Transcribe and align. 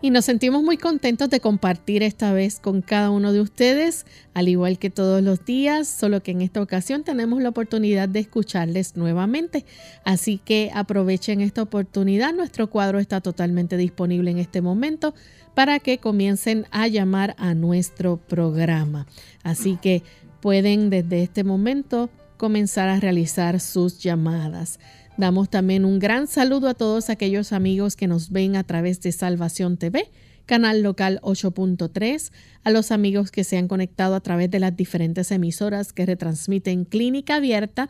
y 0.00 0.10
nos 0.10 0.24
sentimos 0.24 0.62
muy 0.62 0.76
contentos 0.76 1.28
de 1.28 1.40
compartir 1.40 2.02
esta 2.02 2.32
vez 2.32 2.60
con 2.60 2.82
cada 2.82 3.10
uno 3.10 3.32
de 3.32 3.40
ustedes, 3.40 4.06
al 4.32 4.48
igual 4.48 4.78
que 4.78 4.90
todos 4.90 5.22
los 5.22 5.44
días, 5.44 5.88
solo 5.88 6.22
que 6.22 6.30
en 6.30 6.40
esta 6.40 6.62
ocasión 6.62 7.02
tenemos 7.02 7.42
la 7.42 7.48
oportunidad 7.48 8.08
de 8.08 8.20
escucharles 8.20 8.96
nuevamente. 8.96 9.64
Así 10.04 10.38
que 10.38 10.70
aprovechen 10.72 11.40
esta 11.40 11.62
oportunidad, 11.62 12.32
nuestro 12.32 12.70
cuadro 12.70 13.00
está 13.00 13.20
totalmente 13.20 13.76
disponible 13.76 14.30
en 14.30 14.38
este 14.38 14.62
momento 14.62 15.14
para 15.58 15.80
que 15.80 15.98
comiencen 15.98 16.66
a 16.70 16.86
llamar 16.86 17.34
a 17.36 17.52
nuestro 17.52 18.16
programa. 18.16 19.08
Así 19.42 19.76
que 19.82 20.04
pueden 20.40 20.88
desde 20.88 21.24
este 21.24 21.42
momento 21.42 22.10
comenzar 22.36 22.88
a 22.88 23.00
realizar 23.00 23.58
sus 23.58 23.98
llamadas. 23.98 24.78
Damos 25.16 25.50
también 25.50 25.84
un 25.84 25.98
gran 25.98 26.28
saludo 26.28 26.68
a 26.68 26.74
todos 26.74 27.10
aquellos 27.10 27.52
amigos 27.52 27.96
que 27.96 28.06
nos 28.06 28.30
ven 28.30 28.54
a 28.54 28.62
través 28.62 29.00
de 29.00 29.10
Salvación 29.10 29.78
TV, 29.78 30.08
canal 30.46 30.82
local 30.82 31.18
8.3, 31.24 32.30
a 32.62 32.70
los 32.70 32.92
amigos 32.92 33.32
que 33.32 33.42
se 33.42 33.58
han 33.58 33.66
conectado 33.66 34.14
a 34.14 34.20
través 34.20 34.52
de 34.52 34.60
las 34.60 34.76
diferentes 34.76 35.32
emisoras 35.32 35.92
que 35.92 36.06
retransmiten 36.06 36.84
Clínica 36.84 37.34
Abierta, 37.34 37.88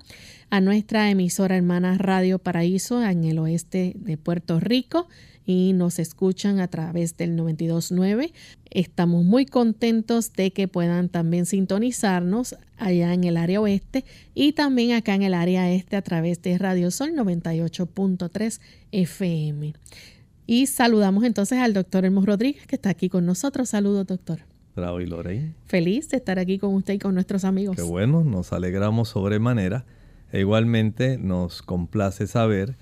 a 0.49 0.63
nuestra 0.63 1.11
emisora 1.11 1.59
hermana 1.59 1.99
Radio 1.99 2.39
Paraíso 2.39 3.05
en 3.05 3.25
el 3.25 3.39
oeste 3.39 3.93
de 3.95 4.17
Puerto 4.17 4.59
Rico, 4.59 5.07
y 5.49 5.73
nos 5.73 5.99
escuchan 5.99 6.61
a 6.61 6.69
través 6.69 7.17
del 7.17 7.35
929. 7.35 8.35
Estamos 8.71 9.25
muy 9.25 9.47
contentos 9.47 10.35
de 10.35 10.51
que 10.51 10.69
puedan 10.69 11.09
también 11.09 11.47
sintonizarnos 11.47 12.55
allá 12.77 13.15
en 13.15 13.25
el 13.25 13.39
área 13.39 13.59
oeste 13.59 14.05
y 14.35 14.53
también 14.53 14.93
acá 14.93 15.15
en 15.15 15.23
el 15.23 15.33
área 15.33 15.73
este 15.73 15.97
a 15.97 16.03
través 16.03 16.43
de 16.43 16.59
Radio 16.59 16.91
Sol 16.91 17.13
98.3 17.17 18.61
FM. 18.93 19.73
Y 20.47 20.67
saludamos 20.67 21.25
entonces 21.25 21.59
al 21.61 21.73
doctor 21.73 22.05
Hermos 22.05 22.27
Rodríguez 22.27 22.67
que 22.67 22.77
está 22.77 22.91
aquí 22.91 23.09
con 23.09 23.25
nosotros. 23.25 23.71
Saludos, 23.71 24.07
doctor. 24.07 24.41
Bravo 24.77 25.01
y 25.01 25.07
Lorraine. 25.07 25.55
Feliz 25.65 26.11
de 26.11 26.19
estar 26.19 26.39
aquí 26.39 26.59
con 26.59 26.75
usted 26.75 26.93
y 26.93 26.99
con 26.99 27.15
nuestros 27.15 27.45
amigos. 27.45 27.75
Qué 27.75 27.83
bueno, 27.83 28.23
nos 28.23 28.53
alegramos 28.53 29.09
sobremanera. 29.09 29.87
E 30.31 30.41
igualmente 30.41 31.17
nos 31.17 31.63
complace 31.63 32.27
saber 32.27 32.77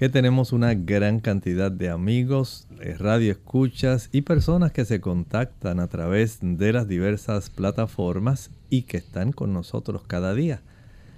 que 0.00 0.08
tenemos 0.08 0.54
una 0.54 0.72
gran 0.72 1.20
cantidad 1.20 1.70
de 1.70 1.90
amigos, 1.90 2.66
radioescuchas 2.98 4.08
y 4.12 4.22
personas 4.22 4.72
que 4.72 4.86
se 4.86 4.98
contactan 5.02 5.78
a 5.78 5.88
través 5.88 6.38
de 6.40 6.72
las 6.72 6.88
diversas 6.88 7.50
plataformas 7.50 8.48
y 8.70 8.84
que 8.84 8.96
están 8.96 9.32
con 9.32 9.52
nosotros 9.52 10.04
cada 10.06 10.32
día. 10.32 10.62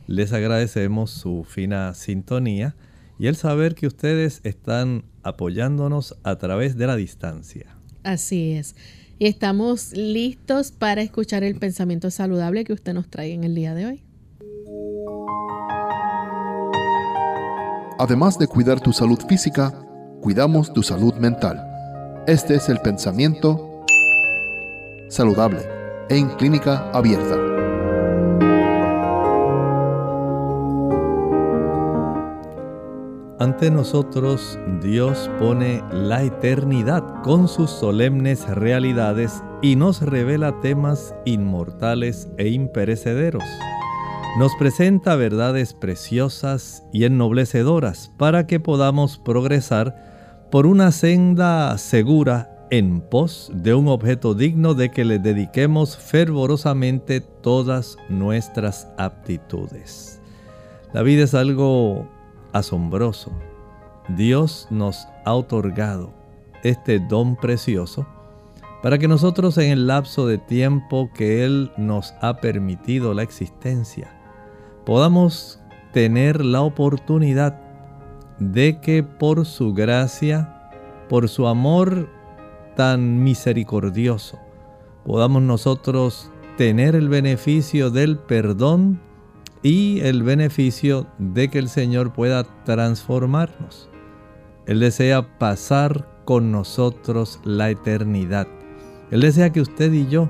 Les 0.08 0.32
agradecemos 0.32 1.12
su 1.12 1.46
fina 1.48 1.94
sintonía 1.94 2.74
y 3.20 3.28
el 3.28 3.36
saber 3.36 3.76
que 3.76 3.86
ustedes 3.86 4.40
están 4.42 5.04
apoyándonos 5.22 6.16
a 6.24 6.34
través 6.38 6.76
de 6.76 6.88
la 6.88 6.96
distancia. 6.96 7.76
Así 8.02 8.54
es. 8.54 8.74
Y 9.20 9.26
estamos 9.26 9.92
listos 9.92 10.72
para 10.72 11.02
escuchar 11.02 11.44
el 11.44 11.54
pensamiento 11.54 12.10
saludable 12.10 12.64
que 12.64 12.72
usted 12.72 12.94
nos 12.94 13.08
trae 13.08 13.32
en 13.32 13.44
el 13.44 13.54
día 13.54 13.74
de 13.74 13.86
hoy. 13.86 14.02
Además 18.02 18.36
de 18.36 18.48
cuidar 18.48 18.80
tu 18.80 18.92
salud 18.92 19.20
física, 19.28 19.72
cuidamos 20.20 20.72
tu 20.72 20.82
salud 20.82 21.14
mental. 21.18 21.64
Este 22.26 22.56
es 22.56 22.68
el 22.68 22.80
pensamiento 22.80 23.84
saludable 25.08 25.60
en 26.08 26.28
clínica 26.30 26.90
abierta. 26.90 27.36
Ante 33.38 33.70
nosotros 33.70 34.58
Dios 34.82 35.30
pone 35.38 35.84
la 35.92 36.24
eternidad 36.24 37.04
con 37.22 37.46
sus 37.46 37.70
solemnes 37.70 38.48
realidades 38.48 39.44
y 39.62 39.76
nos 39.76 40.02
revela 40.02 40.60
temas 40.60 41.14
inmortales 41.24 42.28
e 42.36 42.48
imperecederos 42.48 43.44
nos 44.38 44.54
presenta 44.54 45.14
verdades 45.14 45.74
preciosas 45.74 46.84
y 46.90 47.04
ennoblecedoras 47.04 48.10
para 48.16 48.46
que 48.46 48.60
podamos 48.60 49.18
progresar 49.18 50.48
por 50.50 50.66
una 50.66 50.90
senda 50.90 51.76
segura 51.76 52.66
en 52.70 53.02
pos 53.02 53.50
de 53.52 53.74
un 53.74 53.88
objeto 53.88 54.32
digno 54.32 54.72
de 54.72 54.90
que 54.90 55.04
le 55.04 55.18
dediquemos 55.18 55.98
fervorosamente 55.98 57.20
todas 57.20 57.98
nuestras 58.08 58.88
aptitudes. 58.96 60.18
La 60.94 61.02
vida 61.02 61.24
es 61.24 61.34
algo 61.34 62.08
asombroso. 62.54 63.32
Dios 64.16 64.66
nos 64.70 65.06
ha 65.26 65.34
otorgado 65.34 66.14
este 66.62 67.00
don 67.00 67.36
precioso 67.36 68.06
para 68.82 68.96
que 68.96 69.08
nosotros 69.08 69.58
en 69.58 69.70
el 69.70 69.86
lapso 69.86 70.26
de 70.26 70.38
tiempo 70.38 71.10
que 71.14 71.44
Él 71.44 71.70
nos 71.76 72.14
ha 72.22 72.38
permitido 72.38 73.12
la 73.12 73.22
existencia, 73.22 74.21
podamos 74.84 75.60
tener 75.92 76.44
la 76.44 76.62
oportunidad 76.62 77.60
de 78.38 78.80
que 78.80 79.02
por 79.02 79.46
su 79.46 79.72
gracia, 79.74 80.70
por 81.08 81.28
su 81.28 81.46
amor 81.46 82.08
tan 82.76 83.22
misericordioso, 83.22 84.38
podamos 85.04 85.42
nosotros 85.42 86.30
tener 86.56 86.94
el 86.94 87.08
beneficio 87.08 87.90
del 87.90 88.18
perdón 88.18 89.00
y 89.62 90.00
el 90.00 90.22
beneficio 90.22 91.06
de 91.18 91.48
que 91.48 91.58
el 91.58 91.68
Señor 91.68 92.12
pueda 92.12 92.44
transformarnos. 92.64 93.88
Él 94.66 94.80
desea 94.80 95.38
pasar 95.38 96.08
con 96.24 96.52
nosotros 96.52 97.40
la 97.44 97.70
eternidad. 97.70 98.48
Él 99.10 99.20
desea 99.20 99.52
que 99.52 99.60
usted 99.60 99.92
y 99.92 100.08
yo 100.08 100.28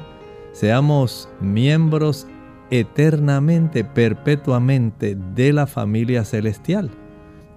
seamos 0.53 1.29
miembros 1.41 2.27
eternamente, 2.73 3.85
perpetuamente 3.85 5.15
de 5.15 5.53
la 5.53 5.67
familia 5.67 6.25
celestial, 6.25 6.91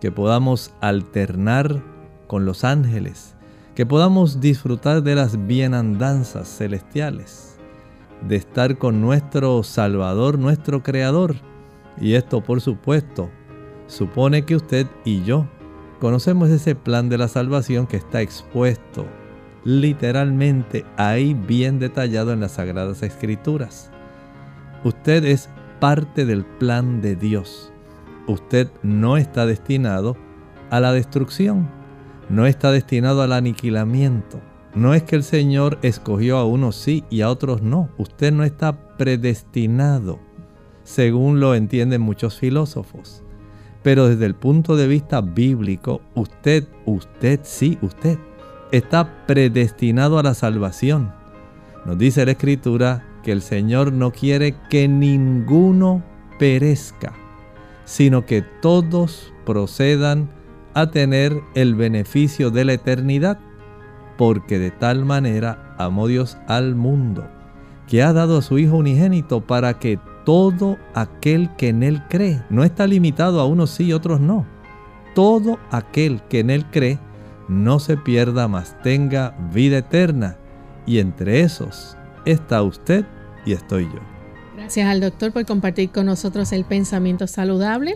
que 0.01 0.11
podamos 0.11 0.73
alternar 0.81 1.81
con 2.27 2.43
los 2.43 2.65
ángeles, 2.65 3.33
que 3.75 3.85
podamos 3.85 4.41
disfrutar 4.41 5.03
de 5.03 5.15
las 5.15 5.47
bienandanzas 5.47 6.49
celestiales, 6.49 7.57
de 8.27 8.35
estar 8.35 8.77
con 8.77 8.99
nuestro 8.99 9.63
Salvador, 9.63 10.37
nuestro 10.37 10.83
Creador. 10.83 11.37
Y 11.97 12.15
esto, 12.15 12.43
por 12.43 12.59
supuesto, 12.59 13.29
supone 13.87 14.43
que 14.43 14.57
usted 14.57 14.85
y 15.05 15.23
yo 15.23 15.47
conocemos 16.01 16.49
ese 16.49 16.75
plan 16.75 17.07
de 17.07 17.17
la 17.17 17.29
salvación 17.29 17.87
que 17.87 17.95
está 17.95 18.21
expuesto 18.21 19.05
literalmente 19.63 20.85
ahí 20.97 21.33
bien 21.33 21.79
detallado 21.79 22.33
en 22.33 22.41
las 22.41 22.51
Sagradas 22.51 23.01
Escrituras. 23.01 23.91
Usted 24.85 25.25
es 25.25 25.49
parte 25.79 26.27
del 26.27 26.45
plan 26.45 27.01
de 27.01 27.15
Dios. 27.15 27.73
Usted 28.27 28.69
no 28.83 29.17
está 29.17 29.47
destinado 29.47 30.15
a 30.69 30.79
la 30.79 30.93
destrucción, 30.93 31.67
no 32.29 32.45
está 32.45 32.71
destinado 32.71 33.23
al 33.23 33.33
aniquilamiento. 33.33 34.39
No 34.75 34.93
es 34.93 35.01
que 35.01 35.15
el 35.15 35.23
Señor 35.23 35.79
escogió 35.81 36.37
a 36.37 36.45
unos 36.45 36.75
sí 36.75 37.03
y 37.09 37.21
a 37.21 37.31
otros 37.31 37.63
no. 37.63 37.89
Usted 37.97 38.31
no 38.31 38.43
está 38.43 38.95
predestinado, 38.95 40.19
según 40.83 41.39
lo 41.39 41.55
entienden 41.55 42.01
muchos 42.01 42.37
filósofos. 42.37 43.23
Pero 43.81 44.07
desde 44.07 44.27
el 44.27 44.35
punto 44.35 44.75
de 44.75 44.87
vista 44.87 45.19
bíblico, 45.19 46.01
usted, 46.13 46.67
usted, 46.85 47.39
sí, 47.41 47.79
usted 47.81 48.19
está 48.71 49.25
predestinado 49.25 50.19
a 50.19 50.23
la 50.23 50.35
salvación. 50.35 51.11
Nos 51.87 51.97
dice 51.97 52.23
la 52.23 52.33
Escritura 52.33 53.14
que 53.25 53.31
el 53.31 53.41
Señor 53.41 53.91
no 53.91 54.11
quiere 54.11 54.55
que 54.69 54.87
ninguno 54.87 56.03
perezca, 56.37 57.13
sino 57.83 58.25
que 58.27 58.43
todos 58.61 59.33
procedan 59.45 60.29
a 60.75 60.91
tener 60.91 61.41
el 61.55 61.73
beneficio 61.73 62.51
de 62.51 62.65
la 62.65 62.73
eternidad, 62.73 63.39
porque 64.15 64.59
de 64.59 64.69
tal 64.69 65.05
manera 65.05 65.75
amó 65.79 66.07
Dios 66.07 66.37
al 66.47 66.75
mundo, 66.75 67.27
que 67.87 68.03
ha 68.03 68.13
dado 68.13 68.37
a 68.37 68.41
su 68.43 68.59
Hijo 68.59 68.77
unigénito 68.77 69.41
para 69.41 69.79
que 69.79 69.99
todo 70.23 70.77
aquel 70.93 71.49
que 71.55 71.69
en 71.69 71.81
Él 71.81 72.03
cree, 72.09 72.43
no 72.51 72.63
está 72.63 72.85
limitado 72.85 73.41
a 73.41 73.47
unos 73.47 73.71
sí 73.71 73.85
y 73.85 73.93
otros 73.93 74.19
no, 74.19 74.45
todo 75.15 75.57
aquel 75.71 76.21
que 76.29 76.41
en 76.41 76.51
Él 76.51 76.65
cree, 76.69 76.99
no 77.47 77.79
se 77.79 77.97
pierda, 77.97 78.47
mas 78.47 78.79
tenga 78.83 79.35
vida 79.51 79.79
eterna. 79.79 80.37
Y 80.87 80.99
entre 80.99 81.41
esos 81.41 81.97
está 82.25 82.63
usted 82.63 83.05
y 83.45 83.53
estoy 83.53 83.85
yo. 83.85 84.15
Gracias 84.55 84.87
al 84.87 85.01
doctor 85.01 85.33
por 85.33 85.45
compartir 85.45 85.91
con 85.91 86.05
nosotros 86.05 86.51
el 86.53 86.63
pensamiento 86.63 87.27
saludable. 87.27 87.95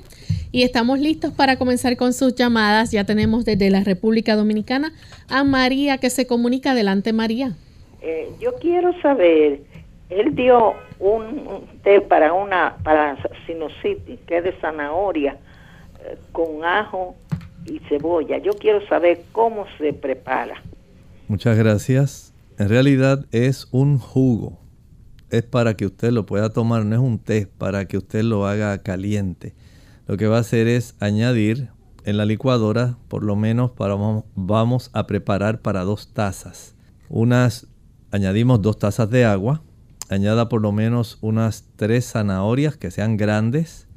Y 0.51 0.63
estamos 0.63 0.99
listos 0.99 1.33
para 1.33 1.57
comenzar 1.57 1.95
con 1.95 2.11
sus 2.13 2.35
llamadas. 2.35 2.91
Ya 2.91 3.05
tenemos 3.05 3.45
desde 3.45 3.69
la 3.69 3.83
República 3.83 4.35
Dominicana 4.35 4.91
a 5.29 5.43
María 5.43 5.97
que 5.99 6.09
se 6.09 6.27
comunica. 6.27 6.71
Adelante, 6.71 7.13
María. 7.13 7.53
Eh, 8.01 8.29
yo 8.39 8.55
quiero 8.55 8.93
saber, 9.01 9.61
él 10.09 10.35
dio 10.35 10.73
un, 10.99 11.65
té 11.83 12.01
para 12.01 12.33
una 12.33 12.75
para 12.83 13.17
sinusitis, 13.47 14.19
que 14.27 14.37
es 14.37 14.43
de 14.43 14.53
zanahoria, 14.59 15.37
eh, 16.03 16.17
con 16.31 16.63
ajo 16.65 17.15
y 17.65 17.79
cebolla. 17.87 18.37
Yo 18.37 18.51
quiero 18.53 18.85
saber 18.87 19.21
cómo 19.31 19.65
se 19.77 19.93
prepara. 19.93 20.61
Muchas 21.27 21.57
gracias. 21.57 22.28
En 22.59 22.67
realidad 22.67 23.25
es 23.31 23.69
un 23.71 23.99
jugo. 23.99 24.59
Es 25.29 25.43
para 25.43 25.75
que 25.75 25.85
usted 25.85 26.11
lo 26.11 26.25
pueda 26.25 26.49
tomar, 26.49 26.85
no 26.85 26.93
es 26.93 26.99
un 26.99 27.17
té, 27.17 27.47
para 27.47 27.85
que 27.85 27.97
usted 27.97 28.21
lo 28.23 28.47
haga 28.47 28.77
caliente. 28.79 29.55
Lo 30.07 30.17
que 30.17 30.27
va 30.27 30.35
a 30.35 30.41
hacer 30.41 30.67
es 30.67 30.93
añadir 30.99 31.69
en 32.03 32.17
la 32.17 32.25
licuadora, 32.25 32.97
por 33.07 33.23
lo 33.23 33.37
menos 33.37 33.71
para, 33.71 33.95
vamos 34.35 34.89
a 34.91 35.07
preparar 35.07 35.61
para 35.61 35.85
dos 35.85 36.13
tazas. 36.13 36.75
Unas, 37.07 37.67
añadimos 38.11 38.61
dos 38.61 38.77
tazas 38.77 39.09
de 39.09 39.23
agua, 39.23 39.61
añada 40.09 40.49
por 40.49 40.61
lo 40.61 40.73
menos 40.73 41.17
unas 41.21 41.63
tres 41.77 42.11
zanahorias 42.11 42.75
que 42.75 42.91
sean 42.91 43.15
grandes 43.15 43.87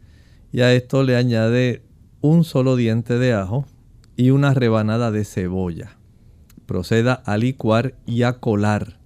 y 0.53 0.61
a 0.61 0.73
esto 0.73 1.03
le 1.03 1.17
añade 1.17 1.83
un 2.21 2.45
solo 2.45 2.77
diente 2.77 3.19
de 3.19 3.33
ajo 3.33 3.67
y 4.15 4.31
una 4.31 4.55
rebanada 4.55 5.11
de 5.11 5.25
cebolla. 5.25 5.97
Proceda 6.73 7.23
a 7.27 7.37
licuar 7.37 7.97
y 8.07 8.23
a 8.23 8.41
colar. 8.41 8.97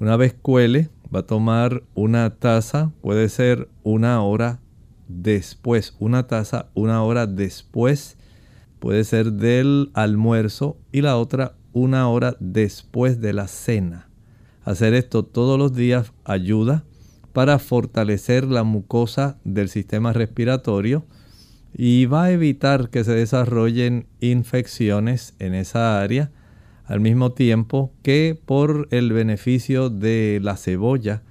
Una 0.00 0.18
vez 0.18 0.34
cuele, 0.34 0.90
va 1.14 1.20
a 1.20 1.26
tomar 1.26 1.82
una 1.94 2.28
taza, 2.28 2.92
puede 3.00 3.30
ser 3.30 3.70
una 3.84 4.20
hora 4.20 4.60
después, 5.08 5.96
una 5.98 6.26
taza 6.26 6.68
una 6.74 7.02
hora 7.02 7.26
después, 7.26 8.18
puede 8.80 9.02
ser 9.02 9.32
del 9.32 9.92
almuerzo 9.94 10.76
y 10.92 11.00
la 11.00 11.16
otra 11.16 11.54
una 11.72 12.06
hora 12.10 12.36
después 12.38 13.18
de 13.18 13.32
la 13.32 13.48
cena. 13.48 14.10
Hacer 14.62 14.92
esto 14.92 15.24
todos 15.24 15.58
los 15.58 15.72
días 15.72 16.12
ayuda 16.22 16.84
para 17.32 17.58
fortalecer 17.58 18.44
la 18.44 18.62
mucosa 18.62 19.38
del 19.42 19.70
sistema 19.70 20.12
respiratorio, 20.12 21.06
y 21.74 22.04
va 22.04 22.24
a 22.24 22.30
evitar 22.32 22.90
que 22.90 23.04
se 23.04 23.12
desarrollen 23.12 24.06
infecciones 24.20 25.34
en 25.38 25.54
esa 25.54 26.02
área 26.02 26.30
al 26.86 27.00
mismo 27.00 27.32
tiempo 27.32 27.92
que 28.02 28.38
por 28.44 28.88
el 28.90 29.12
beneficio 29.12 29.90
de 29.90 30.38
la 30.42 30.56
cebolla 30.56 31.22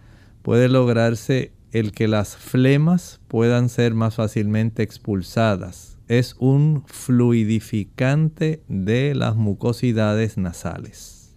puede 0.41 0.69
lograrse 0.69 1.51
el 1.71 1.91
que 1.91 2.07
las 2.07 2.37
flemas 2.37 3.19
puedan 3.27 3.69
ser 3.69 3.93
más 3.93 4.15
fácilmente 4.15 4.83
expulsadas. 4.83 5.97
Es 6.07 6.35
un 6.39 6.83
fluidificante 6.85 8.61
de 8.67 9.15
las 9.15 9.35
mucosidades 9.35 10.37
nasales. 10.37 11.35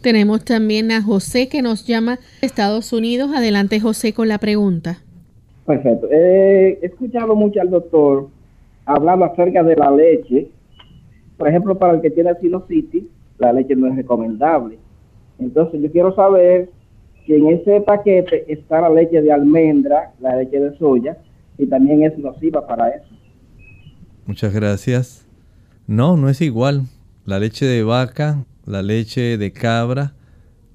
Tenemos 0.00 0.44
también 0.44 0.92
a 0.92 1.02
José 1.02 1.48
que 1.48 1.60
nos 1.60 1.86
llama 1.86 2.18
de 2.40 2.46
Estados 2.46 2.92
Unidos. 2.92 3.30
Adelante 3.34 3.80
José 3.80 4.14
con 4.14 4.28
la 4.28 4.38
pregunta. 4.38 5.02
Perfecto. 5.66 6.08
he 6.10 6.78
escuchado 6.82 7.34
mucho 7.34 7.60
al 7.60 7.68
doctor 7.68 8.28
hablando 8.86 9.26
acerca 9.26 9.62
de 9.62 9.76
la 9.76 9.90
leche. 9.90 10.48
Por 11.36 11.48
ejemplo, 11.48 11.78
para 11.78 11.94
el 11.94 12.00
que 12.00 12.10
tiene 12.10 12.34
sinusitis, 12.40 13.04
la 13.38 13.52
leche 13.52 13.76
no 13.76 13.86
es 13.86 13.96
recomendable. 13.96 14.78
Entonces, 15.38 15.80
yo 15.80 15.90
quiero 15.90 16.14
saber 16.14 16.70
si 17.24 17.34
en 17.34 17.48
ese 17.48 17.80
paquete 17.80 18.50
está 18.52 18.80
la 18.80 18.90
leche 18.90 19.22
de 19.22 19.32
almendra, 19.32 20.12
la 20.20 20.36
leche 20.36 20.58
de 20.58 20.76
soya, 20.78 21.18
y 21.58 21.66
también 21.66 22.02
es 22.02 22.16
nociva 22.18 22.66
para 22.66 22.88
eso. 22.90 23.08
Muchas 24.26 24.52
gracias. 24.52 25.26
No, 25.86 26.16
no 26.16 26.28
es 26.28 26.40
igual. 26.40 26.82
La 27.24 27.38
leche 27.38 27.66
de 27.66 27.82
vaca, 27.82 28.44
la 28.64 28.82
leche 28.82 29.38
de 29.38 29.52
cabra, 29.52 30.14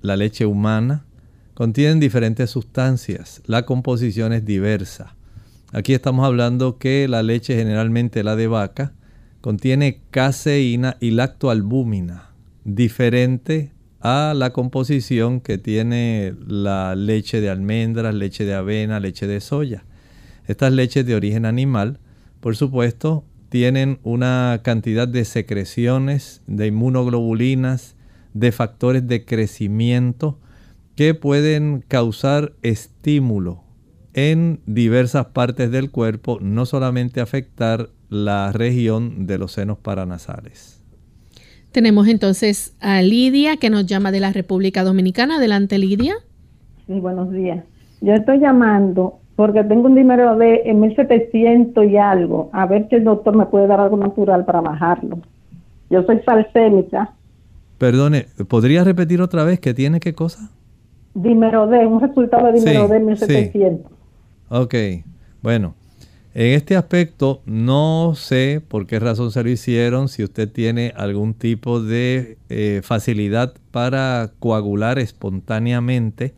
la 0.02 0.16
leche 0.16 0.46
humana, 0.46 1.06
contienen 1.54 2.00
diferentes 2.00 2.50
sustancias. 2.50 3.42
La 3.46 3.66
composición 3.66 4.34
es 4.34 4.46
diversa. 4.46 5.16
Aquí 5.72 5.94
estamos 5.94 6.26
hablando 6.26 6.78
que 6.78 7.08
la 7.08 7.24
leche, 7.24 7.56
generalmente 7.56 8.24
la 8.24 8.36
de 8.36 8.48
vaca, 8.48 8.94
contiene 9.42 10.02
caseína 10.12 10.98
y 11.00 11.12
lactoalbúmina, 11.12 12.33
diferente 12.64 13.72
a 14.00 14.34
la 14.36 14.52
composición 14.52 15.40
que 15.40 15.58
tiene 15.58 16.36
la 16.46 16.96
leche 16.96 17.40
de 17.42 17.50
almendras, 17.50 18.14
leche 18.14 18.46
de 18.46 18.54
avena, 18.54 19.00
leche 19.00 19.28
de 19.28 19.40
soya. 19.40 19.86
Estas 20.46 20.74
leches 20.74 21.06
de 21.06 21.16
origen 21.16 21.46
animal, 21.46 22.00
por 22.42 22.56
supuesto, 22.56 23.24
tienen 23.48 24.00
una 24.04 24.62
cantidad 24.64 25.08
de 25.08 25.24
secreciones, 25.26 26.42
de 26.48 26.68
inmunoglobulinas, 26.68 27.96
de 28.34 28.52
factores 28.52 29.08
de 29.08 29.26
crecimiento 29.26 30.40
que 30.96 31.14
pueden 31.14 31.84
causar 31.88 32.54
estímulo 32.62 33.64
en 34.14 34.60
diversas 34.66 35.28
partes 35.28 35.72
del 35.72 35.92
cuerpo, 35.92 36.40
no 36.42 36.66
solamente 36.66 37.22
afectar 37.22 37.90
la 38.10 38.52
región 38.52 39.26
de 39.28 39.38
los 39.38 39.54
senos 39.54 39.78
paranasales. 39.78 40.73
Tenemos 41.74 42.08
entonces 42.08 42.76
a 42.82 43.02
Lidia 43.02 43.58
que 43.58 43.72
nos 43.72 43.88
llama 43.88 44.12
de 44.12 44.20
la 44.20 44.32
República 44.32 44.84
Dominicana. 44.84 45.38
Adelante, 45.38 45.80
Lidia. 45.80 46.14
Sí, 46.86 47.00
buenos 47.00 47.32
días. 47.32 47.64
Yo 48.00 48.14
estoy 48.14 48.40
llamando 48.40 49.18
porque 49.36 49.64
tengo 49.64 49.88
un 49.88 49.96
dinero 49.96 50.38
de 50.38 50.72
1700 50.72 51.84
y 51.86 51.98
algo. 51.98 52.52
A 52.54 52.68
ver 52.68 52.88
si 52.90 52.98
el 52.98 53.06
doctor 53.06 53.36
me 53.36 53.48
puede 53.48 53.66
dar 53.66 53.80
algo 53.80 53.98
natural 53.98 54.46
para 54.46 54.62
bajarlo. 54.62 55.18
Yo 55.90 56.04
soy 56.04 56.20
falsémica. 56.20 57.16
Perdone, 57.80 58.28
¿podría 58.48 58.84
repetir 58.84 59.20
otra 59.20 59.44
vez 59.44 59.60
qué 59.60 59.74
tiene 59.74 60.00
qué 60.00 60.14
cosa? 60.14 60.52
Dímero 61.16 61.66
D, 61.66 61.88
un 61.88 62.00
resultado 62.00 62.52
de 62.52 62.60
dímero 62.60 62.88
D 62.88 63.00
1700. 63.00 63.92
Ok, 64.50 64.76
bueno, 65.42 65.74
en 66.36 66.54
este 66.54 66.76
aspecto 66.76 67.42
no 67.46 68.14
sé 68.16 68.62
por 68.68 68.88
qué 68.88 69.00
razón 69.00 69.32
se 69.32 69.44
lo 69.44 69.50
hicieron, 69.50 70.10
si 70.10 70.24
usted 70.24 70.52
tiene 70.52 70.94
algún 70.96 71.34
tipo 71.34 71.82
de 71.82 72.38
eh, 72.50 72.82
facilidad 72.84 73.54
para 73.72 74.32
coagular 74.40 74.98
espontáneamente, 74.98 76.34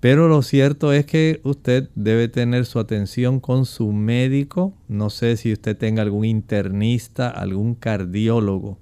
pero 0.00 0.28
lo 0.28 0.42
cierto 0.42 0.92
es 0.92 1.06
que 1.06 1.40
usted 1.44 1.88
debe 1.94 2.28
tener 2.28 2.66
su 2.66 2.78
atención 2.78 3.40
con 3.40 3.64
su 3.64 3.92
médico, 3.92 4.74
no 4.88 5.08
sé 5.08 5.38
si 5.38 5.52
usted 5.52 5.76
tenga 5.76 6.02
algún 6.02 6.26
internista, 6.26 7.30
algún 7.30 7.74
cardiólogo 7.74 8.78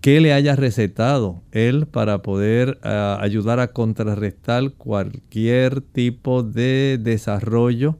que 0.00 0.20
le 0.20 0.32
haya 0.32 0.56
recetado 0.56 1.42
él 1.52 1.86
para 1.86 2.22
poder 2.22 2.78
ah, 2.82 3.18
ayudar 3.20 3.60
a 3.60 3.68
contrarrestar 3.68 4.72
cualquier 4.72 5.80
tipo 5.80 6.42
de 6.42 6.98
desarrollo 7.00 7.98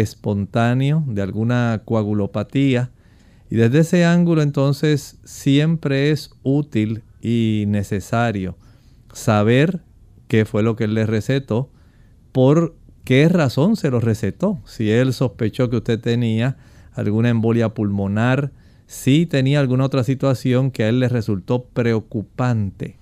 espontáneo 0.00 1.04
de 1.06 1.22
alguna 1.22 1.82
coagulopatía. 1.84 2.90
Y 3.50 3.56
desde 3.56 3.80
ese 3.80 4.04
ángulo 4.04 4.42
entonces 4.42 5.18
siempre 5.24 6.10
es 6.10 6.30
útil 6.42 7.02
y 7.22 7.64
necesario 7.66 8.56
saber 9.12 9.80
qué 10.28 10.44
fue 10.44 10.62
lo 10.62 10.76
que 10.76 10.84
él 10.84 10.94
le 10.94 11.06
recetó, 11.06 11.70
por 12.32 12.76
qué 13.04 13.28
razón 13.28 13.76
se 13.76 13.90
lo 13.90 14.00
recetó. 14.00 14.60
Si 14.66 14.90
él 14.90 15.12
sospechó 15.12 15.70
que 15.70 15.78
usted 15.78 15.98
tenía 15.98 16.56
alguna 16.92 17.30
embolia 17.30 17.74
pulmonar, 17.74 18.52
si 18.86 19.26
tenía 19.26 19.60
alguna 19.60 19.84
otra 19.84 20.04
situación 20.04 20.70
que 20.70 20.84
a 20.84 20.88
él 20.88 21.00
le 21.00 21.08
resultó 21.08 21.64
preocupante. 21.64 22.96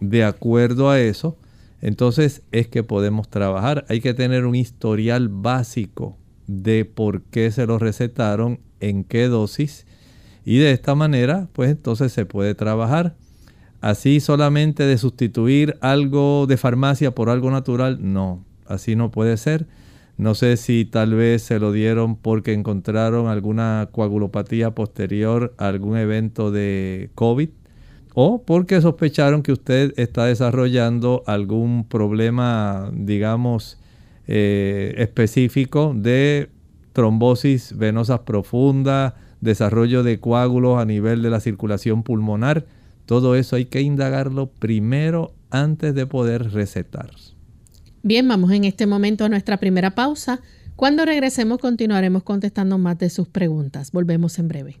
De 0.00 0.24
acuerdo 0.24 0.90
a 0.90 1.00
eso, 1.00 1.36
entonces 1.80 2.42
es 2.52 2.68
que 2.68 2.82
podemos 2.82 3.28
trabajar. 3.28 3.84
Hay 3.88 4.00
que 4.00 4.14
tener 4.14 4.46
un 4.46 4.54
historial 4.54 5.28
básico 5.28 6.16
de 6.46 6.84
por 6.84 7.22
qué 7.22 7.50
se 7.50 7.66
lo 7.66 7.78
recetaron, 7.78 8.60
en 8.80 9.04
qué 9.04 9.28
dosis. 9.28 9.86
Y 10.44 10.58
de 10.58 10.72
esta 10.72 10.94
manera, 10.94 11.48
pues 11.52 11.70
entonces 11.70 12.12
se 12.12 12.26
puede 12.26 12.54
trabajar. 12.54 13.14
Así 13.80 14.20
solamente 14.20 14.84
de 14.84 14.98
sustituir 14.98 15.76
algo 15.80 16.46
de 16.46 16.56
farmacia 16.56 17.14
por 17.14 17.28
algo 17.28 17.50
natural, 17.50 17.98
no, 18.00 18.44
así 18.66 18.94
no 18.94 19.10
puede 19.10 19.36
ser. 19.36 19.66
No 20.18 20.34
sé 20.34 20.56
si 20.56 20.84
tal 20.84 21.14
vez 21.14 21.42
se 21.42 21.58
lo 21.58 21.72
dieron 21.72 22.16
porque 22.16 22.52
encontraron 22.52 23.26
alguna 23.28 23.88
coagulopatía 23.90 24.72
posterior 24.72 25.54
a 25.58 25.68
algún 25.68 25.96
evento 25.96 26.50
de 26.50 27.10
COVID 27.14 27.48
o 28.14 28.42
porque 28.42 28.80
sospecharon 28.80 29.42
que 29.42 29.52
usted 29.52 29.94
está 29.96 30.26
desarrollando 30.26 31.22
algún 31.26 31.84
problema, 31.88 32.90
digamos, 32.92 33.78
eh, 34.26 34.94
específico 34.98 35.94
de 35.96 36.50
trombosis 36.92 37.76
venosas 37.76 38.20
profunda, 38.20 39.16
desarrollo 39.40 40.02
de 40.02 40.20
coágulos 40.20 40.80
a 40.80 40.84
nivel 40.84 41.22
de 41.22 41.30
la 41.30 41.40
circulación 41.40 42.02
pulmonar. 42.02 42.66
Todo 43.06 43.34
eso 43.34 43.56
hay 43.56 43.64
que 43.64 43.80
indagarlo 43.80 44.50
primero 44.50 45.34
antes 45.50 45.94
de 45.94 46.06
poder 46.06 46.52
recetar. 46.52 47.10
Bien, 48.02 48.26
vamos 48.26 48.50
en 48.52 48.64
este 48.64 48.86
momento 48.86 49.24
a 49.24 49.28
nuestra 49.28 49.58
primera 49.58 49.94
pausa. 49.94 50.40
Cuando 50.76 51.04
regresemos 51.04 51.58
continuaremos 51.58 52.22
contestando 52.22 52.78
más 52.78 52.98
de 52.98 53.10
sus 53.10 53.28
preguntas. 53.28 53.92
Volvemos 53.92 54.38
en 54.38 54.48
breve. 54.48 54.80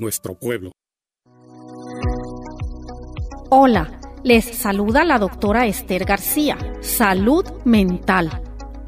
nuestro 0.01 0.33
pueblo. 0.33 0.71
Hola, 3.49 3.99
les 4.23 4.43
saluda 4.45 5.03
la 5.05 5.19
doctora 5.19 5.67
Esther 5.67 6.05
García. 6.05 6.57
Salud 6.81 7.45
mental. 7.63 8.29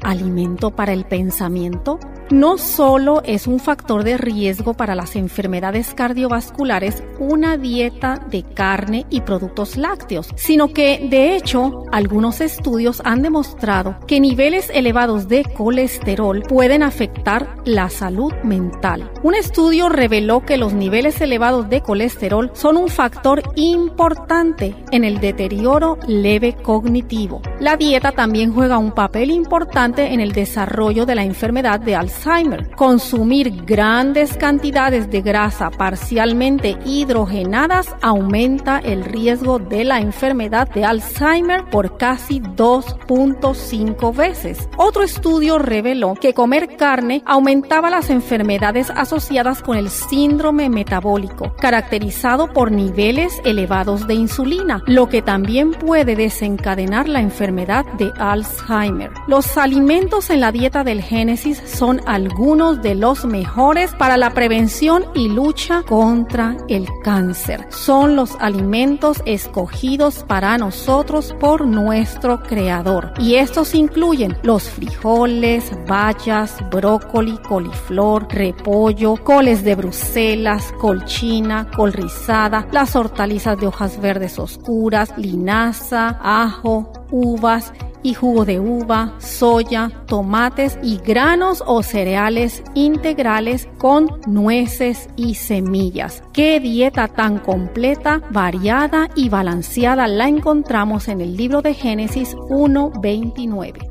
Alimento 0.02 0.72
para 0.72 0.92
el 0.92 1.04
pensamiento 1.04 1.98
no 2.30 2.58
solo 2.58 3.22
es 3.24 3.46
un 3.46 3.60
factor 3.60 4.04
de 4.04 4.16
riesgo 4.16 4.74
para 4.74 4.94
las 4.94 5.16
enfermedades 5.16 5.94
cardiovasculares 5.94 7.02
una 7.18 7.56
dieta 7.56 8.20
de 8.30 8.42
carne 8.42 9.06
y 9.10 9.20
productos 9.20 9.76
lácteos, 9.76 10.28
sino 10.36 10.72
que 10.72 11.06
de 11.10 11.36
hecho 11.36 11.84
algunos 11.92 12.40
estudios 12.40 13.02
han 13.04 13.22
demostrado 13.22 13.98
que 14.06 14.20
niveles 14.20 14.70
elevados 14.72 15.28
de 15.28 15.44
colesterol 15.44 16.42
pueden 16.42 16.82
afectar 16.82 17.56
la 17.64 17.90
salud 17.90 18.32
mental. 18.42 19.10
Un 19.22 19.34
estudio 19.34 19.88
reveló 19.88 20.44
que 20.44 20.56
los 20.56 20.72
niveles 20.72 21.20
elevados 21.20 21.68
de 21.68 21.82
colesterol 21.82 22.50
son 22.54 22.76
un 22.76 22.88
factor 22.88 23.42
importante 23.56 24.74
en 24.90 25.04
el 25.04 25.20
deterioro 25.20 25.98
leve 26.06 26.54
cognitivo. 26.54 27.42
La 27.60 27.76
dieta 27.76 28.12
también 28.12 28.52
juega 28.52 28.78
un 28.78 28.92
papel 28.92 29.30
importante 29.30 30.12
en 30.12 30.20
el 30.20 30.32
desarrollo 30.32 31.06
de 31.06 31.14
la 31.14 31.24
enfermedad 31.24 31.80
de 31.80 31.96
Alzheimer 31.96 32.13
Alzheimer. 32.14 32.70
Consumir 32.76 33.64
grandes 33.64 34.36
cantidades 34.36 35.10
de 35.10 35.20
grasa 35.20 35.70
parcialmente 35.70 36.76
hidrogenadas 36.84 37.94
aumenta 38.02 38.78
el 38.78 39.04
riesgo 39.04 39.58
de 39.58 39.84
la 39.84 40.00
enfermedad 40.00 40.68
de 40.68 40.84
Alzheimer 40.84 41.64
por 41.64 41.96
casi 41.96 42.40
2.5 42.40 44.14
veces. 44.14 44.68
Otro 44.76 45.02
estudio 45.02 45.58
reveló 45.58 46.14
que 46.14 46.34
comer 46.34 46.76
carne 46.76 47.22
aumentaba 47.26 47.90
las 47.90 48.10
enfermedades 48.10 48.90
asociadas 48.90 49.62
con 49.62 49.76
el 49.76 49.90
síndrome 49.90 50.68
metabólico, 50.68 51.54
caracterizado 51.56 52.52
por 52.52 52.70
niveles 52.70 53.40
elevados 53.44 54.06
de 54.06 54.14
insulina, 54.14 54.82
lo 54.86 55.08
que 55.08 55.22
también 55.22 55.72
puede 55.72 56.16
desencadenar 56.16 57.08
la 57.08 57.20
enfermedad 57.20 57.84
de 57.98 58.12
Alzheimer. 58.18 59.10
Los 59.26 59.56
alimentos 59.56 60.30
en 60.30 60.40
la 60.40 60.52
dieta 60.52 60.84
del 60.84 61.02
Génesis 61.02 61.62
son 61.64 62.00
algunos 62.06 62.82
de 62.82 62.94
los 62.94 63.24
mejores 63.24 63.92
para 63.94 64.16
la 64.16 64.30
prevención 64.30 65.04
y 65.14 65.28
lucha 65.28 65.82
contra 65.82 66.56
el 66.68 66.88
cáncer. 67.02 67.66
Son 67.70 68.16
los 68.16 68.36
alimentos 68.40 69.22
escogidos 69.26 70.24
para 70.24 70.58
nosotros 70.58 71.34
por 71.38 71.66
nuestro 71.66 72.42
Creador. 72.42 73.12
Y 73.18 73.36
estos 73.36 73.74
incluyen 73.74 74.36
los 74.42 74.64
frijoles, 74.64 75.70
bayas, 75.86 76.56
brócoli, 76.70 77.38
coliflor, 77.38 78.26
repollo, 78.30 79.16
coles 79.16 79.64
de 79.64 79.74
Bruselas, 79.74 80.72
colchina, 80.80 81.70
col 81.70 81.92
rizada, 81.92 82.66
las 82.72 82.96
hortalizas 82.96 83.58
de 83.58 83.66
hojas 83.66 84.00
verdes 84.00 84.38
oscuras, 84.38 85.12
linaza, 85.16 86.18
ajo, 86.22 86.92
uvas 87.10 87.72
y 88.04 88.14
jugo 88.14 88.44
de 88.44 88.60
uva, 88.60 89.14
soya, 89.18 89.90
tomates 90.06 90.78
y 90.82 90.98
granos 90.98 91.64
o 91.66 91.82
cereales 91.82 92.62
integrales 92.74 93.66
con 93.78 94.20
nueces 94.26 95.08
y 95.16 95.34
semillas. 95.34 96.22
Qué 96.32 96.60
dieta 96.60 97.08
tan 97.08 97.38
completa, 97.38 98.20
variada 98.30 99.08
y 99.16 99.30
balanceada 99.30 100.06
la 100.06 100.28
encontramos 100.28 101.08
en 101.08 101.22
el 101.22 101.36
libro 101.36 101.62
de 101.62 101.74
Génesis 101.74 102.36
1.29. 102.36 103.90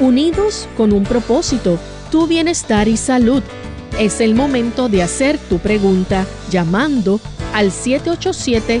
Unidos 0.00 0.66
con 0.78 0.92
un 0.92 1.04
propósito, 1.04 1.78
tu 2.10 2.26
bienestar 2.26 2.88
y 2.88 2.96
salud. 2.96 3.42
Es 3.98 4.22
el 4.22 4.34
momento 4.34 4.88
de 4.88 5.02
hacer 5.02 5.36
tu 5.36 5.58
pregunta 5.58 6.24
llamando 6.50 7.20
al 7.52 7.72
787 7.72 8.80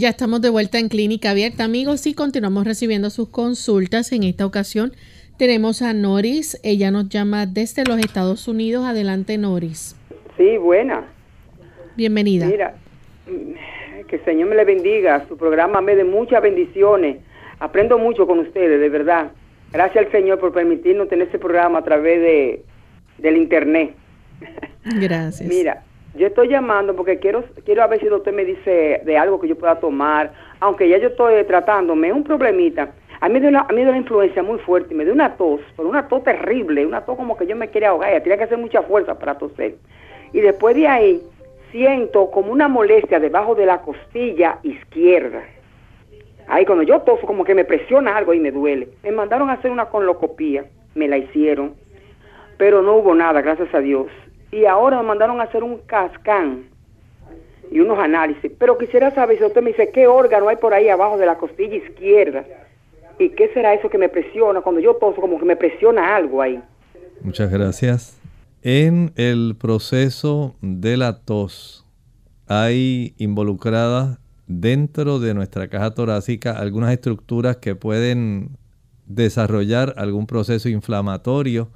Ya 0.00 0.08
estamos 0.08 0.40
de 0.40 0.48
vuelta 0.48 0.78
en 0.78 0.88
Clínica 0.88 1.32
Abierta, 1.32 1.64
amigos, 1.64 2.06
y 2.06 2.14
continuamos 2.14 2.64
recibiendo 2.64 3.10
sus 3.10 3.28
consultas. 3.28 4.12
En 4.12 4.22
esta 4.22 4.46
ocasión 4.46 4.92
tenemos 5.36 5.82
a 5.82 5.92
Noris. 5.92 6.58
Ella 6.62 6.90
nos 6.90 7.10
llama 7.10 7.44
desde 7.44 7.84
los 7.84 7.98
Estados 7.98 8.48
Unidos. 8.48 8.86
Adelante, 8.86 9.36
Noris. 9.36 9.94
Sí, 10.38 10.56
buena. 10.56 11.04
Bienvenida. 11.96 12.46
Mira, 12.46 12.76
que 14.08 14.16
el 14.16 14.24
Señor 14.24 14.48
me 14.48 14.56
le 14.56 14.64
bendiga. 14.64 15.26
Su 15.28 15.36
programa 15.36 15.82
me 15.82 15.94
de 15.94 16.04
muchas 16.04 16.40
bendiciones. 16.40 17.18
Aprendo 17.58 17.98
mucho 17.98 18.26
con 18.26 18.38
ustedes, 18.38 18.80
de 18.80 18.88
verdad. 18.88 19.32
Gracias 19.70 20.06
al 20.06 20.12
Señor 20.12 20.38
por 20.38 20.54
permitirnos 20.54 21.10
tener 21.10 21.26
este 21.26 21.38
programa 21.38 21.80
a 21.80 21.84
través 21.84 22.22
de 22.22 22.64
del 23.18 23.36
internet. 23.36 23.94
Gracias. 24.84 25.48
Mira, 25.48 25.82
yo 26.14 26.26
estoy 26.26 26.48
llamando 26.48 26.96
porque 26.96 27.18
quiero 27.18 27.44
quiero 27.64 27.82
a 27.82 27.86
ver 27.86 28.00
si 28.00 28.06
el 28.06 28.10
doctor 28.10 28.32
me 28.32 28.44
dice 28.44 29.00
de 29.04 29.16
algo 29.16 29.40
que 29.40 29.48
yo 29.48 29.56
pueda 29.56 29.78
tomar, 29.78 30.32
aunque 30.58 30.88
ya 30.88 30.98
yo 30.98 31.08
estoy 31.08 31.44
tratándome 31.44 32.12
un 32.12 32.24
problemita. 32.24 32.90
A 33.20 33.28
mí, 33.28 33.38
dio 33.38 33.50
la, 33.50 33.60
a 33.60 33.72
mí 33.72 33.84
de 33.84 33.90
la 33.90 33.98
influencia 33.98 34.42
muy 34.42 34.58
fuerte, 34.60 34.94
me 34.94 35.04
dio 35.04 35.12
una 35.12 35.36
tos, 35.36 35.60
pero 35.76 35.88
una 35.88 36.08
tos 36.08 36.24
terrible, 36.24 36.86
una 36.86 37.04
tos 37.04 37.16
como 37.16 37.36
que 37.36 37.46
yo 37.46 37.54
me 37.54 37.68
quería 37.68 37.90
ahogar, 37.90 38.22
tenía 38.22 38.38
que 38.38 38.44
hacer 38.44 38.56
mucha 38.56 38.82
fuerza 38.82 39.18
para 39.18 39.36
toser. 39.36 39.74
Y 40.32 40.40
después 40.40 40.74
de 40.74 40.88
ahí 40.88 41.22
siento 41.70 42.30
como 42.30 42.50
una 42.50 42.66
molestia 42.66 43.20
debajo 43.20 43.54
de 43.54 43.66
la 43.66 43.82
costilla 43.82 44.58
izquierda. 44.62 45.42
Ahí 46.48 46.64
cuando 46.64 46.82
yo 46.82 47.00
toso 47.02 47.26
como 47.26 47.44
que 47.44 47.54
me 47.54 47.64
presiona 47.64 48.16
algo 48.16 48.32
y 48.32 48.40
me 48.40 48.50
duele. 48.50 48.88
Me 49.04 49.12
mandaron 49.12 49.50
a 49.50 49.54
hacer 49.54 49.70
una 49.70 49.86
conlocopía, 49.86 50.64
me 50.94 51.06
la 51.06 51.18
hicieron, 51.18 51.74
pero 52.56 52.82
no 52.82 52.96
hubo 52.96 53.14
nada, 53.14 53.42
gracias 53.42 53.72
a 53.74 53.80
Dios 53.80 54.08
y 54.52 54.64
ahora 54.64 54.98
me 54.98 55.08
mandaron 55.08 55.40
a 55.40 55.44
hacer 55.44 55.62
un 55.62 55.78
cascán 55.78 56.64
y 57.70 57.80
unos 57.80 57.98
análisis. 57.98 58.50
Pero 58.58 58.78
quisiera 58.78 59.10
saber 59.12 59.38
si 59.38 59.44
usted 59.44 59.62
me 59.62 59.70
dice 59.70 59.90
qué 59.92 60.06
órgano 60.06 60.48
hay 60.48 60.56
por 60.56 60.74
ahí 60.74 60.88
abajo 60.88 61.16
de 61.18 61.26
la 61.26 61.38
costilla 61.38 61.76
izquierda 61.76 62.44
y 63.18 63.30
qué 63.30 63.48
será 63.52 63.74
eso 63.74 63.88
que 63.88 63.98
me 63.98 64.08
presiona 64.08 64.60
cuando 64.60 64.80
yo 64.80 64.94
toso, 64.94 65.20
como 65.20 65.38
que 65.38 65.44
me 65.44 65.56
presiona 65.56 66.16
algo 66.16 66.42
ahí. 66.42 66.60
Muchas 67.22 67.50
gracias. 67.50 68.18
En 68.62 69.12
el 69.16 69.56
proceso 69.58 70.56
de 70.60 70.96
la 70.96 71.20
tos 71.20 71.86
hay 72.46 73.14
involucradas 73.18 74.18
dentro 74.46 75.20
de 75.20 75.34
nuestra 75.34 75.68
caja 75.68 75.94
torácica 75.94 76.58
algunas 76.58 76.92
estructuras 76.92 77.58
que 77.58 77.76
pueden 77.76 78.50
desarrollar 79.06 79.94
algún 79.96 80.26
proceso 80.26 80.68
inflamatorio 80.68 81.68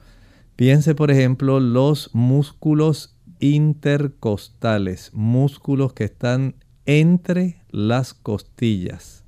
Piense, 0.57 0.95
por 0.95 1.11
ejemplo, 1.11 1.59
los 1.59 2.11
músculos 2.13 3.17
intercostales, 3.41 5.11
músculos 5.13 5.95
que 5.95 6.05
están 6.05 6.55
entre 6.87 7.61
las 7.71 8.15
costillas. 8.15 9.25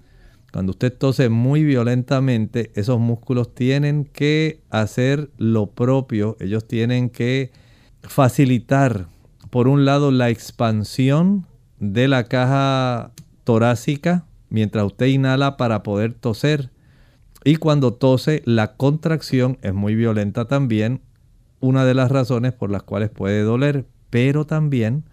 Cuando 0.53 0.71
usted 0.71 0.97
tose 0.97 1.29
muy 1.29 1.65
violentamente, 1.65 2.71
esos 2.77 3.01
músculos 3.01 3.55
tienen 3.57 4.05
que 4.05 4.63
hacer 4.71 5.31
lo 5.37 5.67
propio, 5.67 6.37
ellos 6.39 6.69
tienen 6.69 7.11
que 7.11 7.51
facilitar, 8.03 9.09
por 9.51 9.67
un 9.67 9.85
lado, 9.85 10.13
la 10.13 10.31
expansión 10.31 11.45
de 11.81 12.07
la 12.07 12.25
caja 12.25 13.11
torácica 13.43 14.27
mientras 14.49 14.85
usted 14.87 15.07
inhala 15.07 15.57
para 15.57 15.83
poder 15.83 16.15
toser. 16.15 16.71
Y 17.45 17.57
cuando 17.57 17.95
tose, 17.95 18.43
la 18.45 18.77
contracción 18.77 19.59
es 19.63 19.75
muy 19.75 19.97
violenta 19.97 20.47
también 20.47 21.01
una 21.61 21.85
de 21.85 21.95
las 21.95 22.11
razones 22.11 22.53
por 22.53 22.71
las 22.71 22.83
cuales 22.83 23.11
puede 23.11 23.43
doler, 23.43 23.87
pero 24.11 24.47
también 24.47 25.05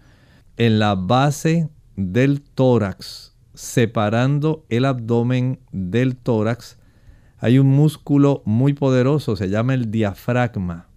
en 0.56 0.78
la 0.78 0.94
base 0.94 1.68
del 1.96 2.42
tórax, 2.42 3.34
separando 3.54 4.64
el 4.68 4.84
abdomen 4.84 5.60
del 5.72 6.16
tórax, 6.16 6.78
hay 7.38 7.58
un 7.58 7.66
músculo 7.66 8.42
muy 8.44 8.72
poderoso, 8.72 9.36
se 9.36 9.48
llama 9.48 9.74
el 9.74 9.90
diafragma. 9.90 10.88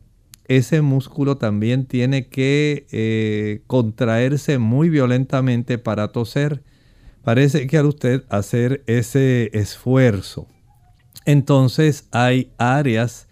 Ese 0.47 0.81
músculo 0.81 1.37
también 1.37 1.85
tiene 1.85 2.29
que 2.29 2.87
eh, 2.91 3.63
contraerse 3.67 4.57
muy 4.57 4.89
violentamente 4.89 5.77
para 5.77 6.07
toser. 6.13 6.63
Parece 7.21 7.67
que 7.67 7.77
al 7.77 7.87
usted 7.87 8.23
hacer 8.29 8.81
ese 8.87 9.49
esfuerzo, 9.51 10.47
entonces 11.25 12.07
hay 12.11 12.53
áreas 12.57 13.26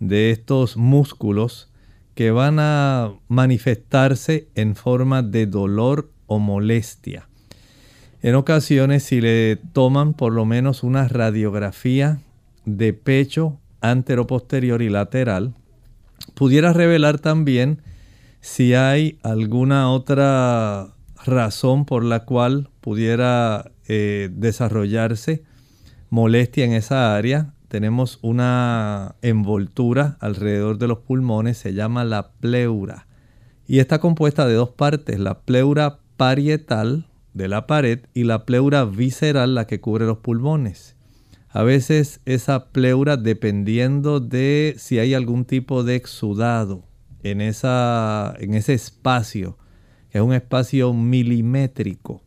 de 0.00 0.30
estos 0.30 0.76
músculos 0.76 1.70
que 2.14 2.30
van 2.30 2.58
a 2.58 3.12
manifestarse 3.28 4.48
en 4.54 4.74
forma 4.74 5.22
de 5.22 5.46
dolor 5.46 6.10
o 6.26 6.38
molestia. 6.38 7.28
En 8.22 8.34
ocasiones, 8.34 9.04
si 9.04 9.20
le 9.20 9.56
toman 9.72 10.14
por 10.14 10.32
lo 10.32 10.44
menos 10.44 10.82
una 10.82 11.06
radiografía 11.06 12.18
de 12.64 12.92
pecho 12.92 13.58
anteroposterior 13.80 14.82
y 14.82 14.88
lateral, 14.88 15.54
pudiera 16.34 16.72
revelar 16.72 17.20
también 17.20 17.80
si 18.40 18.74
hay 18.74 19.18
alguna 19.22 19.90
otra 19.90 20.88
razón 21.24 21.84
por 21.84 22.04
la 22.04 22.24
cual 22.24 22.68
pudiera 22.80 23.70
eh, 23.86 24.30
desarrollarse 24.32 25.44
molestia 26.10 26.64
en 26.64 26.72
esa 26.72 27.16
área, 27.16 27.54
tenemos 27.68 28.18
una 28.22 29.16
envoltura 29.22 30.16
alrededor 30.20 30.78
de 30.78 30.88
los 30.88 30.98
pulmones, 30.98 31.58
se 31.58 31.74
llama 31.74 32.04
la 32.04 32.32
pleura. 32.32 33.06
Y 33.66 33.78
está 33.78 33.98
compuesta 34.00 34.46
de 34.46 34.54
dos 34.54 34.70
partes, 34.70 35.20
la 35.20 35.40
pleura 35.40 36.00
parietal 36.16 37.06
de 37.34 37.48
la 37.48 37.66
pared 37.66 38.00
y 38.14 38.24
la 38.24 38.46
pleura 38.46 38.84
visceral, 38.84 39.54
la 39.54 39.66
que 39.66 39.80
cubre 39.80 40.06
los 40.06 40.18
pulmones. 40.18 40.96
A 41.50 41.62
veces 41.62 42.20
esa 42.24 42.70
pleura, 42.72 43.16
dependiendo 43.16 44.20
de 44.20 44.74
si 44.78 44.98
hay 44.98 45.14
algún 45.14 45.44
tipo 45.44 45.84
de 45.84 45.96
exudado 45.96 46.84
en, 47.22 47.40
esa, 47.40 48.34
en 48.38 48.54
ese 48.54 48.74
espacio, 48.74 49.58
que 50.10 50.18
es 50.18 50.24
un 50.24 50.32
espacio 50.32 50.92
milimétrico, 50.94 52.22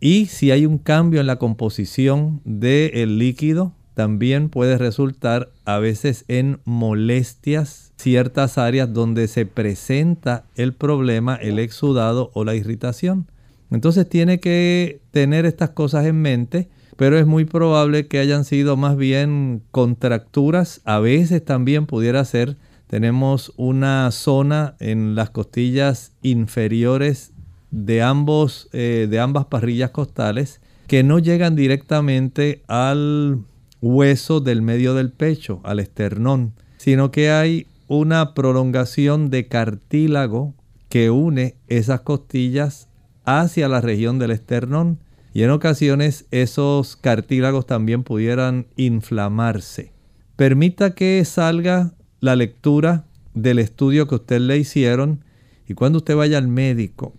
y 0.00 0.26
si 0.26 0.50
hay 0.50 0.66
un 0.66 0.78
cambio 0.78 1.20
en 1.20 1.26
la 1.26 1.36
composición 1.36 2.40
del 2.44 3.18
líquido, 3.18 3.75
también 3.96 4.50
puede 4.50 4.76
resultar 4.76 5.48
a 5.64 5.78
veces 5.78 6.26
en 6.28 6.60
molestias 6.66 7.94
ciertas 7.96 8.58
áreas 8.58 8.92
donde 8.92 9.26
se 9.26 9.46
presenta 9.46 10.44
el 10.54 10.74
problema, 10.74 11.36
el 11.36 11.58
exudado 11.58 12.30
o 12.34 12.44
la 12.44 12.54
irritación. 12.54 13.26
Entonces 13.70 14.06
tiene 14.06 14.38
que 14.38 15.00
tener 15.12 15.46
estas 15.46 15.70
cosas 15.70 16.04
en 16.04 16.20
mente, 16.20 16.68
pero 16.98 17.18
es 17.18 17.24
muy 17.24 17.46
probable 17.46 18.06
que 18.06 18.18
hayan 18.18 18.44
sido 18.44 18.76
más 18.76 18.98
bien 18.98 19.62
contracturas. 19.70 20.82
A 20.84 20.98
veces 20.98 21.42
también 21.42 21.86
pudiera 21.86 22.22
ser, 22.26 22.58
tenemos 22.88 23.54
una 23.56 24.10
zona 24.10 24.76
en 24.78 25.14
las 25.14 25.30
costillas 25.30 26.12
inferiores 26.20 27.32
de, 27.70 28.02
ambos, 28.02 28.68
eh, 28.74 29.06
de 29.08 29.20
ambas 29.20 29.46
parrillas 29.46 29.90
costales 29.92 30.60
que 30.86 31.02
no 31.02 31.18
llegan 31.18 31.56
directamente 31.56 32.62
al 32.68 33.38
hueso 33.86 34.40
del 34.40 34.62
medio 34.62 34.94
del 34.94 35.10
pecho, 35.10 35.60
al 35.64 35.80
esternón, 35.80 36.54
sino 36.76 37.10
que 37.10 37.30
hay 37.30 37.66
una 37.88 38.34
prolongación 38.34 39.30
de 39.30 39.46
cartílago 39.46 40.54
que 40.88 41.10
une 41.10 41.56
esas 41.68 42.00
costillas 42.00 42.88
hacia 43.24 43.68
la 43.68 43.80
región 43.80 44.18
del 44.18 44.30
esternón 44.30 44.98
y 45.32 45.42
en 45.42 45.50
ocasiones 45.50 46.26
esos 46.30 46.96
cartílagos 46.96 47.66
también 47.66 48.02
pudieran 48.02 48.66
inflamarse. 48.76 49.92
Permita 50.36 50.94
que 50.94 51.24
salga 51.24 51.92
la 52.20 52.36
lectura 52.36 53.04
del 53.34 53.58
estudio 53.58 54.08
que 54.08 54.14
usted 54.16 54.40
le 54.40 54.56
hicieron 54.56 55.24
y 55.68 55.74
cuando 55.74 55.98
usted 55.98 56.16
vaya 56.16 56.38
al 56.38 56.48
médico, 56.48 57.12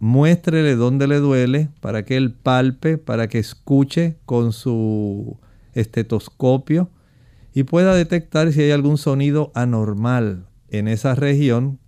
muéstrele 0.00 0.74
dónde 0.74 1.06
le 1.06 1.18
duele 1.18 1.68
para 1.80 2.04
que 2.04 2.16
él 2.16 2.32
palpe, 2.32 2.98
para 2.98 3.28
que 3.28 3.38
escuche 3.38 4.16
con 4.24 4.52
su 4.52 5.38
estetoscopio 5.74 6.90
y 7.54 7.64
pueda 7.64 7.94
detectar 7.94 8.52
si 8.52 8.62
hay 8.62 8.70
algún 8.70 8.98
sonido 8.98 9.52
anormal 9.54 10.46
en 10.68 10.88
esa 10.88 11.14
región, 11.14 11.78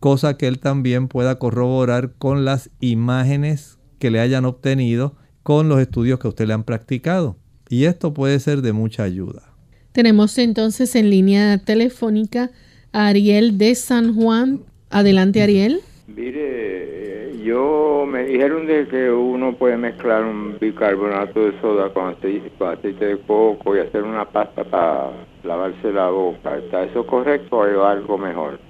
cosa 0.00 0.36
que 0.36 0.46
él 0.46 0.58
también 0.58 1.08
pueda 1.08 1.38
corroborar 1.38 2.12
con 2.18 2.44
las 2.44 2.70
imágenes 2.80 3.78
que 3.98 4.10
le 4.10 4.20
hayan 4.20 4.44
obtenido 4.44 5.16
con 5.42 5.68
los 5.68 5.80
estudios 5.80 6.18
que 6.18 6.28
usted 6.28 6.46
le 6.46 6.54
han 6.54 6.64
practicado. 6.64 7.36
Y 7.68 7.84
esto 7.84 8.12
puede 8.12 8.38
ser 8.40 8.62
de 8.62 8.72
mucha 8.72 9.04
ayuda. 9.04 9.54
Tenemos 9.92 10.36
entonces 10.38 10.94
en 10.94 11.08
línea 11.08 11.58
telefónica 11.58 12.50
a 12.92 13.08
Ariel 13.08 13.56
de 13.56 13.74
San 13.74 14.14
Juan. 14.14 14.60
Adelante, 14.90 15.42
Ariel. 15.42 15.80
Mire, 16.08 17.32
yo 17.42 18.06
me 18.06 18.24
dijeron 18.26 18.66
de 18.66 18.86
que 18.86 19.10
uno 19.10 19.56
puede 19.56 19.76
mezclar 19.76 20.24
un 20.24 20.56
bicarbonato 20.60 21.40
de 21.40 21.60
soda 21.60 21.92
con 21.92 22.14
aceite, 22.14 23.04
de 23.04 23.18
coco 23.26 23.76
y 23.76 23.80
hacer 23.80 24.04
una 24.04 24.24
pasta 24.24 24.62
para 24.62 25.10
lavarse 25.42 25.92
la 25.92 26.08
boca. 26.10 26.58
¿Está 26.58 26.84
eso 26.84 27.04
correcto 27.04 27.56
o 27.56 27.64
hay 27.64 27.96
algo 27.98 28.18
mejor? 28.18 28.60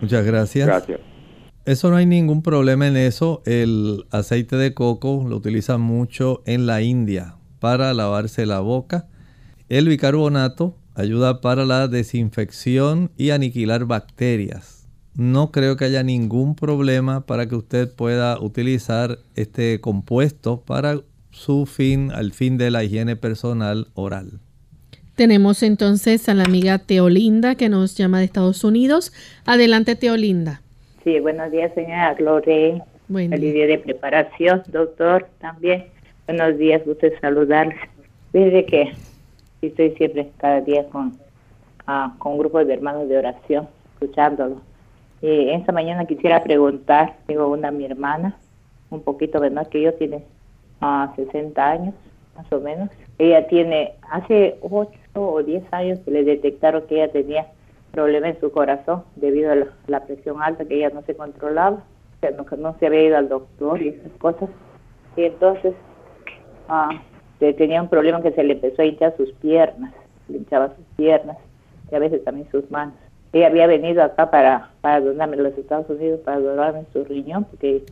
Muchas 0.00 0.26
gracias. 0.26 0.66
Gracias. 0.66 1.00
Eso 1.64 1.90
no 1.90 1.96
hay 1.96 2.06
ningún 2.06 2.42
problema 2.42 2.88
en 2.88 2.96
eso. 2.96 3.42
El 3.46 4.04
aceite 4.10 4.56
de 4.56 4.74
coco 4.74 5.24
lo 5.28 5.36
utilizan 5.36 5.80
mucho 5.80 6.42
en 6.44 6.66
la 6.66 6.82
India 6.82 7.36
para 7.60 7.94
lavarse 7.94 8.46
la 8.46 8.58
boca. 8.58 9.06
El 9.68 9.88
bicarbonato 9.88 10.76
ayuda 10.96 11.40
para 11.40 11.64
la 11.64 11.86
desinfección 11.86 13.12
y 13.16 13.30
aniquilar 13.30 13.84
bacterias 13.84 14.75
no 15.16 15.50
creo 15.50 15.76
que 15.76 15.86
haya 15.86 16.02
ningún 16.02 16.54
problema 16.54 17.22
para 17.22 17.46
que 17.46 17.54
usted 17.54 17.90
pueda 17.90 18.38
utilizar 18.38 19.18
este 19.34 19.80
compuesto 19.80 20.60
para 20.60 21.00
su 21.30 21.66
fin, 21.66 22.10
al 22.12 22.32
fin 22.32 22.58
de 22.58 22.70
la 22.70 22.84
higiene 22.84 23.16
personal 23.16 23.86
oral. 23.94 24.40
Tenemos 25.14 25.62
entonces 25.62 26.28
a 26.28 26.34
la 26.34 26.44
amiga 26.44 26.78
Teolinda 26.78 27.54
que 27.54 27.70
nos 27.70 27.96
llama 27.96 28.18
de 28.18 28.26
Estados 28.26 28.62
Unidos. 28.64 29.12
Adelante, 29.46 29.96
Teolinda. 29.96 30.60
Sí, 31.02 31.18
buenos 31.20 31.50
días, 31.50 31.72
señora 31.74 32.12
Gloria. 32.14 32.84
Buen 33.08 33.30
día. 33.30 33.66
de 33.66 33.78
preparación, 33.78 34.62
doctor, 34.66 35.26
también. 35.40 35.86
Buenos 36.26 36.58
días, 36.58 36.84
gusto 36.84 37.06
saludarles. 37.20 37.78
Desde 38.32 38.66
que 38.66 38.92
estoy 39.62 39.92
siempre, 39.92 40.28
cada 40.36 40.60
día, 40.60 40.86
con, 40.88 41.16
ah, 41.86 42.14
con 42.18 42.32
un 42.32 42.38
grupo 42.38 42.62
de 42.62 42.74
hermanos 42.74 43.08
de 43.08 43.16
oración, 43.16 43.68
escuchándolo 43.94 44.60
eh, 45.28 45.56
esta 45.56 45.72
mañana 45.72 46.04
quisiera 46.04 46.40
preguntar, 46.44 47.16
tengo 47.26 47.48
una 47.48 47.72
mi 47.72 47.84
hermana, 47.84 48.36
un 48.90 49.02
poquito 49.02 49.40
menor 49.40 49.68
que 49.68 49.82
yo, 49.82 49.92
tiene 49.94 50.22
60 51.16 51.60
ah, 51.60 51.70
años, 51.72 51.94
más 52.36 52.52
o 52.52 52.60
menos. 52.60 52.90
Ella 53.18 53.48
tiene, 53.48 53.94
hace 54.08 54.56
8 54.60 54.88
o 55.14 55.42
10 55.42 55.64
años 55.72 55.98
que 56.04 56.12
le 56.12 56.22
detectaron 56.22 56.86
que 56.86 57.02
ella 57.02 57.10
tenía 57.10 57.48
problemas 57.90 58.36
en 58.36 58.40
su 58.40 58.52
corazón 58.52 59.02
debido 59.16 59.50
a 59.50 59.56
la, 59.88 60.04
presión 60.04 60.40
alta, 60.40 60.64
que 60.64 60.76
ella 60.76 60.90
no 60.94 61.02
se 61.02 61.16
controlaba, 61.16 61.82
que 62.20 62.30
no, 62.30 62.46
no, 62.56 62.78
se 62.78 62.86
había 62.86 63.02
ido 63.02 63.16
al 63.16 63.28
doctor 63.28 63.82
y 63.82 63.88
esas 63.88 64.12
cosas. 64.18 64.48
Y 65.16 65.24
entonces 65.24 65.74
ah, 66.68 66.90
tenía 67.40 67.82
un 67.82 67.88
problema 67.88 68.22
que 68.22 68.30
se 68.30 68.44
le 68.44 68.52
empezó 68.52 68.82
a 68.82 68.84
hinchar 68.84 69.16
sus 69.16 69.32
piernas, 69.32 69.92
le 70.28 70.38
hinchaba 70.38 70.68
sus 70.76 70.86
piernas 70.96 71.36
y 71.90 71.96
a 71.96 71.98
veces 71.98 72.22
también 72.22 72.48
sus 72.52 72.70
manos. 72.70 72.94
Ella 73.32 73.48
había 73.48 73.66
venido 73.66 74.02
acá 74.02 74.30
para, 74.30 74.70
para 74.80 75.00
donarme 75.00 75.36
los 75.36 75.56
Estados 75.58 75.88
Unidos 75.90 76.20
para 76.24 76.40
donarme 76.40 76.84
su 76.92 77.04
riñón 77.04 77.44
porque 77.44 77.82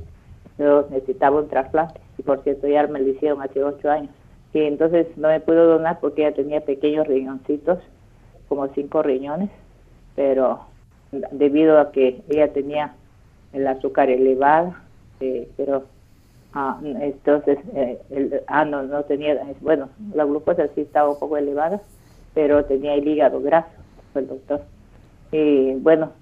yo 0.59 0.87
necesitaba 0.90 1.40
un 1.40 1.49
trasplante. 1.49 2.01
Y 2.18 2.23
por 2.23 2.42
cierto, 2.42 2.68
ya 2.68 2.87
me 2.87 3.01
lo 3.01 3.09
hicieron 3.09 3.42
hace 3.42 3.62
ocho 3.62 3.90
años. 3.90 4.11
Y 4.53 4.61
entonces 4.61 5.07
no 5.16 5.29
me 5.29 5.40
pudo 5.40 5.66
donar 5.66 5.99
porque 6.01 6.23
ella 6.23 6.35
tenía 6.35 6.61
pequeños 6.61 7.07
riñoncitos, 7.09 7.81
como 8.49 8.68
cinco 8.68 9.03
riñones, 9.03 9.51
pero 10.14 10.61
debido 11.33 11.81
a 11.81 11.90
que 11.90 12.23
ella 12.29 12.53
tenía 12.53 12.94
el 13.53 13.66
azúcar 13.66 14.11
elevado, 14.11 14.75
eh, 15.20 15.49
pero 15.57 15.85
ah, 16.53 16.79
entonces, 16.83 17.59
eh, 17.75 18.01
el, 18.11 18.42
ah, 18.47 18.64
no, 18.64 18.83
no 18.85 19.03
tenía, 19.05 19.40
bueno, 19.61 19.88
la 20.14 20.25
glucosa 20.25 20.68
sí 20.75 20.83
estaba 20.83 21.11
un 21.11 21.18
poco 21.18 21.37
elevada, 21.37 21.81
pero 22.33 22.64
tenía 22.64 22.94
el 22.94 23.07
hígado 23.07 23.40
graso, 23.40 23.68
fue 24.12 24.23
el 24.23 24.29
doctor. 24.29 24.62
Y 25.35 25.75
bueno, 25.75 26.12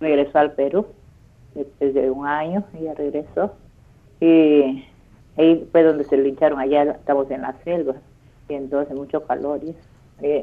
regresó 0.00 0.40
al 0.40 0.50
Perú 0.54 0.86
después 1.54 1.94
de 1.94 2.10
un 2.10 2.26
año, 2.26 2.64
ella 2.76 2.94
regresó. 2.94 3.54
Y 4.20 4.84
ahí 5.36 5.68
fue 5.70 5.84
donde 5.84 6.02
se 6.02 6.16
lincharon, 6.16 6.58
allá 6.58 6.82
estamos 6.82 7.30
en 7.30 7.42
la 7.42 7.54
selva, 7.62 7.94
y 8.48 8.54
entonces 8.54 8.92
mucho 8.96 9.24
calor. 9.24 9.60
Y, 9.62 9.76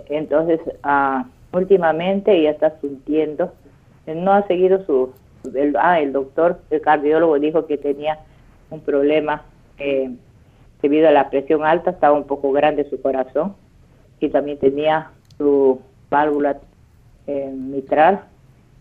entonces, 0.08 0.62
ah, 0.84 1.26
últimamente 1.52 2.32
ella 2.32 2.52
está 2.52 2.80
sintiendo, 2.80 3.52
no 4.08 4.32
ha 4.32 4.48
seguido 4.48 4.86
su, 4.86 5.12
ah, 5.78 6.00
el 6.00 6.14
doctor, 6.14 6.62
el 6.70 6.80
cardiólogo 6.80 7.38
dijo 7.40 7.66
que 7.66 7.78
tenía 7.78 8.20
un 8.70 8.80
problema 8.80 9.44
eh, 9.80 10.16
debido 10.82 11.10
a 11.10 11.12
la 11.12 11.30
presión 11.30 11.66
alta, 11.66 11.92
estaba 11.92 12.16
un 12.18 12.26
poco 12.26 12.54
grande 12.54 12.90
su 12.90 13.02
corazón 13.02 13.54
y 14.22 14.30
también 14.30 14.60
tenía 14.60 15.12
su 15.38 15.82
válvula 16.10 16.62
mitral, 17.28 18.22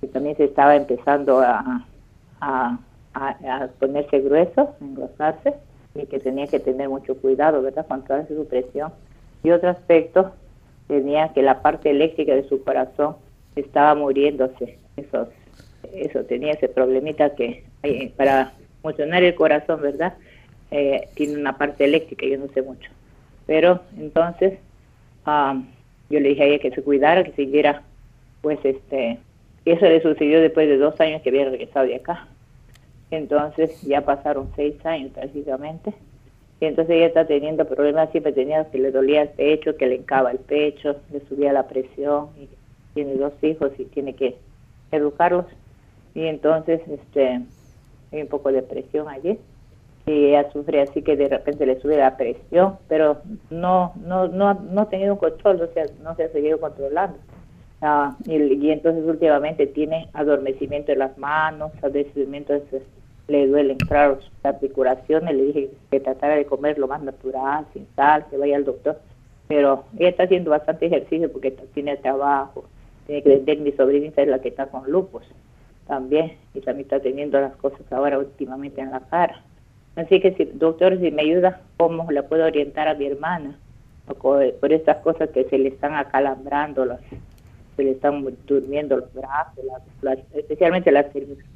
que 0.00 0.08
también 0.08 0.36
se 0.36 0.44
estaba 0.44 0.74
empezando 0.76 1.40
a, 1.40 1.86
a, 2.40 2.78
ponerse 3.78 4.20
grueso, 4.20 4.74
a 4.80 4.84
engrosarse, 4.84 5.54
y 5.94 6.06
que 6.06 6.18
tenía 6.18 6.46
que 6.46 6.58
tener 6.58 6.88
mucho 6.88 7.16
cuidado, 7.16 7.62
¿verdad?, 7.62 7.86
con 7.86 8.02
toda 8.04 8.26
su 8.26 8.46
presión. 8.46 8.92
Y 9.44 9.50
otro 9.50 9.70
aspecto, 9.70 10.32
tenía 10.88 11.32
que 11.32 11.42
la 11.42 11.62
parte 11.62 11.90
eléctrica 11.90 12.34
de 12.34 12.48
su 12.48 12.62
corazón 12.64 13.16
estaba 13.56 13.94
muriéndose. 13.94 14.78
Eso, 14.96 15.28
eso 15.92 16.24
tenía 16.24 16.52
ese 16.52 16.68
problemita 16.68 17.34
que 17.34 17.64
eh, 17.82 18.12
para 18.16 18.52
funcionar 18.82 19.22
el 19.22 19.34
corazón, 19.34 19.80
¿verdad? 19.82 20.14
Eh, 20.70 21.08
tiene 21.14 21.38
una 21.38 21.56
parte 21.58 21.84
eléctrica, 21.84 22.26
yo 22.26 22.38
no 22.38 22.48
sé 22.48 22.62
mucho. 22.62 22.90
Pero 23.46 23.80
entonces 23.98 24.58
ah, 25.26 25.60
yo 26.10 26.20
le 26.20 26.30
dije 26.30 26.42
a 26.42 26.46
ella 26.46 26.58
que 26.58 26.70
se 26.70 26.82
cuidara, 26.82 27.24
que 27.24 27.32
siguiera 27.32 27.82
pues 28.42 28.58
este, 28.64 29.18
eso 29.64 29.86
le 29.86 30.02
sucedió 30.02 30.40
después 30.40 30.68
de 30.68 30.76
dos 30.76 31.00
años 31.00 31.22
que 31.22 31.30
había 31.30 31.48
regresado 31.48 31.86
de 31.86 31.96
acá. 31.96 32.28
Entonces 33.10 33.80
ya 33.82 34.02
pasaron 34.02 34.50
seis 34.56 34.74
años 34.84 35.12
prácticamente. 35.12 35.94
Y 36.60 36.66
entonces 36.66 36.96
ella 36.96 37.06
está 37.06 37.26
teniendo 37.26 37.66
problemas, 37.66 38.10
siempre 38.10 38.32
tenía 38.32 38.70
que 38.70 38.78
le 38.78 38.92
dolía 38.92 39.22
el 39.22 39.28
pecho, 39.30 39.76
que 39.76 39.86
le 39.86 39.96
encaba 39.96 40.30
el 40.30 40.38
pecho, 40.38 40.96
le 41.12 41.20
subía 41.26 41.52
la 41.52 41.66
presión, 41.66 42.28
y 42.40 42.48
tiene 42.94 43.14
dos 43.14 43.32
hijos 43.42 43.72
y 43.78 43.84
tiene 43.86 44.14
que 44.14 44.36
educarlos. 44.92 45.46
Y 46.14 46.26
entonces 46.26 46.80
este 46.88 47.42
hay 48.12 48.22
un 48.22 48.28
poco 48.28 48.52
de 48.52 48.62
presión 48.62 49.08
allí. 49.08 49.38
Y 50.06 50.26
ella 50.26 50.50
sufre 50.52 50.82
así 50.82 51.02
que 51.02 51.16
de 51.16 51.28
repente 51.28 51.64
le 51.64 51.80
sube 51.80 51.96
la 51.96 52.16
presión, 52.16 52.76
pero 52.88 53.18
no, 53.50 53.92
no, 54.04 54.26
no, 54.26 54.54
no 54.54 54.80
ha 54.82 54.88
tenido 54.88 55.14
un 55.14 55.18
control, 55.18 55.62
o 55.62 55.72
sea, 55.72 55.84
no 56.02 56.16
se 56.16 56.24
ha 56.24 56.28
seguido 56.30 56.60
controlando. 56.60 57.18
Ah, 57.84 58.16
y, 58.26 58.70
entonces 58.70 59.04
últimamente 59.04 59.66
tiene 59.66 60.08
adormecimiento 60.12 60.92
en 60.92 61.00
las 61.00 61.18
manos, 61.18 61.72
adormecimiento 61.82 62.54
le 63.26 63.48
duelen, 63.48 63.76
claro, 63.76 64.20
sus 64.20 64.30
articulaciones, 64.44 65.34
le 65.34 65.42
dije 65.46 65.70
que 65.90 65.98
tratara 65.98 66.36
de 66.36 66.46
comer 66.46 66.78
lo 66.78 66.86
más 66.86 67.02
natural, 67.02 67.66
sin 67.72 67.88
sal, 67.96 68.24
que 68.30 68.36
vaya 68.36 68.56
al 68.56 68.64
doctor, 68.64 69.00
pero 69.48 69.84
ella 69.98 70.10
está 70.10 70.24
haciendo 70.24 70.52
bastante 70.52 70.86
ejercicio 70.86 71.32
porque 71.32 71.50
tiene 71.74 71.96
trabajo, 71.96 72.64
tiene 73.06 73.22
que 73.22 73.30
vender, 73.30 73.58
mi 73.58 73.72
sobrinita 73.72 74.22
es 74.22 74.28
la 74.28 74.40
que 74.40 74.48
está 74.48 74.66
con 74.66 74.88
lupus 74.88 75.24
también, 75.88 76.36
y 76.54 76.60
también 76.60 76.86
está 76.86 77.00
teniendo 77.00 77.40
las 77.40 77.56
cosas 77.56 77.80
ahora 77.90 78.18
últimamente 78.18 78.80
en 78.80 78.92
la 78.92 79.00
cara. 79.00 79.42
Así 79.96 80.20
que 80.20 80.34
si, 80.34 80.44
doctor, 80.44 80.98
si 81.00 81.10
me 81.10 81.22
ayuda, 81.22 81.62
¿cómo 81.76 82.10
le 82.12 82.22
puedo 82.22 82.46
orientar 82.46 82.86
a 82.86 82.94
mi 82.94 83.06
hermana? 83.06 83.58
Por, 84.20 84.72
estas 84.72 84.98
cosas 84.98 85.30
que 85.30 85.44
se 85.44 85.58
le 85.58 85.70
están 85.70 85.94
acalambrando 85.94 86.84
las 86.84 87.00
se 87.76 87.84
le 87.84 87.92
están 87.92 88.24
durmiendo 88.46 88.96
los 88.96 89.12
brazos, 89.12 89.64
especialmente 90.34 90.92
las 90.92 91.12
cervicales. 91.12 91.50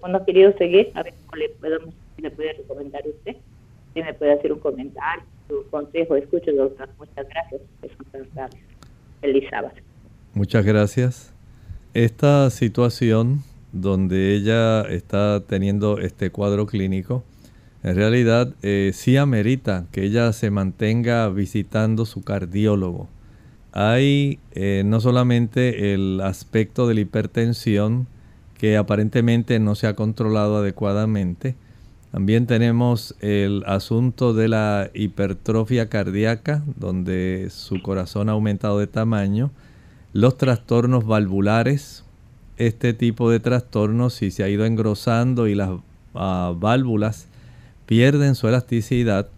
Cuando 0.00 0.18
ha 0.18 0.24
querido 0.24 0.52
seguir, 0.58 0.90
a 0.94 1.02
ver 1.02 1.14
cómo 1.26 1.36
le, 1.36 1.48
podemos, 1.50 1.94
le 2.18 2.30
puede 2.30 2.52
recomendar 2.54 3.02
usted. 3.06 3.36
Si 3.94 4.02
me 4.02 4.14
puede 4.14 4.32
hacer 4.32 4.52
un 4.52 4.58
comentario, 4.58 5.24
su 5.48 5.68
consejo, 5.70 6.16
escucho, 6.16 6.50
doctor. 6.52 6.88
Muchas 6.98 7.26
gracias. 7.28 7.60
Feliz 9.20 9.44
sábado. 9.50 9.74
Muchas 10.34 10.64
gracias. 10.64 11.34
Esta 11.94 12.48
situación 12.50 13.42
donde 13.72 14.34
ella 14.34 14.82
está 14.82 15.40
teniendo 15.46 15.98
este 15.98 16.30
cuadro 16.30 16.66
clínico, 16.66 17.22
en 17.82 17.96
realidad 17.96 18.54
eh, 18.62 18.92
sí 18.94 19.16
amerita 19.16 19.86
que 19.92 20.04
ella 20.04 20.32
se 20.32 20.50
mantenga 20.50 21.28
visitando 21.28 22.06
su 22.06 22.22
cardiólogo 22.22 23.08
hay 23.72 24.38
eh, 24.52 24.82
no 24.84 25.00
solamente 25.00 25.94
el 25.94 26.20
aspecto 26.20 26.86
de 26.86 26.94
la 26.94 27.00
hipertensión 27.00 28.06
que 28.58 28.76
aparentemente 28.76 29.58
no 29.58 29.74
se 29.74 29.86
ha 29.86 29.96
controlado 29.96 30.58
adecuadamente, 30.58 31.56
también 32.12 32.46
tenemos 32.46 33.16
el 33.20 33.64
asunto 33.66 34.34
de 34.34 34.46
la 34.46 34.90
hipertrofia 34.92 35.88
cardíaca, 35.88 36.62
donde 36.76 37.48
su 37.50 37.80
corazón 37.80 38.28
ha 38.28 38.32
aumentado 38.32 38.78
de 38.78 38.86
tamaño, 38.86 39.50
los 40.12 40.36
trastornos 40.36 41.06
valvulares, 41.06 42.04
este 42.58 42.92
tipo 42.92 43.30
de 43.30 43.40
trastornos 43.40 44.12
si 44.12 44.30
se 44.30 44.44
ha 44.44 44.50
ido 44.50 44.66
engrosando 44.66 45.48
y 45.48 45.54
las 45.54 45.70
ah, 46.14 46.52
válvulas 46.54 47.28
pierden 47.86 48.34
su 48.34 48.46
elasticidad, 48.46 49.28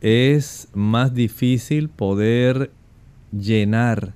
es 0.00 0.68
más 0.72 1.12
difícil 1.14 1.88
poder 1.88 2.70
llenar 3.32 4.14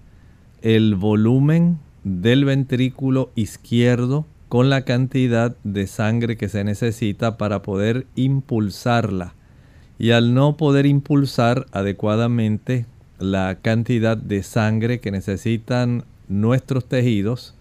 el 0.62 0.94
volumen 0.94 1.79
del 2.05 2.44
ventrículo 2.44 3.33
izquierdo 3.35 4.26
con 4.48 4.70
la 4.70 4.83
cantidad 4.83 5.57
de 5.64 5.87
sangre 5.87 6.37
que 6.37 6.48
se 6.48 6.62
necesita 6.62 7.37
para 7.37 7.62
poder 7.62 8.07
impulsarla. 8.14 9.35
Y 9.98 10.11
al 10.11 10.35
no 10.35 10.57
poder 10.57 10.87
impulsar 10.87 11.66
adecuadamente 11.72 12.87
la 13.18 13.59
cantidad 13.61 14.16
de 14.16 14.42
sangre 14.42 15.00
que 15.00 15.11
necesitan 15.11 16.05
nuestros 16.29 16.85
tejidos, 16.87 17.55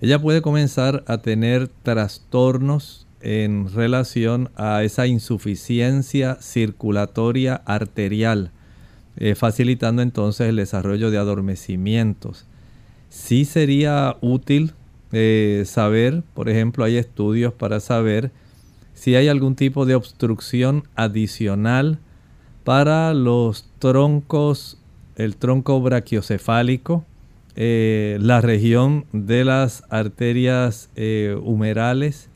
ella 0.00 0.20
puede 0.20 0.42
comenzar 0.42 1.04
a 1.06 1.18
tener 1.18 1.68
trastornos 1.82 3.06
en 3.20 3.72
relación 3.72 4.50
a 4.56 4.82
esa 4.84 5.06
insuficiencia 5.06 6.36
circulatoria 6.40 7.62
arterial, 7.64 8.52
eh, 9.20 9.34
facilitando 9.34 10.00
entonces 10.00 10.48
el 10.48 10.56
desarrollo 10.56 11.10
de 11.10 11.18
adormecimientos. 11.18 12.46
Sí 13.08 13.44
sería 13.44 14.16
útil 14.20 14.74
eh, 15.10 15.64
saber, 15.66 16.22
por 16.34 16.48
ejemplo, 16.48 16.84
hay 16.84 16.98
estudios 16.98 17.52
para 17.52 17.80
saber 17.80 18.30
si 18.94 19.16
hay 19.16 19.26
algún 19.26 19.56
tipo 19.56 19.86
de 19.86 19.96
obstrucción 19.96 20.84
adicional 20.94 21.98
para 22.62 23.12
los 23.12 23.68
troncos, 23.80 24.78
el 25.16 25.34
tronco 25.34 25.80
brachiocefálico, 25.80 27.04
eh, 27.56 28.18
la 28.20 28.40
región 28.40 29.06
de 29.12 29.44
las 29.44 29.82
arterias 29.90 30.90
humerales. 31.42 32.28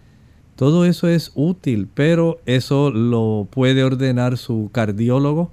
Todo 0.56 0.84
eso 0.84 1.06
es 1.06 1.30
útil, 1.36 1.88
pero 1.94 2.40
eso 2.44 2.90
lo 2.90 3.46
puede 3.50 3.84
ordenar 3.84 4.36
su 4.36 4.70
cardiólogo. 4.72 5.52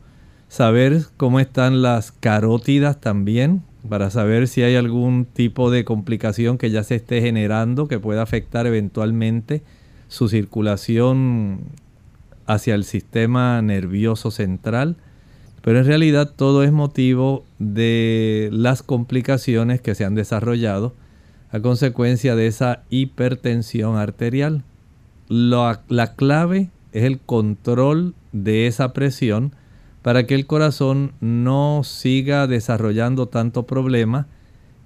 Saber 0.50 1.04
cómo 1.16 1.40
están 1.40 1.82
las 1.82 2.12
carótidas 2.12 3.00
también, 3.00 3.62
para 3.88 4.10
saber 4.10 4.48
si 4.48 4.64
hay 4.64 4.76
algún 4.76 5.26
tipo 5.26 5.72
de 5.72 5.86
complicación 5.86 6.58
que 6.58 6.72
ya 6.72 6.84
se 6.84 6.96
esté 6.96 7.22
generando 7.22 7.88
que 7.88 8.00
pueda 8.00 8.24
afectar 8.24 8.68
eventualmente 8.68 9.62
su 10.08 10.28
circulación 10.28 11.60
hacia 12.46 12.76
el 12.76 12.84
sistema 12.84 13.62
nervioso 13.62 14.32
central. 14.32 14.98
Pero 15.62 15.80
en 15.80 15.86
realidad 15.86 16.34
todo 16.36 16.64
es 16.64 16.72
motivo 16.72 17.46
de 17.60 18.50
las 18.52 18.82
complicaciones 18.82 19.82
que 19.82 19.94
se 19.94 20.04
han 20.04 20.16
desarrollado 20.16 20.94
a 21.52 21.60
consecuencia 21.60 22.36
de 22.36 22.48
esa 22.48 22.84
hipertensión 22.90 23.98
arterial. 23.98 24.64
La, 25.28 25.82
la 25.90 26.16
clave 26.16 26.70
es 26.92 27.04
el 27.04 27.20
control 27.20 28.16
de 28.32 28.68
esa 28.68 28.94
presión 28.94 29.54
para 30.10 30.26
que 30.26 30.34
el 30.34 30.48
corazón 30.48 31.13
no 31.22 31.84
siga 31.84 32.48
desarrollando 32.48 33.28
tanto 33.28 33.67
problema 33.67 34.26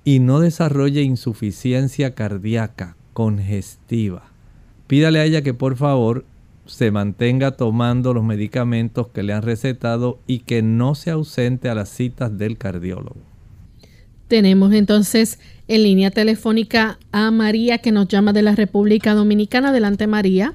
y 0.03 0.19
no 0.19 0.41
desarrolle 0.41 1.01
insuficiencia 1.01 2.13
cardíaca 2.13 2.97
congestiva. 3.13 4.23
Pídale 4.85 5.19
a 5.19 5.23
ella 5.23 5.41
que 5.41 5.53
por 5.53 5.77
favor 5.77 6.25
se 6.65 6.91
mantenga 6.91 7.51
tomando 7.51 8.13
los 8.13 8.25
medicamentos 8.25 9.07
que 9.13 9.23
le 9.23 9.31
han 9.31 9.43
recetado 9.43 10.19
y 10.27 10.39
que 10.39 10.61
no 10.61 10.93
se 10.93 11.11
ausente 11.11 11.69
a 11.69 11.75
las 11.75 11.87
citas 11.87 12.37
del 12.37 12.57
cardiólogo. 12.57 13.21
Tenemos 14.27 14.73
entonces 14.73 15.39
en 15.69 15.83
línea 15.83 16.11
telefónica 16.11 16.99
a 17.13 17.31
María 17.31 17.77
que 17.77 17.93
nos 17.93 18.09
llama 18.09 18.33
de 18.33 18.41
la 18.41 18.55
República 18.55 19.13
Dominicana. 19.13 19.69
Adelante 19.69 20.05
María. 20.05 20.53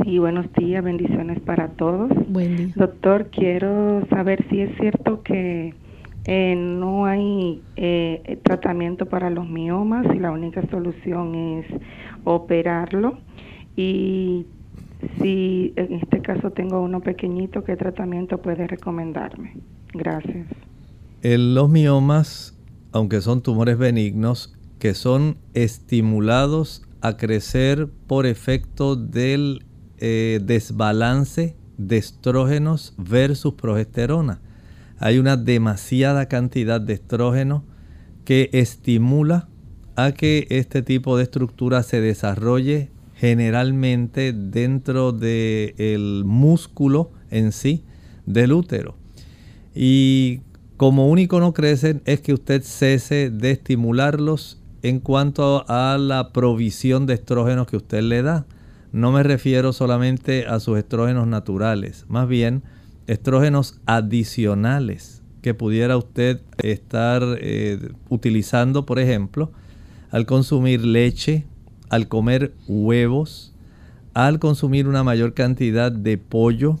Sí, 0.00 0.18
buenos 0.18 0.52
días, 0.54 0.82
bendiciones 0.82 1.40
para 1.40 1.68
todos. 1.68 2.10
Buen 2.28 2.56
día. 2.56 2.72
Doctor, 2.76 3.28
quiero 3.30 4.06
saber 4.08 4.44
si 4.48 4.60
es 4.60 4.70
cierto 4.78 5.22
que 5.22 5.74
eh, 6.24 6.54
no 6.56 7.04
hay 7.04 7.62
eh, 7.76 8.38
tratamiento 8.42 9.06
para 9.06 9.28
los 9.28 9.48
miomas 9.48 10.06
y 10.14 10.18
la 10.18 10.30
única 10.30 10.62
solución 10.70 11.34
es 11.34 11.66
operarlo. 12.24 13.18
Y 13.76 14.46
si 15.20 15.72
en 15.76 15.94
este 15.94 16.20
caso 16.22 16.50
tengo 16.50 16.80
uno 16.80 17.00
pequeñito, 17.00 17.64
¿qué 17.64 17.76
tratamiento 17.76 18.38
puede 18.38 18.66
recomendarme? 18.66 19.56
Gracias. 19.92 20.46
En 21.22 21.54
los 21.54 21.68
miomas, 21.68 22.58
aunque 22.92 23.20
son 23.20 23.42
tumores 23.42 23.78
benignos, 23.78 24.56
que 24.78 24.94
son 24.94 25.36
estimulados 25.54 26.82
a 27.00 27.16
crecer 27.16 27.88
por 28.06 28.26
efecto 28.26 28.96
del 28.96 29.64
eh, 30.04 30.40
desbalance 30.42 31.54
de 31.78 31.96
estrógenos 31.96 32.92
versus 32.98 33.54
progesterona. 33.54 34.40
Hay 34.98 35.20
una 35.20 35.36
demasiada 35.36 36.26
cantidad 36.26 36.80
de 36.80 36.94
estrógeno 36.94 37.62
que 38.24 38.50
estimula 38.52 39.48
a 39.94 40.10
que 40.10 40.48
este 40.50 40.82
tipo 40.82 41.16
de 41.16 41.22
estructura 41.22 41.84
se 41.84 42.00
desarrolle 42.00 42.90
generalmente 43.14 44.32
dentro 44.32 45.12
del 45.12 46.24
músculo 46.24 47.12
en 47.30 47.52
sí 47.52 47.84
del 48.26 48.54
útero. 48.54 48.96
Y 49.72 50.40
como 50.78 51.08
único 51.08 51.38
no 51.38 51.54
crecen 51.54 52.02
es 52.06 52.20
que 52.20 52.32
usted 52.32 52.64
cese 52.64 53.30
de 53.30 53.52
estimularlos 53.52 54.60
en 54.82 54.98
cuanto 54.98 55.64
a 55.68 55.96
la 55.96 56.32
provisión 56.32 57.06
de 57.06 57.14
estrógenos 57.14 57.68
que 57.68 57.76
usted 57.76 58.02
le 58.02 58.22
da 58.22 58.46
no 58.92 59.10
me 59.10 59.22
refiero 59.22 59.72
solamente 59.72 60.46
a 60.46 60.60
sus 60.60 60.78
estrógenos 60.78 61.26
naturales, 61.26 62.04
más 62.08 62.28
bien 62.28 62.62
estrógenos 63.06 63.80
adicionales 63.86 65.22
que 65.40 65.54
pudiera 65.54 65.96
usted 65.96 66.40
estar 66.58 67.22
eh, 67.40 67.90
utilizando, 68.08 68.86
por 68.86 68.98
ejemplo, 68.98 69.50
al 70.10 70.26
consumir 70.26 70.84
leche, 70.84 71.46
al 71.88 72.06
comer 72.06 72.52
huevos, 72.68 73.52
al 74.14 74.38
consumir 74.38 74.86
una 74.86 75.02
mayor 75.02 75.34
cantidad 75.34 75.90
de 75.90 76.18
pollo, 76.18 76.78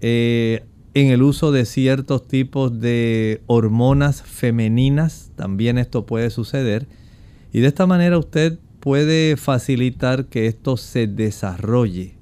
eh, 0.00 0.64
en 0.94 1.08
el 1.08 1.22
uso 1.22 1.52
de 1.52 1.64
ciertos 1.64 2.26
tipos 2.26 2.80
de 2.80 3.42
hormonas 3.46 4.22
femeninas, 4.22 5.30
también 5.36 5.78
esto 5.78 6.06
puede 6.06 6.30
suceder. 6.30 6.86
Y 7.52 7.60
de 7.60 7.68
esta 7.68 7.86
manera 7.86 8.18
usted 8.18 8.58
puede 8.86 9.36
facilitar 9.36 10.26
que 10.26 10.46
esto 10.46 10.76
se 10.76 11.08
desarrolle 11.08 12.14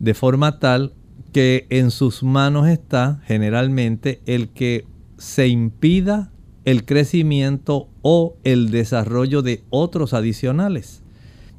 de 0.00 0.12
forma 0.12 0.58
tal 0.58 0.92
que 1.32 1.68
en 1.70 1.92
sus 1.92 2.24
manos 2.24 2.66
está 2.66 3.22
generalmente 3.26 4.20
el 4.26 4.48
que 4.48 4.86
se 5.18 5.46
impida 5.46 6.32
el 6.64 6.84
crecimiento 6.84 7.86
o 8.02 8.34
el 8.42 8.72
desarrollo 8.72 9.42
de 9.42 9.62
otros 9.70 10.12
adicionales. 10.12 11.04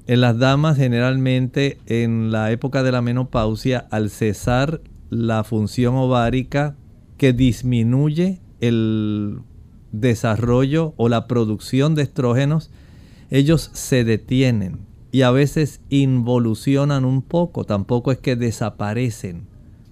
En 0.05 0.19
las 0.19 0.37
damas 0.37 0.75
generalmente 0.75 1.77
en 1.85 2.33
la 2.33 2.51
época 2.51 2.83
de 2.83 2.91
la 2.91 3.01
menopausia 3.01 3.87
al 3.89 4.09
cesar 4.09 4.81
la 5.09 5.45
función 5.45 5.95
ovárica 5.95 6.75
que 7.15 7.31
disminuye 7.31 8.41
el 8.59 9.37
desarrollo 9.93 10.93
o 10.97 11.07
la 11.07 11.25
producción 11.25 11.95
de 11.95 12.01
estrógenos, 12.01 12.69
ellos 13.31 13.71
se 13.73 14.03
detienen 14.03 14.79
y 15.11 15.23
a 15.23 15.31
veces 15.31 15.81
involucionan 15.89 17.05
un 17.05 17.21
poco, 17.21 17.63
tampoco 17.63 18.11
es 18.11 18.19
que 18.19 18.35
desaparecen. 18.35 19.47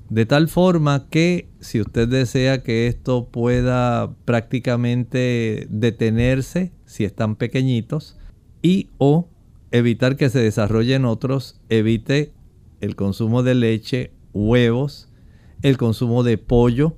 De 0.10 0.25
tal 0.25 0.47
forma 0.47 1.08
que 1.10 1.47
si 1.60 1.80
usted 1.80 2.08
desea 2.08 2.63
que 2.63 2.88
esto 2.88 3.30
pueda 3.30 4.13
prácticamente 4.25 5.67
detenerse, 5.69 6.71
si 6.86 7.06
están 7.06 7.36
pequeñitos, 7.36 8.17
y 8.62 8.89
o 8.97 9.28
evitar 9.71 10.15
que 10.15 10.30
se 10.30 10.39
desarrollen 10.39 11.06
otros, 11.06 11.62
evite 11.69 12.34
el 12.82 12.95
consumo 12.95 13.43
de 13.43 13.56
leche, 13.56 14.12
huevos, 14.34 15.10
el 15.62 15.78
consumo 15.78 16.23
de 16.23 16.38
pollo 16.38 16.97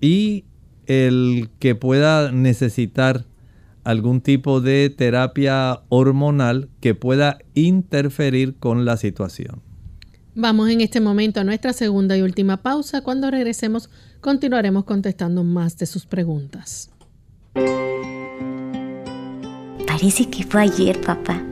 y 0.00 0.44
el 0.86 1.50
que 1.58 1.74
pueda 1.74 2.32
necesitar 2.32 3.26
algún 3.84 4.20
tipo 4.20 4.60
de 4.60 4.90
terapia 4.90 5.80
hormonal 5.88 6.68
que 6.80 6.94
pueda 6.94 7.38
interferir 7.54 8.56
con 8.58 8.84
la 8.84 8.96
situación. 8.96 9.62
Vamos 10.34 10.70
en 10.70 10.80
este 10.80 11.00
momento 11.00 11.40
a 11.40 11.44
nuestra 11.44 11.72
segunda 11.72 12.16
y 12.16 12.22
última 12.22 12.58
pausa. 12.58 13.02
Cuando 13.02 13.30
regresemos 13.30 13.90
continuaremos 14.20 14.84
contestando 14.84 15.44
más 15.44 15.76
de 15.76 15.86
sus 15.86 16.06
preguntas. 16.06 16.90
Parece 19.86 20.30
que 20.30 20.44
fue 20.44 20.62
ayer, 20.62 21.00
papá. 21.00 21.42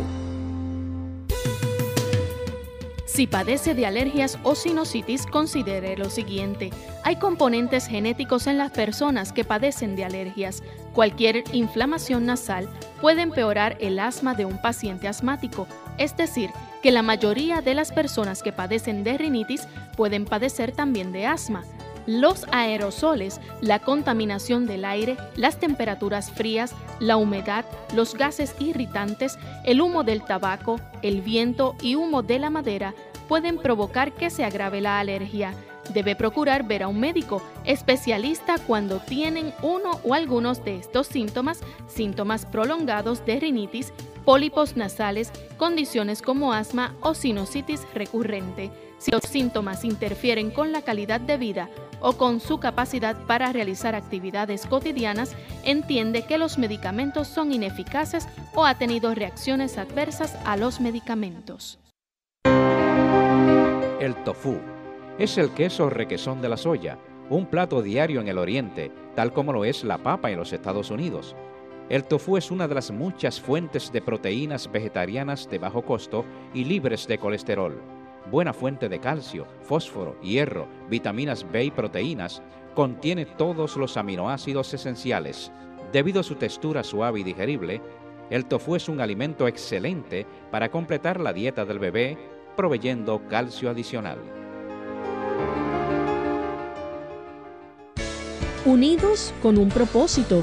Si 3.04 3.26
padece 3.28 3.74
de 3.74 3.86
alergias 3.86 4.38
o 4.42 4.56
sinusitis, 4.56 5.24
considere 5.26 5.96
lo 5.96 6.10
siguiente. 6.10 6.72
Hay 7.04 7.14
componentes 7.16 7.86
genéticos 7.86 8.48
en 8.48 8.58
las 8.58 8.72
personas 8.72 9.32
que 9.32 9.44
padecen 9.44 9.94
de 9.94 10.04
alergias. 10.04 10.64
Cualquier 10.94 11.44
inflamación 11.52 12.26
nasal 12.26 12.68
puede 13.00 13.22
empeorar 13.22 13.76
el 13.80 14.00
asma 14.00 14.34
de 14.34 14.46
un 14.46 14.60
paciente 14.60 15.06
asmático, 15.06 15.68
es 15.96 16.16
decir, 16.16 16.50
que 16.84 16.92
la 16.92 17.00
mayoría 17.00 17.62
de 17.62 17.72
las 17.72 17.92
personas 17.92 18.42
que 18.42 18.52
padecen 18.52 19.04
de 19.04 19.16
rinitis 19.16 19.66
pueden 19.96 20.26
padecer 20.26 20.72
también 20.72 21.12
de 21.12 21.24
asma. 21.24 21.64
Los 22.06 22.44
aerosoles, 22.52 23.40
la 23.62 23.78
contaminación 23.78 24.66
del 24.66 24.84
aire, 24.84 25.16
las 25.34 25.58
temperaturas 25.58 26.30
frías, 26.30 26.74
la 27.00 27.16
humedad, 27.16 27.64
los 27.94 28.12
gases 28.12 28.54
irritantes, 28.58 29.38
el 29.64 29.80
humo 29.80 30.04
del 30.04 30.24
tabaco, 30.24 30.78
el 31.00 31.22
viento 31.22 31.74
y 31.80 31.94
humo 31.94 32.22
de 32.22 32.38
la 32.38 32.50
madera 32.50 32.92
pueden 33.28 33.56
provocar 33.56 34.12
que 34.12 34.28
se 34.28 34.44
agrave 34.44 34.82
la 34.82 34.98
alergia. 34.98 35.54
Debe 35.94 36.16
procurar 36.16 36.64
ver 36.64 36.82
a 36.82 36.88
un 36.88 37.00
médico 37.00 37.42
especialista 37.64 38.56
cuando 38.58 39.00
tienen 39.00 39.54
uno 39.62 40.00
o 40.04 40.12
algunos 40.12 40.62
de 40.66 40.76
estos 40.76 41.06
síntomas, 41.06 41.60
síntomas 41.86 42.44
prolongados 42.44 43.24
de 43.24 43.40
rinitis, 43.40 43.94
pólipos 44.24 44.76
nasales, 44.76 45.30
condiciones 45.56 46.22
como 46.22 46.52
asma 46.52 46.94
o 47.00 47.14
sinusitis 47.14 47.86
recurrente. 47.94 48.70
Si 48.98 49.10
los 49.10 49.22
síntomas 49.24 49.84
interfieren 49.84 50.50
con 50.50 50.72
la 50.72 50.82
calidad 50.82 51.20
de 51.20 51.36
vida 51.36 51.68
o 52.00 52.14
con 52.14 52.40
su 52.40 52.58
capacidad 52.58 53.16
para 53.26 53.52
realizar 53.52 53.94
actividades 53.94 54.66
cotidianas, 54.66 55.36
entiende 55.62 56.26
que 56.26 56.38
los 56.38 56.58
medicamentos 56.58 57.28
son 57.28 57.52
ineficaces 57.52 58.28
o 58.54 58.64
ha 58.64 58.76
tenido 58.76 59.14
reacciones 59.14 59.78
adversas 59.78 60.36
a 60.44 60.56
los 60.56 60.80
medicamentos. 60.80 61.78
El 64.00 64.14
tofu 64.24 64.58
es 65.18 65.38
el 65.38 65.50
queso 65.50 65.88
requesón 65.88 66.42
de 66.42 66.48
la 66.48 66.56
soya, 66.56 66.98
un 67.30 67.46
plato 67.46 67.80
diario 67.80 68.20
en 68.20 68.28
el 68.28 68.38
Oriente, 68.38 68.90
tal 69.14 69.32
como 69.32 69.52
lo 69.52 69.64
es 69.64 69.84
la 69.84 69.98
papa 69.98 70.30
en 70.30 70.38
los 70.38 70.52
Estados 70.52 70.90
Unidos. 70.90 71.34
El 71.88 72.04
tofu 72.04 72.36
es 72.36 72.50
una 72.50 72.66
de 72.66 72.74
las 72.74 72.90
muchas 72.90 73.40
fuentes 73.40 73.92
de 73.92 74.00
proteínas 74.00 74.70
vegetarianas 74.70 75.48
de 75.50 75.58
bajo 75.58 75.82
costo 75.82 76.24
y 76.54 76.64
libres 76.64 77.06
de 77.06 77.18
colesterol 77.18 77.80
buena 78.30 78.52
fuente 78.52 78.88
de 78.88 79.00
calcio, 79.00 79.46
fósforo, 79.62 80.18
hierro, 80.20 80.66
vitaminas 80.88 81.46
B 81.50 81.64
y 81.64 81.70
proteínas, 81.70 82.42
contiene 82.74 83.26
todos 83.26 83.76
los 83.76 83.96
aminoácidos 83.96 84.72
esenciales. 84.74 85.52
Debido 85.92 86.20
a 86.20 86.24
su 86.24 86.34
textura 86.36 86.82
suave 86.82 87.20
y 87.20 87.22
digerible, 87.22 87.80
el 88.30 88.46
tofu 88.46 88.76
es 88.76 88.88
un 88.88 89.00
alimento 89.00 89.46
excelente 89.46 90.26
para 90.50 90.70
completar 90.70 91.20
la 91.20 91.32
dieta 91.32 91.64
del 91.64 91.78
bebé, 91.78 92.18
proveyendo 92.56 93.20
calcio 93.28 93.70
adicional. 93.70 94.18
Unidos 98.64 99.34
con 99.42 99.58
un 99.58 99.68
propósito, 99.68 100.42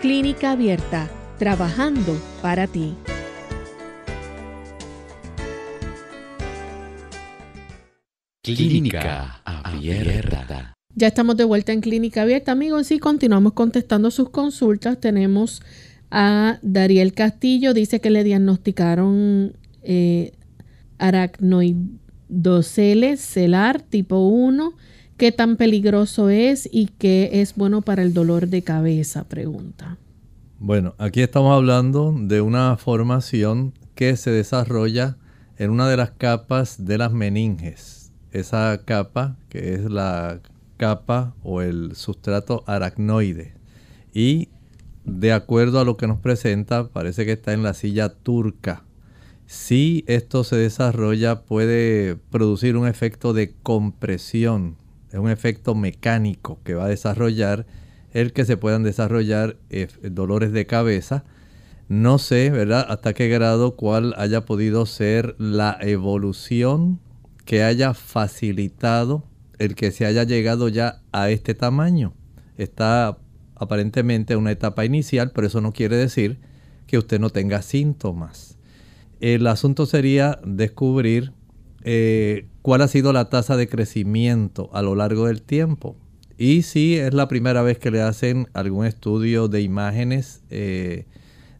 Clínica 0.00 0.52
Abierta, 0.52 1.10
trabajando 1.38 2.18
para 2.42 2.66
ti. 2.66 2.94
Clínica 8.42 9.40
Abierta. 9.42 10.74
Ya 10.94 11.06
estamos 11.06 11.38
de 11.38 11.44
vuelta 11.44 11.72
en 11.72 11.80
Clínica 11.80 12.20
Abierta, 12.22 12.52
amigos, 12.52 12.90
y 12.90 12.98
continuamos 12.98 13.54
contestando 13.54 14.10
sus 14.10 14.28
consultas. 14.28 15.00
Tenemos 15.00 15.62
a 16.10 16.58
Dariel 16.60 17.14
Castillo, 17.14 17.72
dice 17.72 18.02
que 18.02 18.10
le 18.10 18.22
diagnosticaron 18.22 19.56
eh, 19.82 20.32
aracnoidocele 20.98 23.16
celar 23.16 23.80
tipo 23.80 24.28
1. 24.28 24.74
¿Qué 25.16 25.32
tan 25.32 25.56
peligroso 25.56 26.28
es 26.28 26.68
y 26.70 26.86
qué 26.98 27.40
es 27.40 27.54
bueno 27.54 27.82
para 27.82 28.02
el 28.02 28.12
dolor 28.12 28.48
de 28.48 28.62
cabeza? 28.62 29.24
Pregunta. 29.24 29.98
Bueno, 30.58 30.94
aquí 30.98 31.22
estamos 31.22 31.54
hablando 31.54 32.14
de 32.18 32.40
una 32.40 32.76
formación 32.76 33.72
que 33.94 34.16
se 34.16 34.30
desarrolla 34.30 35.16
en 35.58 35.70
una 35.70 35.88
de 35.88 35.96
las 35.96 36.10
capas 36.10 36.84
de 36.84 36.98
las 36.98 37.12
meninges 37.12 38.06
esa 38.36 38.82
capa 38.84 39.36
que 39.48 39.74
es 39.74 39.90
la 39.90 40.40
capa 40.76 41.34
o 41.42 41.62
el 41.62 41.96
sustrato 41.96 42.64
aracnoide. 42.66 43.54
Y 44.12 44.48
de 45.04 45.32
acuerdo 45.32 45.80
a 45.80 45.84
lo 45.84 45.96
que 45.96 46.06
nos 46.06 46.18
presenta, 46.18 46.88
parece 46.88 47.24
que 47.24 47.32
está 47.32 47.52
en 47.52 47.62
la 47.62 47.74
silla 47.74 48.10
turca. 48.10 48.84
Si 49.46 50.04
esto 50.06 50.42
se 50.44 50.56
desarrolla, 50.56 51.42
puede 51.42 52.16
producir 52.16 52.76
un 52.76 52.88
efecto 52.88 53.32
de 53.32 53.54
compresión, 53.62 54.76
es 55.10 55.18
un 55.18 55.30
efecto 55.30 55.74
mecánico 55.74 56.58
que 56.64 56.74
va 56.74 56.86
a 56.86 56.88
desarrollar 56.88 57.66
el 58.12 58.32
que 58.32 58.44
se 58.44 58.56
puedan 58.56 58.82
desarrollar 58.82 59.56
eh, 59.70 59.88
dolores 60.02 60.52
de 60.52 60.66
cabeza. 60.66 61.24
No 61.88 62.18
sé, 62.18 62.50
¿verdad?, 62.50 62.86
hasta 62.88 63.14
qué 63.14 63.28
grado, 63.28 63.76
cuál 63.76 64.14
haya 64.16 64.44
podido 64.44 64.86
ser 64.86 65.36
la 65.38 65.76
evolución 65.80 66.98
que 67.44 67.62
haya 67.62 67.94
facilitado 67.94 69.24
el 69.58 69.74
que 69.74 69.90
se 69.90 70.06
haya 70.06 70.24
llegado 70.24 70.68
ya 70.68 71.02
a 71.12 71.30
este 71.30 71.54
tamaño. 71.54 72.12
Está 72.56 73.18
aparentemente 73.54 74.34
en 74.34 74.40
una 74.40 74.50
etapa 74.50 74.84
inicial, 74.84 75.32
pero 75.34 75.46
eso 75.46 75.60
no 75.60 75.72
quiere 75.72 75.96
decir 75.96 76.38
que 76.86 76.98
usted 76.98 77.20
no 77.20 77.30
tenga 77.30 77.62
síntomas. 77.62 78.58
El 79.20 79.46
asunto 79.46 79.86
sería 79.86 80.38
descubrir 80.44 81.32
eh, 81.88 82.48
cuál 82.62 82.82
ha 82.82 82.88
sido 82.88 83.12
la 83.12 83.30
tasa 83.30 83.56
de 83.56 83.68
crecimiento 83.68 84.68
a 84.72 84.82
lo 84.82 84.96
largo 84.96 85.28
del 85.28 85.40
tiempo. 85.40 85.96
Y 86.36 86.62
si 86.62 86.96
es 86.96 87.14
la 87.14 87.28
primera 87.28 87.62
vez 87.62 87.78
que 87.78 87.92
le 87.92 88.02
hacen 88.02 88.48
algún 88.54 88.84
estudio 88.84 89.46
de 89.46 89.62
imágenes 89.62 90.42
eh, 90.50 91.06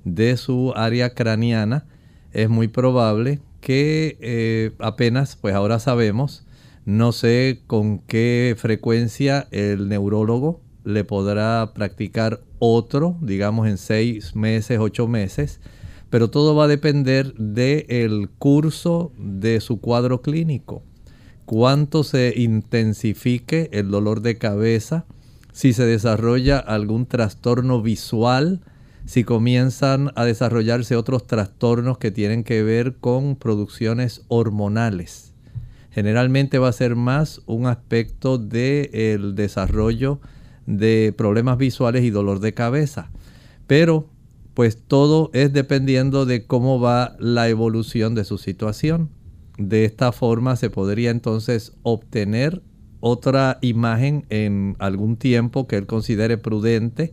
de 0.04 0.36
su 0.36 0.72
área 0.74 1.14
craneana, 1.14 1.86
es 2.32 2.48
muy 2.48 2.66
probable 2.66 3.38
que 3.60 4.18
eh, 4.20 4.72
apenas, 4.80 5.36
pues 5.36 5.54
ahora 5.54 5.78
sabemos, 5.78 6.44
no 6.84 7.12
sé 7.12 7.62
con 7.68 8.00
qué 8.00 8.56
frecuencia 8.58 9.46
el 9.52 9.88
neurólogo 9.88 10.60
le 10.82 11.04
podrá 11.04 11.72
practicar 11.72 12.40
otro, 12.58 13.16
digamos 13.20 13.68
en 13.68 13.78
seis 13.78 14.34
meses, 14.34 14.80
ocho 14.80 15.06
meses, 15.06 15.60
pero 16.16 16.30
todo 16.30 16.54
va 16.54 16.64
a 16.64 16.68
depender 16.68 17.34
del 17.34 18.30
curso 18.38 19.12
de 19.18 19.60
su 19.60 19.82
cuadro 19.82 20.22
clínico. 20.22 20.82
Cuánto 21.44 22.04
se 22.04 22.32
intensifique 22.34 23.68
el 23.70 23.90
dolor 23.90 24.22
de 24.22 24.38
cabeza, 24.38 25.04
si 25.52 25.74
se 25.74 25.84
desarrolla 25.84 26.58
algún 26.58 27.04
trastorno 27.04 27.82
visual, 27.82 28.62
si 29.04 29.24
comienzan 29.24 30.10
a 30.14 30.24
desarrollarse 30.24 30.96
otros 30.96 31.26
trastornos 31.26 31.98
que 31.98 32.10
tienen 32.10 32.44
que 32.44 32.62
ver 32.62 32.96
con 32.96 33.36
producciones 33.36 34.22
hormonales. 34.28 35.34
Generalmente 35.90 36.58
va 36.58 36.68
a 36.68 36.72
ser 36.72 36.96
más 36.96 37.42
un 37.44 37.66
aspecto 37.66 38.38
del 38.38 39.34
desarrollo 39.34 40.18
de 40.64 41.12
problemas 41.14 41.58
visuales 41.58 42.04
y 42.04 42.08
dolor 42.08 42.40
de 42.40 42.54
cabeza. 42.54 43.10
pero 43.66 44.08
pues 44.56 44.78
todo 44.88 45.28
es 45.34 45.52
dependiendo 45.52 46.24
de 46.24 46.46
cómo 46.46 46.80
va 46.80 47.14
la 47.18 47.46
evolución 47.50 48.14
de 48.14 48.24
su 48.24 48.38
situación. 48.38 49.10
De 49.58 49.84
esta 49.84 50.12
forma 50.12 50.56
se 50.56 50.70
podría 50.70 51.10
entonces 51.10 51.74
obtener 51.82 52.62
otra 53.00 53.58
imagen 53.60 54.24
en 54.30 54.74
algún 54.78 55.18
tiempo 55.18 55.66
que 55.66 55.76
él 55.76 55.86
considere 55.86 56.38
prudente 56.38 57.12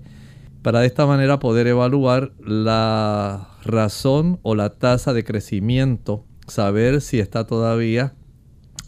para 0.61 0.79
de 0.79 0.87
esta 0.87 1.05
manera 1.05 1.39
poder 1.39 1.67
evaluar 1.67 2.31
la 2.39 3.49
razón 3.65 4.39
o 4.41 4.55
la 4.55 4.69
tasa 4.69 5.11
de 5.11 5.25
crecimiento, 5.25 6.23
saber 6.47 7.01
si 7.01 7.19
está 7.19 7.45
todavía 7.45 8.13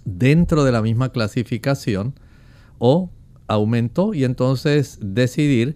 dentro 0.05 0.63
de 0.63 0.71
la 0.71 0.81
misma 0.81 1.09
clasificación 1.09 2.15
o 2.79 3.11
aumentó 3.47 4.13
y 4.13 4.23
entonces 4.23 4.97
decidir 5.01 5.75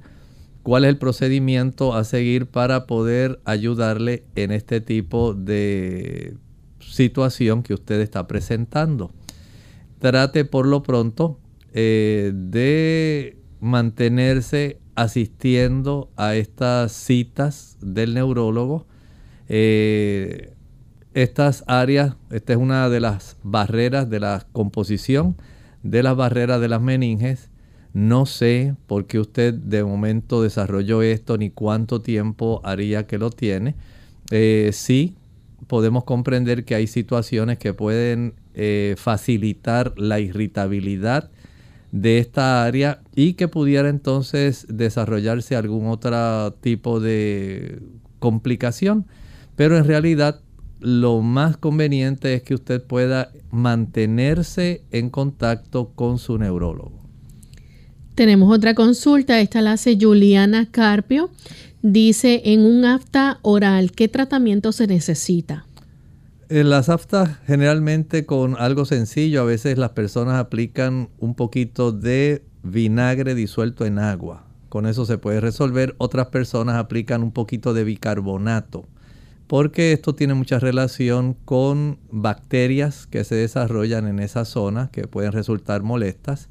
cuál 0.63 0.85
es 0.85 0.89
el 0.89 0.97
procedimiento 0.97 1.93
a 1.93 2.03
seguir 2.03 2.47
para 2.47 2.85
poder 2.85 3.39
ayudarle 3.45 4.23
en 4.35 4.51
este 4.51 4.81
tipo 4.81 5.33
de 5.33 6.35
situación 6.79 7.63
que 7.63 7.73
usted 7.73 7.99
está 8.01 8.27
presentando. 8.27 9.11
Trate 9.99 10.45
por 10.45 10.65
lo 10.65 10.83
pronto 10.83 11.39
eh, 11.73 12.31
de 12.33 13.37
mantenerse 13.59 14.79
asistiendo 14.95 16.09
a 16.15 16.35
estas 16.35 16.91
citas 16.91 17.77
del 17.81 18.13
neurólogo. 18.13 18.85
Eh, 19.47 20.53
estas 21.13 21.63
áreas, 21.67 22.15
esta 22.31 22.53
es 22.53 22.59
una 22.59 22.89
de 22.89 22.99
las 22.99 23.37
barreras 23.43 24.09
de 24.09 24.19
la 24.19 24.45
composición 24.51 25.35
de 25.83 26.03
las 26.03 26.15
barreras 26.15 26.59
de 26.61 26.67
las 26.67 26.81
meninges 26.81 27.48
no 27.93 28.25
sé 28.25 28.75
por 28.87 29.07
qué 29.07 29.19
usted 29.19 29.53
de 29.53 29.83
momento 29.83 30.43
desarrolló 30.43 31.01
esto 31.01 31.37
ni 31.37 31.49
cuánto 31.49 32.01
tiempo 32.01 32.61
haría 32.63 33.07
que 33.07 33.17
lo 33.17 33.31
tiene. 33.31 33.75
Eh, 34.31 34.69
sí, 34.73 35.15
podemos 35.67 36.03
comprender 36.03 36.65
que 36.65 36.75
hay 36.75 36.87
situaciones 36.87 37.57
que 37.57 37.73
pueden 37.73 38.35
eh, 38.53 38.95
facilitar 38.97 39.93
la 39.97 40.19
irritabilidad 40.19 41.31
de 41.91 42.19
esta 42.19 42.63
área 42.63 43.01
y 43.15 43.33
que 43.33 43.47
pudiera 43.47 43.89
entonces 43.89 44.67
desarrollarse 44.69 45.55
algún 45.55 45.87
otro 45.87 46.53
tipo 46.61 46.99
de 46.99 47.81
complicación. 48.19 49.07
Pero 49.55 49.77
en 49.77 49.85
realidad 49.85 50.41
lo 50.79 51.21
más 51.21 51.57
conveniente 51.57 52.35
es 52.35 52.43
que 52.43 52.53
usted 52.53 52.83
pueda 52.83 53.31
mantenerse 53.51 54.83
en 54.91 55.09
contacto 55.09 55.89
con 55.95 56.19
su 56.19 56.37
neurólogo. 56.37 57.08
Tenemos 58.19 58.53
otra 58.53 58.73
consulta, 58.73 59.39
esta 59.39 59.61
la 59.61 59.71
hace 59.71 59.97
Juliana 59.97 60.67
Carpio. 60.69 61.29
Dice, 61.81 62.41
en 62.43 62.65
un 62.65 62.83
afta 62.83 63.39
oral, 63.43 63.93
¿qué 63.93 64.09
tratamiento 64.09 64.73
se 64.73 64.87
necesita? 64.87 65.65
En 66.49 66.69
las 66.69 66.89
aftas 66.89 67.37
generalmente 67.47 68.25
con 68.25 68.57
algo 68.57 68.83
sencillo, 68.83 69.39
a 69.39 69.45
veces 69.45 69.77
las 69.77 69.91
personas 69.91 70.35
aplican 70.35 71.07
un 71.19 71.33
poquito 71.33 71.93
de 71.93 72.43
vinagre 72.61 73.35
disuelto 73.35 73.85
en 73.85 73.99
agua. 73.99 74.43
Con 74.67 74.85
eso 74.85 75.05
se 75.05 75.17
puede 75.17 75.39
resolver. 75.39 75.95
Otras 75.97 76.27
personas 76.27 76.75
aplican 76.75 77.23
un 77.23 77.31
poquito 77.31 77.73
de 77.73 77.85
bicarbonato, 77.85 78.83
porque 79.47 79.93
esto 79.93 80.13
tiene 80.13 80.33
mucha 80.33 80.59
relación 80.59 81.37
con 81.45 81.99
bacterias 82.11 83.07
que 83.07 83.23
se 83.23 83.35
desarrollan 83.35 84.07
en 84.07 84.19
esa 84.19 84.43
zona 84.43 84.89
que 84.91 85.07
pueden 85.07 85.31
resultar 85.31 85.83
molestas. 85.83 86.49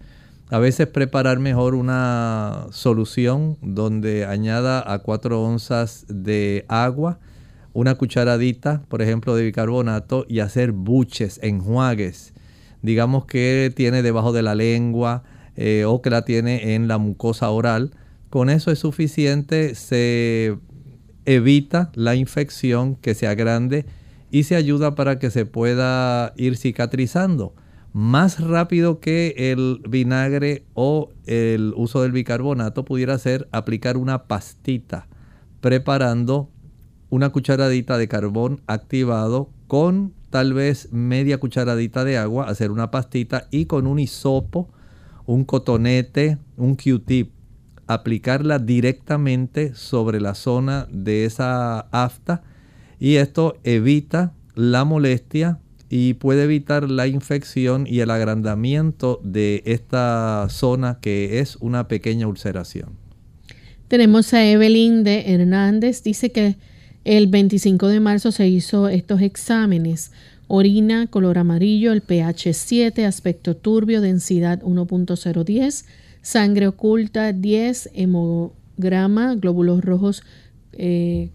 A 0.50 0.58
veces 0.58 0.86
preparar 0.86 1.40
mejor 1.40 1.74
una 1.74 2.68
solución 2.70 3.58
donde 3.60 4.24
añada 4.24 4.82
a 4.90 5.00
4 5.00 5.42
onzas 5.42 6.06
de 6.08 6.64
agua, 6.68 7.18
una 7.74 7.96
cucharadita, 7.96 8.82
por 8.88 9.02
ejemplo, 9.02 9.36
de 9.36 9.44
bicarbonato 9.44 10.24
y 10.26 10.40
hacer 10.40 10.72
buches, 10.72 11.38
enjuagues. 11.42 12.32
Digamos 12.80 13.26
que 13.26 13.70
tiene 13.76 14.02
debajo 14.02 14.32
de 14.32 14.40
la 14.40 14.54
lengua 14.54 15.22
eh, 15.54 15.84
o 15.86 16.00
que 16.00 16.08
la 16.08 16.24
tiene 16.24 16.74
en 16.74 16.88
la 16.88 16.96
mucosa 16.96 17.50
oral. 17.50 17.90
Con 18.30 18.48
eso 18.48 18.70
es 18.70 18.78
suficiente, 18.78 19.74
se 19.74 20.56
evita 21.26 21.92
la 21.94 22.14
infección 22.14 22.96
que 22.96 23.14
sea 23.14 23.34
grande 23.34 23.84
y 24.30 24.44
se 24.44 24.56
ayuda 24.56 24.94
para 24.94 25.18
que 25.18 25.30
se 25.30 25.44
pueda 25.44 26.32
ir 26.36 26.56
cicatrizando 26.56 27.54
más 27.98 28.38
rápido 28.38 29.00
que 29.00 29.34
el 29.50 29.82
vinagre 29.88 30.64
o 30.74 31.10
el 31.26 31.74
uso 31.76 32.00
del 32.00 32.12
bicarbonato 32.12 32.84
pudiera 32.84 33.18
ser 33.18 33.48
aplicar 33.50 33.96
una 33.96 34.28
pastita 34.28 35.08
preparando 35.60 36.48
una 37.10 37.30
cucharadita 37.30 37.98
de 37.98 38.06
carbón 38.06 38.60
activado 38.68 39.50
con 39.66 40.14
tal 40.30 40.54
vez 40.54 40.92
media 40.92 41.38
cucharadita 41.38 42.04
de 42.04 42.18
agua, 42.18 42.48
hacer 42.48 42.70
una 42.70 42.92
pastita 42.92 43.48
y 43.50 43.66
con 43.66 43.88
un 43.88 43.98
hisopo, 43.98 44.68
un 45.26 45.44
cotonete, 45.44 46.38
un 46.56 46.76
Q-tip, 46.76 47.32
aplicarla 47.88 48.60
directamente 48.60 49.74
sobre 49.74 50.20
la 50.20 50.36
zona 50.36 50.86
de 50.92 51.24
esa 51.24 51.80
afta 51.80 52.44
y 53.00 53.16
esto 53.16 53.56
evita 53.64 54.34
la 54.54 54.84
molestia 54.84 55.58
y 55.90 56.14
puede 56.14 56.44
evitar 56.44 56.90
la 56.90 57.06
infección 57.06 57.86
y 57.86 58.00
el 58.00 58.10
agrandamiento 58.10 59.20
de 59.24 59.62
esta 59.64 60.46
zona 60.50 60.98
que 61.00 61.40
es 61.40 61.56
una 61.56 61.88
pequeña 61.88 62.26
ulceración. 62.26 62.90
Tenemos 63.88 64.34
a 64.34 64.44
Evelyn 64.44 65.02
de 65.02 65.32
Hernández, 65.32 66.02
dice 66.02 66.30
que 66.30 66.56
el 67.04 67.26
25 67.28 67.88
de 67.88 68.00
marzo 68.00 68.32
se 68.32 68.46
hizo 68.48 68.88
estos 68.88 69.22
exámenes. 69.22 70.12
Orina, 70.46 71.06
color 71.06 71.38
amarillo, 71.38 71.92
el 71.92 72.02
pH 72.02 72.52
7, 72.52 73.06
aspecto 73.06 73.56
turbio, 73.56 74.02
densidad 74.02 74.60
1.010, 74.62 75.84
sangre 76.20 76.66
oculta 76.66 77.32
10, 77.32 77.90
hemograma, 77.94 79.34
glóbulos 79.36 79.82
rojos 79.82 80.22
eh, 80.72 81.30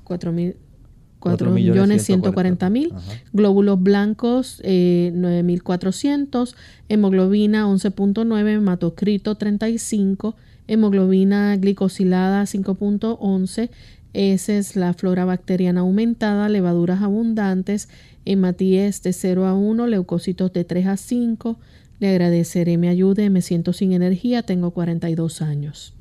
4000 1.23 1.73
4.140.000, 1.73 2.91
glóbulos 3.31 3.81
blancos 3.81 4.61
9.400, 4.63 6.51
eh, 6.51 6.55
hemoglobina 6.89 7.65
11.9, 7.67 8.49
hematocrito 8.49 9.35
35, 9.35 10.35
hemoglobina 10.67 11.55
glicosilada 11.55 12.43
5.11, 12.43 13.69
esa 14.13 14.53
es 14.53 14.75
la 14.75 14.93
flora 14.93 15.25
bacteriana 15.25 15.81
aumentada, 15.81 16.49
levaduras 16.49 17.01
abundantes, 17.01 17.89
hematíes 18.25 19.01
de 19.01 19.13
0 19.13 19.47
a 19.47 19.55
1, 19.55 19.87
leucocitos 19.87 20.53
de 20.53 20.63
3 20.63 20.87
a 20.87 20.97
5. 20.97 21.57
Le 21.99 22.09
agradeceré 22.09 22.77
me 22.77 22.89
ayude, 22.89 23.29
me 23.29 23.41
siento 23.41 23.73
sin 23.73 23.91
energía, 23.93 24.43
tengo 24.43 24.71
42 24.71 25.41
años. 25.41 25.93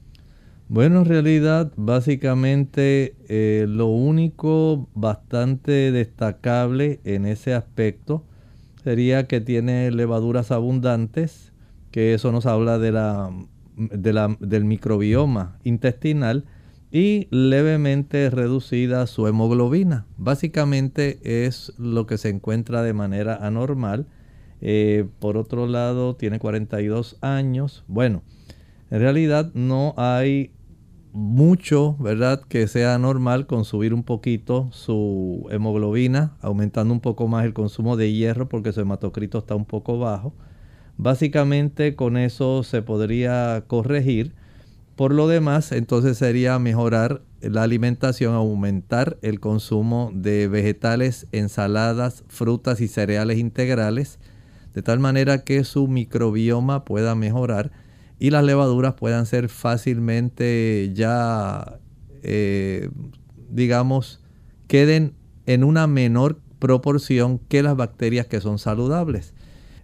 Bueno, 0.72 1.00
en 1.00 1.04
realidad, 1.04 1.70
básicamente 1.76 3.14
eh, 3.28 3.66
lo 3.68 3.88
único 3.88 4.88
bastante 4.94 5.92
destacable 5.92 6.98
en 7.04 7.26
ese 7.26 7.52
aspecto 7.52 8.24
sería 8.82 9.26
que 9.26 9.42
tiene 9.42 9.90
levaduras 9.90 10.50
abundantes, 10.50 11.52
que 11.90 12.14
eso 12.14 12.32
nos 12.32 12.46
habla 12.46 12.78
de 12.78 12.90
la, 12.90 13.30
del 13.76 14.64
microbioma 14.64 15.58
intestinal 15.62 16.46
y 16.90 17.28
levemente 17.30 18.30
reducida 18.30 19.06
su 19.06 19.26
hemoglobina. 19.26 20.06
Básicamente 20.16 21.18
es 21.44 21.74
lo 21.76 22.06
que 22.06 22.16
se 22.16 22.30
encuentra 22.30 22.82
de 22.82 22.94
manera 22.94 23.36
anormal. 23.46 24.06
Eh, 24.62 25.04
por 25.18 25.36
otro 25.36 25.66
lado, 25.66 26.16
tiene 26.16 26.38
42 26.38 27.18
años. 27.20 27.84
Bueno, 27.88 28.22
en 28.90 29.00
realidad 29.00 29.52
no 29.52 29.92
hay 29.98 30.50
mucho, 31.12 31.96
¿verdad? 31.98 32.42
Que 32.48 32.66
sea 32.66 32.98
normal 32.98 33.46
con 33.46 33.64
subir 33.64 33.92
un 33.92 34.02
poquito 34.02 34.68
su 34.72 35.46
hemoglobina, 35.50 36.36
aumentando 36.40 36.94
un 36.94 37.00
poco 37.00 37.28
más 37.28 37.44
el 37.44 37.52
consumo 37.52 37.96
de 37.96 38.12
hierro 38.12 38.48
porque 38.48 38.72
su 38.72 38.80
hematocrito 38.80 39.38
está 39.38 39.54
un 39.54 39.66
poco 39.66 39.98
bajo. 39.98 40.34
Básicamente 40.96 41.96
con 41.96 42.16
eso 42.16 42.62
se 42.62 42.82
podría 42.82 43.64
corregir. 43.66 44.34
Por 44.96 45.12
lo 45.12 45.28
demás, 45.28 45.72
entonces 45.72 46.18
sería 46.18 46.58
mejorar 46.58 47.22
la 47.40 47.62
alimentación, 47.62 48.34
aumentar 48.34 49.18
el 49.22 49.40
consumo 49.40 50.10
de 50.14 50.48
vegetales, 50.48 51.26
ensaladas, 51.32 52.24
frutas 52.28 52.80
y 52.80 52.88
cereales 52.88 53.38
integrales, 53.38 54.18
de 54.74 54.82
tal 54.82 55.00
manera 55.00 55.44
que 55.44 55.64
su 55.64 55.88
microbioma 55.88 56.84
pueda 56.84 57.14
mejorar 57.14 57.72
y 58.22 58.30
las 58.30 58.44
levaduras 58.44 58.94
puedan 58.94 59.26
ser 59.26 59.48
fácilmente 59.48 60.92
ya, 60.94 61.80
eh, 62.22 62.88
digamos, 63.50 64.20
queden 64.68 65.14
en 65.46 65.64
una 65.64 65.88
menor 65.88 66.38
proporción 66.60 67.40
que 67.48 67.64
las 67.64 67.74
bacterias 67.74 68.28
que 68.28 68.40
son 68.40 68.60
saludables. 68.60 69.34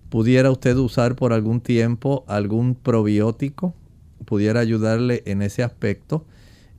Pudiera 0.09 0.53
usted 0.53 0.76
usar 0.76 1.16
por 1.16 1.32
algún 1.32 1.61
tiempo 1.61 2.24
algún 2.28 2.76
probiótico, 2.76 3.74
pudiera 4.24 4.61
ayudarle 4.61 5.24
en 5.26 5.43
ese 5.43 5.64
aspecto. 5.64 6.24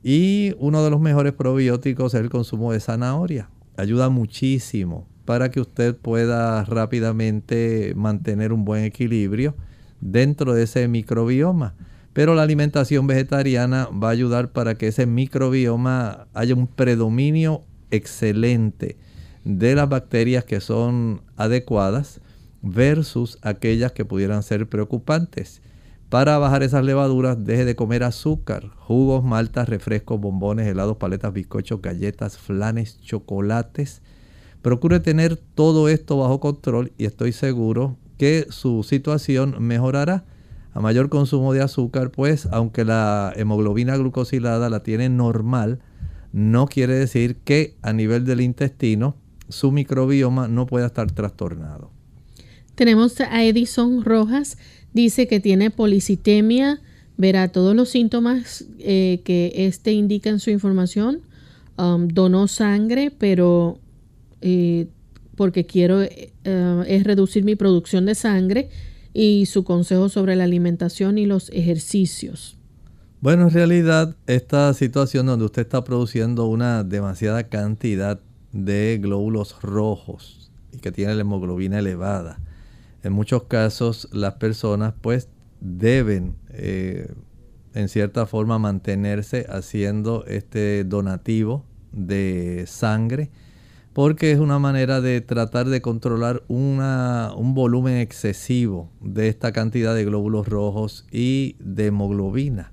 Y 0.02 0.54
uno 0.60 0.82
de 0.82 0.88
los 0.88 1.02
mejores 1.02 1.34
probióticos 1.34 2.14
es 2.14 2.22
el 2.22 2.30
consumo 2.30 2.72
de 2.72 2.80
zanahoria. 2.80 3.50
Ayuda 3.76 4.08
muchísimo 4.08 5.06
para 5.26 5.50
que 5.50 5.60
usted 5.60 5.94
pueda 5.94 6.64
rápidamente 6.64 7.92
mantener 7.96 8.54
un 8.54 8.64
buen 8.64 8.84
equilibrio 8.84 9.54
dentro 10.00 10.54
de 10.54 10.64
ese 10.64 10.88
microbioma. 10.88 11.74
Pero 12.12 12.34
la 12.34 12.42
alimentación 12.42 13.06
vegetariana 13.06 13.88
va 13.90 14.08
a 14.08 14.12
ayudar 14.12 14.52
para 14.52 14.74
que 14.74 14.88
ese 14.88 15.06
microbioma 15.06 16.26
haya 16.34 16.54
un 16.54 16.66
predominio 16.66 17.62
excelente 17.90 18.96
de 19.44 19.74
las 19.74 19.88
bacterias 19.88 20.44
que 20.44 20.60
son 20.60 21.22
adecuadas 21.36 22.20
versus 22.62 23.38
aquellas 23.42 23.92
que 23.92 24.04
pudieran 24.04 24.42
ser 24.42 24.68
preocupantes. 24.68 25.62
Para 26.08 26.38
bajar 26.38 26.64
esas 26.64 26.84
levaduras, 26.84 27.44
deje 27.44 27.64
de 27.64 27.76
comer 27.76 28.02
azúcar, 28.02 28.68
jugos, 28.76 29.22
maltas, 29.22 29.68
refrescos, 29.68 30.20
bombones, 30.20 30.66
helados, 30.66 30.96
paletas, 30.96 31.32
bizcochos, 31.32 31.80
galletas, 31.80 32.36
flanes, 32.36 33.00
chocolates. 33.00 34.02
Procure 34.60 34.98
tener 34.98 35.36
todo 35.36 35.88
esto 35.88 36.18
bajo 36.18 36.40
control 36.40 36.92
y 36.98 37.04
estoy 37.04 37.32
seguro 37.32 37.96
que 38.20 38.48
su 38.50 38.82
situación 38.82 39.56
mejorará. 39.60 40.26
A 40.74 40.80
mayor 40.80 41.08
consumo 41.08 41.54
de 41.54 41.62
azúcar, 41.62 42.10
pues 42.10 42.46
aunque 42.52 42.84
la 42.84 43.32
hemoglobina 43.34 43.96
glucosilada 43.96 44.68
la 44.68 44.82
tiene 44.82 45.08
normal, 45.08 45.78
no 46.30 46.66
quiere 46.66 46.92
decir 46.96 47.36
que 47.36 47.76
a 47.80 47.94
nivel 47.94 48.26
del 48.26 48.42
intestino 48.42 49.16
su 49.48 49.72
microbioma 49.72 50.48
no 50.48 50.66
pueda 50.66 50.84
estar 50.84 51.10
trastornado. 51.10 51.92
Tenemos 52.74 53.18
a 53.22 53.42
Edison 53.42 54.04
Rojas, 54.04 54.58
dice 54.92 55.26
que 55.26 55.40
tiene 55.40 55.70
policitemia, 55.70 56.82
verá 57.16 57.48
todos 57.48 57.74
los 57.74 57.88
síntomas 57.88 58.66
eh, 58.80 59.22
que 59.24 59.50
este 59.54 59.92
indica 59.92 60.28
en 60.28 60.40
su 60.40 60.50
información, 60.50 61.22
um, 61.78 62.06
donó 62.06 62.48
sangre, 62.48 63.10
pero 63.10 63.78
eh, 64.42 64.88
porque 65.40 65.64
quiero 65.64 66.02
eh, 66.02 66.34
es 66.86 67.04
reducir 67.04 67.44
mi 67.44 67.56
producción 67.56 68.04
de 68.04 68.14
sangre 68.14 68.68
y 69.14 69.46
su 69.46 69.64
consejo 69.64 70.10
sobre 70.10 70.36
la 70.36 70.44
alimentación 70.44 71.16
y 71.16 71.24
los 71.24 71.48
ejercicios. 71.48 72.58
Bueno, 73.22 73.44
en 73.44 73.50
realidad 73.50 74.14
esta 74.26 74.74
situación 74.74 75.24
donde 75.24 75.46
usted 75.46 75.62
está 75.62 75.82
produciendo 75.82 76.44
una 76.44 76.84
demasiada 76.84 77.44
cantidad 77.44 78.20
de 78.52 78.98
glóbulos 79.00 79.62
rojos 79.62 80.50
y 80.72 80.76
que 80.76 80.92
tiene 80.92 81.14
la 81.14 81.22
hemoglobina 81.22 81.78
elevada, 81.78 82.38
en 83.02 83.14
muchos 83.14 83.44
casos 83.44 84.10
las 84.12 84.34
personas 84.34 84.92
pues 85.00 85.30
deben 85.62 86.34
eh, 86.50 87.14
en 87.72 87.88
cierta 87.88 88.26
forma 88.26 88.58
mantenerse 88.58 89.46
haciendo 89.48 90.26
este 90.26 90.84
donativo 90.84 91.64
de 91.92 92.64
sangre 92.66 93.30
porque 93.92 94.30
es 94.30 94.38
una 94.38 94.58
manera 94.58 95.00
de 95.00 95.20
tratar 95.20 95.68
de 95.68 95.82
controlar 95.82 96.44
un 96.48 97.52
volumen 97.54 97.96
excesivo 97.96 98.90
de 99.00 99.28
esta 99.28 99.52
cantidad 99.52 99.94
de 99.94 100.04
glóbulos 100.04 100.46
rojos 100.48 101.06
y 101.10 101.56
de 101.58 101.86
hemoglobina 101.86 102.72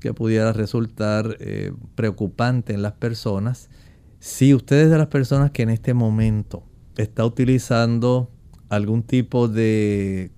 que 0.00 0.12
pudiera 0.12 0.52
resultar 0.52 1.36
eh, 1.40 1.72
preocupante 1.94 2.74
en 2.74 2.82
las 2.82 2.92
personas. 2.92 3.70
Si 4.18 4.54
usted 4.54 4.82
es 4.82 4.90
de 4.90 4.98
las 4.98 5.06
personas 5.06 5.52
que 5.52 5.62
en 5.62 5.70
este 5.70 5.94
momento 5.94 6.64
está 6.96 7.24
utilizando 7.24 8.30
algún 8.68 9.02
tipo 9.02 9.48
de 9.48 10.32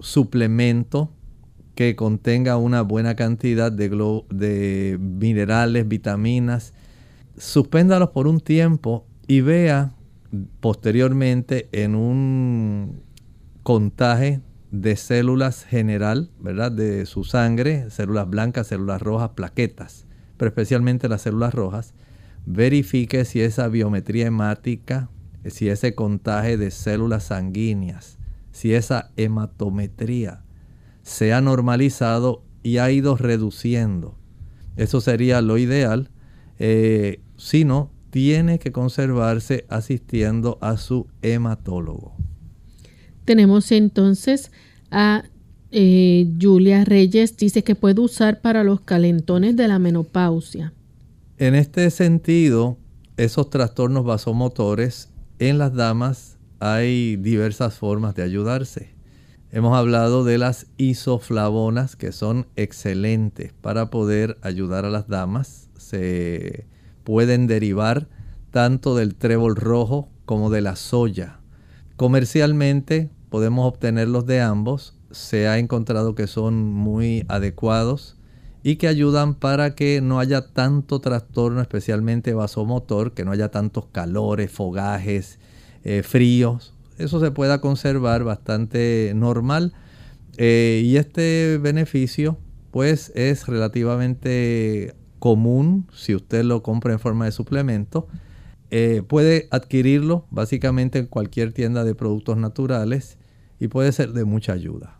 suplemento 0.00 1.10
que 1.74 1.96
contenga 1.96 2.58
una 2.58 2.82
buena 2.82 3.16
cantidad 3.16 3.72
de, 3.72 3.88
de 4.30 4.98
minerales, 5.00 5.88
vitaminas, 5.88 6.74
suspéndalos 7.38 8.10
por 8.10 8.26
un 8.26 8.40
tiempo 8.40 9.06
y 9.32 9.40
vea 9.40 9.94
posteriormente 10.60 11.70
en 11.72 11.94
un 11.94 13.00
contaje 13.62 14.42
de 14.70 14.94
células 14.96 15.64
general, 15.64 16.30
¿verdad? 16.38 16.70
De 16.70 17.06
su 17.06 17.24
sangre, 17.24 17.88
células 17.88 18.28
blancas, 18.28 18.66
células 18.66 19.00
rojas, 19.00 19.30
plaquetas, 19.30 20.04
pero 20.36 20.50
especialmente 20.50 21.08
las 21.08 21.22
células 21.22 21.54
rojas, 21.54 21.94
verifique 22.44 23.24
si 23.24 23.40
esa 23.40 23.68
biometría 23.68 24.26
hemática 24.26 25.08
si 25.46 25.70
ese 25.70 25.94
contaje 25.94 26.58
de 26.58 26.70
células 26.70 27.24
sanguíneas, 27.24 28.18
si 28.50 28.74
esa 28.74 29.12
hematometría 29.16 30.42
se 31.04 31.32
ha 31.32 31.40
normalizado 31.40 32.44
y 32.62 32.76
ha 32.76 32.90
ido 32.90 33.16
reduciendo. 33.16 34.14
Eso 34.76 35.00
sería 35.00 35.40
lo 35.40 35.56
ideal. 35.56 36.10
Eh, 36.58 37.22
si 37.38 37.64
no, 37.64 37.91
tiene 38.12 38.58
que 38.58 38.72
conservarse 38.72 39.64
asistiendo 39.70 40.58
a 40.60 40.76
su 40.76 41.06
hematólogo. 41.22 42.14
Tenemos 43.24 43.72
entonces 43.72 44.52
a 44.90 45.24
eh, 45.70 46.30
Julia 46.38 46.84
Reyes, 46.84 47.38
dice 47.38 47.64
que 47.64 47.74
puede 47.74 48.02
usar 48.02 48.42
para 48.42 48.64
los 48.64 48.82
calentones 48.82 49.56
de 49.56 49.66
la 49.66 49.78
menopausia. 49.78 50.74
En 51.38 51.54
este 51.54 51.88
sentido, 51.90 52.76
esos 53.16 53.48
trastornos 53.48 54.04
vasomotores 54.04 55.08
en 55.38 55.56
las 55.56 55.72
damas 55.72 56.36
hay 56.60 57.16
diversas 57.16 57.78
formas 57.78 58.14
de 58.14 58.24
ayudarse. 58.24 58.90
Hemos 59.50 59.74
hablado 59.74 60.22
de 60.22 60.36
las 60.36 60.66
isoflavonas 60.76 61.96
que 61.96 62.12
son 62.12 62.46
excelentes 62.56 63.54
para 63.54 63.88
poder 63.88 64.36
ayudar 64.42 64.84
a 64.84 64.90
las 64.90 65.08
damas. 65.08 65.70
Se 65.78 66.66
pueden 67.04 67.46
derivar 67.46 68.08
tanto 68.50 68.94
del 68.94 69.14
trébol 69.14 69.56
rojo 69.56 70.08
como 70.24 70.50
de 70.50 70.60
la 70.60 70.76
soya. 70.76 71.40
Comercialmente 71.96 73.10
podemos 73.28 73.66
obtenerlos 73.66 74.26
de 74.26 74.40
ambos. 74.40 74.96
Se 75.10 75.48
ha 75.48 75.58
encontrado 75.58 76.14
que 76.14 76.26
son 76.26 76.64
muy 76.64 77.24
adecuados 77.28 78.16
y 78.62 78.76
que 78.76 78.88
ayudan 78.88 79.34
para 79.34 79.74
que 79.74 80.00
no 80.00 80.20
haya 80.20 80.46
tanto 80.52 81.00
trastorno, 81.00 81.60
especialmente 81.60 82.34
vasomotor, 82.34 83.12
que 83.12 83.24
no 83.24 83.32
haya 83.32 83.50
tantos 83.50 83.86
calores, 83.86 84.50
fogajes, 84.50 85.38
eh, 85.84 86.02
fríos. 86.02 86.74
Eso 86.98 87.20
se 87.20 87.30
pueda 87.30 87.60
conservar 87.60 88.22
bastante 88.22 89.12
normal. 89.16 89.72
Eh, 90.38 90.82
y 90.84 90.96
este 90.96 91.58
beneficio 91.58 92.38
pues 92.70 93.12
es 93.14 93.46
relativamente 93.46 94.94
común 95.22 95.86
si 95.94 96.16
usted 96.16 96.42
lo 96.42 96.64
compra 96.64 96.92
en 96.92 96.98
forma 96.98 97.26
de 97.26 97.30
suplemento. 97.30 98.08
Eh, 98.72 99.02
puede 99.06 99.46
adquirirlo 99.52 100.26
básicamente 100.32 100.98
en 100.98 101.06
cualquier 101.06 101.52
tienda 101.52 101.84
de 101.84 101.94
productos 101.94 102.36
naturales 102.38 103.18
y 103.60 103.68
puede 103.68 103.92
ser 103.92 104.14
de 104.14 104.24
mucha 104.24 104.52
ayuda. 104.52 104.98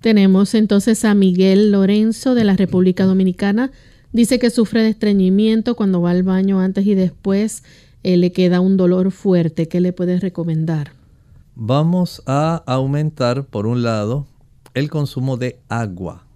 Tenemos 0.00 0.56
entonces 0.56 1.04
a 1.04 1.14
Miguel 1.14 1.70
Lorenzo 1.70 2.34
de 2.34 2.42
la 2.42 2.56
República 2.56 3.04
Dominicana. 3.04 3.70
Dice 4.10 4.40
que 4.40 4.50
sufre 4.50 4.82
de 4.82 4.88
estreñimiento 4.88 5.76
cuando 5.76 6.02
va 6.02 6.10
al 6.10 6.24
baño 6.24 6.58
antes 6.58 6.84
y 6.84 6.96
después 6.96 7.62
eh, 8.02 8.16
le 8.16 8.32
queda 8.32 8.60
un 8.60 8.76
dolor 8.76 9.12
fuerte. 9.12 9.68
¿Qué 9.68 9.80
le 9.80 9.92
puedes 9.92 10.20
recomendar? 10.20 10.94
Vamos 11.54 12.24
a 12.26 12.64
aumentar, 12.66 13.44
por 13.44 13.68
un 13.68 13.84
lado, 13.84 14.26
el 14.74 14.90
consumo 14.90 15.36
de 15.36 15.60
agua. 15.68 16.26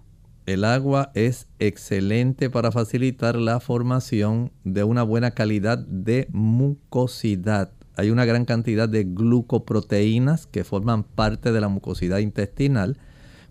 El 0.47 0.63
agua 0.63 1.11
es 1.13 1.47
excelente 1.59 2.49
para 2.49 2.71
facilitar 2.71 3.35
la 3.35 3.59
formación 3.59 4.51
de 4.63 4.83
una 4.83 5.03
buena 5.03 5.29
calidad 5.31 5.77
de 5.77 6.27
mucosidad. 6.31 7.71
Hay 7.95 8.09
una 8.09 8.25
gran 8.25 8.45
cantidad 8.45 8.89
de 8.89 9.03
glucoproteínas 9.03 10.47
que 10.47 10.63
forman 10.63 11.03
parte 11.03 11.51
de 11.51 11.61
la 11.61 11.67
mucosidad 11.67 12.17
intestinal 12.17 12.97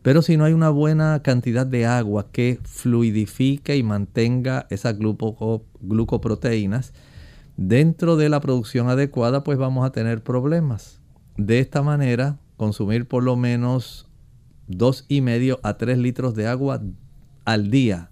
pero 0.07 0.23
si 0.23 0.37
no 0.37 0.45
hay 0.45 0.53
una 0.53 0.71
buena 0.71 1.21
cantidad 1.25 1.67
de 1.67 1.85
agua 1.85 2.29
que 2.31 2.61
fluidifique 2.63 3.77
y 3.77 3.83
mantenga 3.83 4.69
esas 4.71 4.97
glucoproteínas 4.97 6.93
dentro 7.57 8.17
de 8.17 8.29
la 8.29 8.39
producción 8.39 8.89
adecuada, 8.89 9.43
pues 9.43 9.59
vamos 9.59 9.85
a 9.85 9.91
tener 9.91 10.23
problemas. 10.23 11.01
De 11.37 11.59
esta 11.59 11.83
manera, 11.83 12.39
consumir 12.57 13.09
por 13.09 13.25
lo 13.25 13.35
menos 13.35 14.06
dos 14.67 15.05
y 15.09 15.21
medio 15.21 15.61
a 15.63 15.77
3 15.77 15.99
litros 15.99 16.35
de 16.35 16.47
agua 16.47 16.83
al 17.45 17.71
día, 17.71 18.11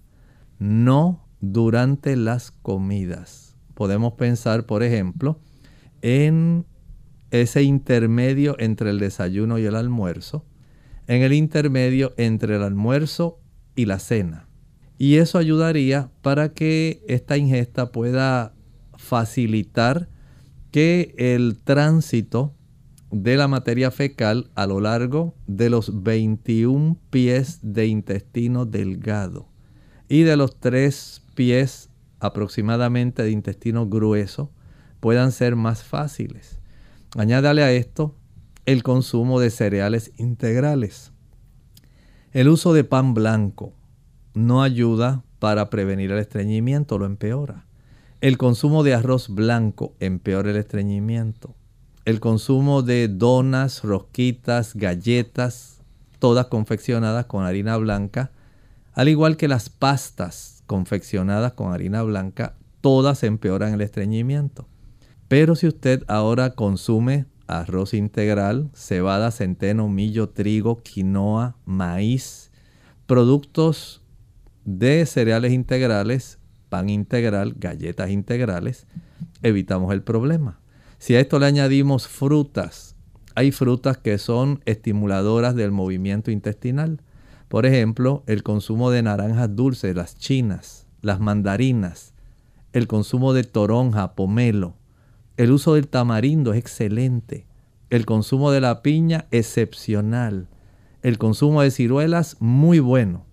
no 0.59 1.27
durante 1.41 2.15
las 2.15 2.51
comidas. 2.51 3.55
Podemos 3.73 4.13
pensar, 4.13 4.65
por 4.65 4.83
ejemplo, 4.83 5.39
en 6.01 6.65
ese 7.31 7.63
intermedio 7.63 8.55
entre 8.59 8.89
el 8.89 8.99
desayuno 8.99 9.59
y 9.59 9.65
el 9.65 9.75
almuerzo 9.75 10.45
en 11.07 11.21
el 11.21 11.33
intermedio 11.33 12.13
entre 12.17 12.55
el 12.55 12.63
almuerzo 12.63 13.39
y 13.75 13.85
la 13.85 13.99
cena. 13.99 14.47
Y 14.97 15.15
eso 15.15 15.37
ayudaría 15.37 16.09
para 16.21 16.53
que 16.53 17.03
esta 17.07 17.37
ingesta 17.37 17.91
pueda 17.91 18.53
facilitar 18.97 20.09
que 20.71 21.13
el 21.17 21.57
tránsito 21.63 22.54
de 23.23 23.37
la 23.37 23.47
materia 23.47 23.91
fecal 23.91 24.51
a 24.55 24.67
lo 24.67 24.81
largo 24.81 25.35
de 25.47 25.69
los 25.69 26.03
21 26.03 26.97
pies 27.09 27.59
de 27.61 27.87
intestino 27.87 28.65
delgado 28.65 29.47
y 30.09 30.23
de 30.23 30.35
los 30.35 30.59
3 30.59 31.21
pies 31.33 31.89
aproximadamente 32.19 33.23
de 33.23 33.31
intestino 33.31 33.87
grueso 33.87 34.51
puedan 34.99 35.31
ser 35.31 35.55
más 35.55 35.81
fáciles. 35.81 36.59
Añádale 37.15 37.63
a 37.63 37.71
esto 37.71 38.17
el 38.65 38.83
consumo 38.83 39.39
de 39.39 39.49
cereales 39.49 40.11
integrales. 40.17 41.13
El 42.33 42.49
uso 42.49 42.73
de 42.73 42.83
pan 42.83 43.13
blanco 43.13 43.71
no 44.33 44.61
ayuda 44.61 45.23
para 45.39 45.69
prevenir 45.69 46.11
el 46.11 46.19
estreñimiento, 46.19 46.97
lo 46.97 47.05
empeora. 47.05 47.65
El 48.19 48.37
consumo 48.37 48.83
de 48.83 48.93
arroz 48.93 49.29
blanco 49.29 49.93
empeora 50.01 50.49
el 50.49 50.57
estreñimiento. 50.57 51.55
El 52.05 52.19
consumo 52.19 52.83
de 52.83 53.07
donas, 53.07 53.81
rosquitas, 53.83 54.75
galletas, 54.75 55.81
todas 56.19 56.45
confeccionadas 56.45 57.25
con 57.25 57.43
harina 57.43 57.77
blanca, 57.77 58.29
al 58.93 59.09
igual 59.09 59.37
que 59.37 59.47
las 59.47 59.69
pastas 59.71 60.61
confeccionadas 60.67 61.53
con 61.53 61.73
harina 61.73 62.03
blanca, 62.03 62.53
todas 62.81 63.23
empeoran 63.23 63.73
el 63.73 63.81
estreñimiento. 63.81 64.67
Pero 65.27 65.55
si 65.55 65.65
usted 65.65 66.03
ahora 66.07 66.51
consume 66.51 67.25
arroz 67.47 67.95
integral, 67.95 68.69
cebada, 68.75 69.31
centeno, 69.31 69.89
millo, 69.89 70.29
trigo, 70.29 70.83
quinoa, 70.83 71.55
maíz, 71.65 72.51
productos 73.07 74.03
de 74.63 75.07
cereales 75.07 75.53
integrales, 75.53 76.37
pan 76.69 76.91
integral, 76.91 77.55
galletas 77.57 78.11
integrales, 78.11 78.85
evitamos 79.41 79.91
el 79.91 80.03
problema. 80.03 80.59
Si 80.97 81.15
a 81.15 81.19
esto 81.19 81.39
le 81.39 81.45
añadimos 81.45 82.07
frutas, 82.07 82.95
hay 83.35 83.51
frutas 83.51 83.97
que 83.97 84.17
son 84.17 84.61
estimuladoras 84.65 85.55
del 85.55 85.71
movimiento 85.71 86.31
intestinal. 86.31 87.01
Por 87.47 87.65
ejemplo, 87.65 88.23
el 88.27 88.43
consumo 88.43 88.91
de 88.91 89.03
naranjas 89.03 89.55
dulces, 89.55 89.95
las 89.95 90.17
chinas, 90.17 90.87
las 91.01 91.19
mandarinas, 91.19 92.13
el 92.73 92.87
consumo 92.87 93.33
de 93.33 93.43
toronja, 93.43 94.15
pomelo, 94.15 94.75
el 95.37 95.51
uso 95.51 95.73
del 95.73 95.89
tamarindo 95.89 96.53
es 96.53 96.59
excelente. 96.59 97.45
El 97.89 98.05
consumo 98.05 98.51
de 98.51 98.61
la 98.61 98.81
piña, 98.81 99.25
excepcional. 99.31 100.47
El 101.01 101.17
consumo 101.17 101.61
de 101.61 101.71
ciruelas, 101.71 102.37
muy 102.39 102.79
bueno. 102.79 103.25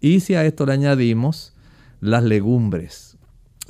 Y 0.00 0.20
si 0.20 0.36
a 0.36 0.44
esto 0.44 0.64
le 0.64 0.74
añadimos 0.74 1.54
las 2.00 2.22
legumbres, 2.22 3.09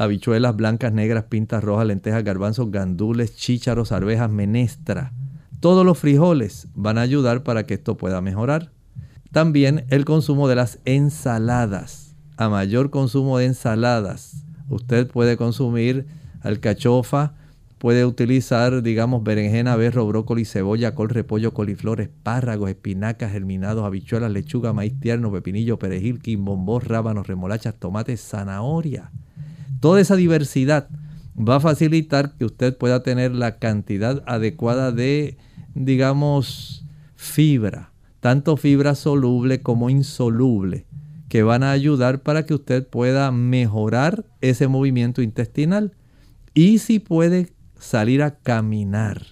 habichuelas 0.01 0.57
blancas, 0.57 0.94
negras, 0.94 1.24
pintas 1.24 1.62
rojas, 1.62 1.86
lentejas, 1.86 2.24
garbanzos, 2.24 2.70
gandules, 2.70 3.36
chícharos, 3.36 3.92
arvejas, 3.92 4.30
menestra. 4.30 5.12
Todos 5.61 5.84
los 5.84 5.98
frijoles 5.98 6.68
van 6.74 6.96
a 6.96 7.03
ayudar 7.03 7.42
para 7.42 7.66
que 7.66 7.74
esto 7.74 7.98
pueda 7.98 8.22
mejorar. 8.22 8.72
También 9.30 9.84
el 9.90 10.07
consumo 10.07 10.48
de 10.48 10.55
las 10.55 10.78
ensaladas. 10.86 12.16
A 12.38 12.48
mayor 12.48 12.88
consumo 12.88 13.36
de 13.36 13.44
ensaladas, 13.44 14.46
usted 14.70 15.07
puede 15.07 15.36
consumir 15.36 16.07
alcachofa, 16.40 17.34
puede 17.76 18.07
utilizar, 18.07 18.82
digamos, 18.82 19.22
berenjena, 19.22 19.76
berro, 19.76 20.07
brócoli, 20.07 20.46
cebolla, 20.46 20.94
col, 20.94 21.11
repollo, 21.11 21.53
coliflor, 21.53 22.01
espárragos, 22.01 22.70
espinacas, 22.70 23.32
germinados, 23.32 23.84
habichuelas, 23.84 24.32
lechuga, 24.32 24.72
maíz 24.72 24.98
tierno, 24.98 25.30
pepinillo, 25.30 25.78
perejil, 25.78 26.22
quimbombó, 26.22 26.80
rábanos, 26.80 27.26
remolachas, 27.26 27.74
tomates, 27.74 28.26
zanahoria. 28.26 29.11
Toda 29.80 30.00
esa 30.00 30.16
diversidad 30.16 30.88
va 31.36 31.56
a 31.56 31.60
facilitar 31.60 32.36
que 32.36 32.44
usted 32.44 32.76
pueda 32.76 33.02
tener 33.02 33.32
la 33.32 33.58
cantidad 33.58 34.22
adecuada 34.26 34.92
de, 34.92 35.38
digamos, 35.74 36.84
fibra, 37.16 37.92
tanto 38.20 38.56
fibra 38.56 38.94
soluble 38.94 39.62
como 39.62 39.88
insoluble, 39.88 40.86
que 41.28 41.42
van 41.42 41.62
a 41.62 41.70
ayudar 41.70 42.22
para 42.22 42.44
que 42.44 42.54
usted 42.54 42.86
pueda 42.86 43.30
mejorar 43.30 44.26
ese 44.40 44.68
movimiento 44.68 45.22
intestinal. 45.22 45.94
Y 46.52 46.78
si 46.78 46.98
puede 46.98 47.52
salir 47.78 48.22
a 48.22 48.36
caminar 48.38 49.22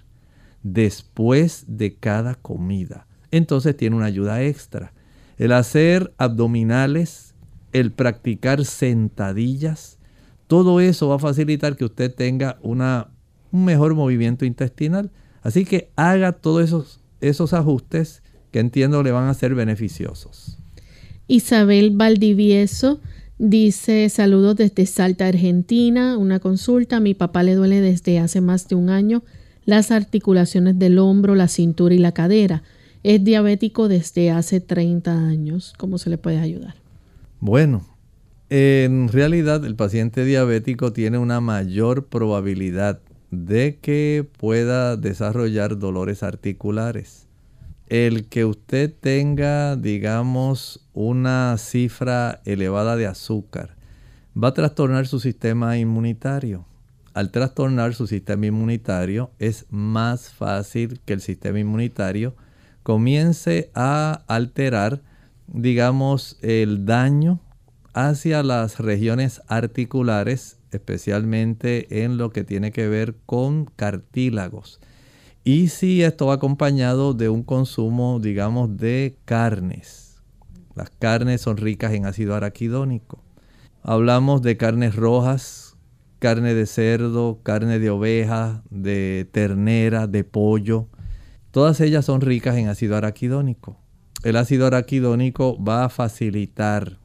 después 0.63 1.65
de 1.67 1.95
cada 1.97 2.35
comida. 2.35 3.07
Entonces 3.31 3.77
tiene 3.77 3.97
una 3.97 4.07
ayuda 4.07 4.43
extra. 4.43 4.93
El 5.37 5.53
hacer 5.53 6.15
abdominales, 6.19 7.35
el 7.73 7.93
practicar 7.93 8.65
sentadillas, 8.65 9.98
todo 10.49 10.81
eso 10.81 11.09
va 11.09 11.17
a 11.17 11.21
facilitar 11.21 11.77
que 11.77 11.85
usted 11.85 12.13
tenga 12.13 12.59
una, 12.63 13.09
un 13.53 13.65
mejor 13.65 13.95
movimiento 13.95 14.45
intestinal. 14.45 15.13
Así 15.43 15.65
que 15.65 15.91
haga 15.95 16.33
todos 16.33 16.65
esos, 16.65 17.01
esos 17.21 17.53
ajustes 17.53 18.23
que 18.51 18.59
entiendo 18.59 19.03
le 19.05 19.13
van 19.13 19.29
a 19.29 19.35
ser 19.35 19.55
beneficiosos. 19.55 20.59
Isabel 21.29 21.93
Valdivieso 21.93 23.01
Dice, 23.39 24.09
saludos 24.09 24.57
desde 24.57 24.85
Salta, 24.85 25.29
Argentina, 25.29 26.19
una 26.19 26.41
consulta. 26.41 26.97
A 26.97 27.01
mi 27.01 27.15
papá 27.15 27.45
le 27.45 27.55
duele 27.55 27.81
desde 27.81 28.19
hace 28.19 28.41
más 28.41 28.67
de 28.67 28.75
un 28.75 28.91
año 28.91 29.23
las 29.65 29.93
articulaciones 29.93 30.77
del 30.79 30.99
hombro, 30.99 31.37
la 31.37 31.47
cintura 31.47 31.95
y 31.95 31.99
la 31.99 32.11
cadera. 32.11 32.65
Es 33.05 33.23
diabético 33.23 33.87
desde 33.87 34.33
hace 34.33 34.61
30 34.61 35.29
años. 35.29 35.73
¿Cómo 35.79 35.99
se 35.99 36.11
le 36.11 36.19
puede 36.19 36.39
ayudar? 36.39 36.75
Bueno, 37.39 37.87
en 38.51 39.09
realidad 39.09 39.65
el 39.65 39.77
paciente 39.77 40.25
diabético 40.25 40.93
tiene 40.93 41.19
una 41.19 41.41
mayor 41.41 42.07
probabilidad 42.07 43.01
de 43.31 43.79
que 43.81 44.27
pueda 44.39 44.97
desarrollar 44.97 45.79
dolores 45.79 46.23
articulares 46.23 47.29
el 47.89 48.29
que 48.29 48.45
usted 48.45 48.93
tenga, 49.01 49.75
digamos, 49.77 50.87
una 50.93 51.57
cifra 51.57 52.43
elevada 52.45 52.97
de 52.97 53.07
azúcar 53.07 53.77
va 54.41 54.49
a 54.49 54.55
trastornar 54.55 55.07
su 55.07 55.21
sistema 55.21 55.79
inmunitario. 55.79 56.67
Al 57.15 57.31
trastornar 57.31 57.95
su 57.95 58.07
sistema 58.07 58.47
inmunitario 58.47 59.31
es 59.39 59.67
más 59.71 60.31
fácil 60.31 61.01
que 61.05 61.15
el 61.15 61.21
sistema 61.21 61.59
inmunitario 61.59 62.37
comience 62.83 63.71
a 63.75 64.23
alterar, 64.29 65.03
digamos, 65.47 66.39
el 66.43 66.85
daño 66.85 67.41
hacia 68.07 68.45
las 68.45 68.79
regiones 68.79 69.43
articulares, 69.49 70.61
especialmente 70.71 72.05
en 72.05 72.17
lo 72.17 72.31
que 72.31 72.45
tiene 72.45 72.71
que 72.71 72.87
ver 72.87 73.17
con 73.27 73.65
cartílagos. 73.65 74.79
Y 75.43 75.67
si 75.67 76.05
esto 76.05 76.27
va 76.27 76.35
acompañado 76.35 77.13
de 77.13 77.29
un 77.29 77.43
consumo, 77.43 78.21
digamos, 78.21 78.77
de 78.77 79.19
carnes. 79.25 80.23
Las 80.77 80.91
carnes 80.91 81.41
son 81.41 81.57
ricas 81.57 81.93
en 81.93 82.07
ácido 82.07 82.37
araquidónico. 82.37 83.25
Hablamos 83.83 84.43
de 84.43 84.57
carnes 84.57 84.95
rojas, 84.95 85.77
carne 86.21 86.55
de 86.55 86.67
cerdo, 86.67 87.41
carne 87.43 87.81
de 87.81 87.91
oveja, 87.91 88.63
de 88.71 89.29
ternera, 89.33 90.07
de 90.07 90.23
pollo. 90.23 90.87
Todas 91.51 91.81
ellas 91.81 92.05
son 92.05 92.21
ricas 92.21 92.57
en 92.59 92.69
ácido 92.69 92.97
araquidónico. 92.97 93.77
El 94.23 94.37
ácido 94.37 94.69
araquidónico 94.69 95.61
va 95.61 95.85
a 95.85 95.89
facilitar 95.89 97.01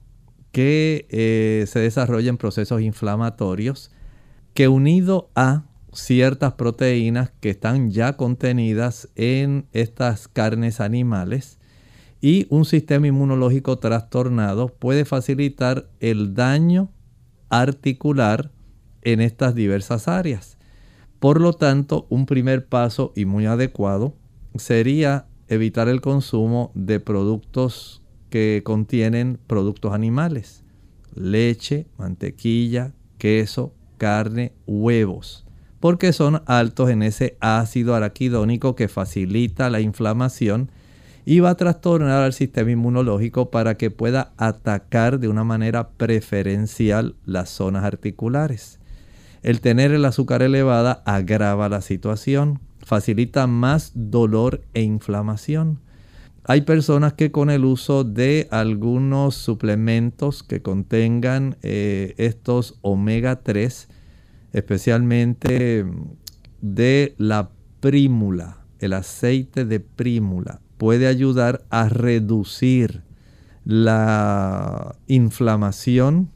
que 0.54 1.08
eh, 1.10 1.66
se 1.68 1.80
desarrollen 1.80 2.38
procesos 2.38 2.80
inflamatorios 2.82 3.92
que 4.54 4.68
unido 4.68 5.32
a 5.36 5.66
ciertas 5.92 6.54
proteínas 6.54 7.32
que 7.40 7.50
están 7.50 7.90
ya 7.90 8.16
contenidas 8.18 9.10
en 9.16 9.66
estas 9.74 10.28
carnes 10.28 10.80
animales 10.80 11.60
y 12.22 12.46
un 12.52 12.66
sistema 12.66 13.08
inmunológico 13.08 13.80
trastornado 13.80 14.68
puede 14.70 15.06
facilitar 15.06 15.90
el 16.00 16.36
daño 16.36 16.92
articular 17.50 18.52
en 19.02 19.22
estas 19.22 19.56
diversas 19.56 20.08
áreas. 20.08 20.60
Por 21.20 21.42
lo 21.42 21.54
tanto, 21.54 22.06
un 22.10 22.28
primer 22.28 22.68
paso 22.68 23.12
y 23.16 23.26
muy 23.26 23.48
adecuado 23.48 24.14
sería 24.56 25.26
evitar 25.48 25.90
el 25.90 26.00
consumo 26.00 26.72
de 26.76 27.00
productos 27.00 28.03
que 28.34 28.64
contienen 28.66 29.38
productos 29.46 29.94
animales, 29.94 30.64
leche, 31.14 31.86
mantequilla, 32.00 32.96
queso, 33.20 33.76
carne, 34.00 34.54
huevos 34.66 35.46
porque 35.80 36.14
son 36.14 36.42
altos 36.48 36.90
en 36.90 37.04
ese 37.04 37.38
ácido 37.42 37.94
araquidónico 37.94 38.74
que 38.74 38.88
facilita 38.88 39.70
la 39.70 39.82
inflamación 39.82 40.72
y 41.26 41.42
va 41.42 41.52
a 41.52 41.58
trastornar 41.58 42.24
al 42.24 42.34
sistema 42.34 42.72
inmunológico 42.72 43.52
para 43.52 43.76
que 43.76 43.92
pueda 43.92 44.32
atacar 44.38 45.20
de 45.20 45.28
una 45.28 45.44
manera 45.44 45.90
preferencial 45.90 47.16
las 47.26 47.50
zonas 47.50 47.84
articulares. 47.84 48.80
El 49.44 49.62
tener 49.62 49.92
el 49.92 50.06
azúcar 50.06 50.42
elevada 50.42 51.04
agrava 51.06 51.68
la 51.70 51.82
situación, 51.82 52.62
facilita 52.80 53.46
más 53.46 53.92
dolor 53.94 54.62
e 54.74 54.82
inflamación. 54.82 55.82
Hay 56.46 56.62
personas 56.62 57.14
que 57.14 57.32
con 57.32 57.50
el 57.50 57.64
uso 57.64 58.04
de 58.04 58.48
algunos 58.52 59.36
suplementos 59.36 60.44
que 60.44 60.62
contengan 60.62 61.58
eh, 61.62 62.16
estos 62.18 62.78
omega 62.82 63.42
3 63.44 63.88
especialmente 64.52 65.86
de 66.62 67.16
la 67.18 67.50
prímula, 67.80 68.66
el 68.80 68.94
aceite 68.94 69.66
de 69.66 69.80
prímula, 69.80 70.62
puede 70.78 71.08
ayudar 71.08 71.64
a 71.70 71.90
reducir 71.90 73.04
la 73.66 74.96
inflamación 75.08 76.30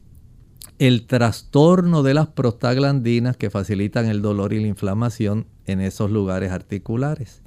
el 0.78 1.06
trastorno 1.06 2.02
de 2.02 2.14
las 2.14 2.28
prostaglandinas 2.28 3.36
que 3.36 3.50
facilitan 3.50 4.06
el 4.06 4.22
dolor 4.22 4.52
y 4.52 4.60
la 4.60 4.68
inflamación 4.68 5.46
en 5.66 5.80
esos 5.80 6.10
lugares 6.10 6.52
articulares. 6.52 7.42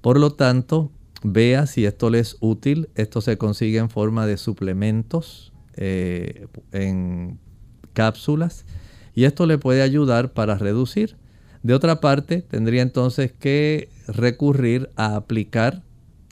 Por 0.00 0.20
lo 0.20 0.34
tanto, 0.34 0.92
vea 1.22 1.66
si 1.66 1.84
esto 1.84 2.10
le 2.10 2.20
es 2.20 2.36
útil. 2.40 2.88
Esto 2.94 3.20
se 3.20 3.38
consigue 3.38 3.78
en 3.78 3.90
forma 3.90 4.26
de 4.26 4.36
suplementos, 4.36 5.52
eh, 5.74 6.46
en 6.72 7.38
cápsulas, 7.92 8.64
y 9.14 9.24
esto 9.24 9.46
le 9.46 9.58
puede 9.58 9.82
ayudar 9.82 10.32
para 10.32 10.56
reducir. 10.56 11.16
De 11.62 11.74
otra 11.74 12.00
parte, 12.00 12.42
tendría 12.42 12.82
entonces 12.82 13.32
que 13.32 13.88
recurrir 14.06 14.90
a 14.96 15.16
aplicar 15.16 15.82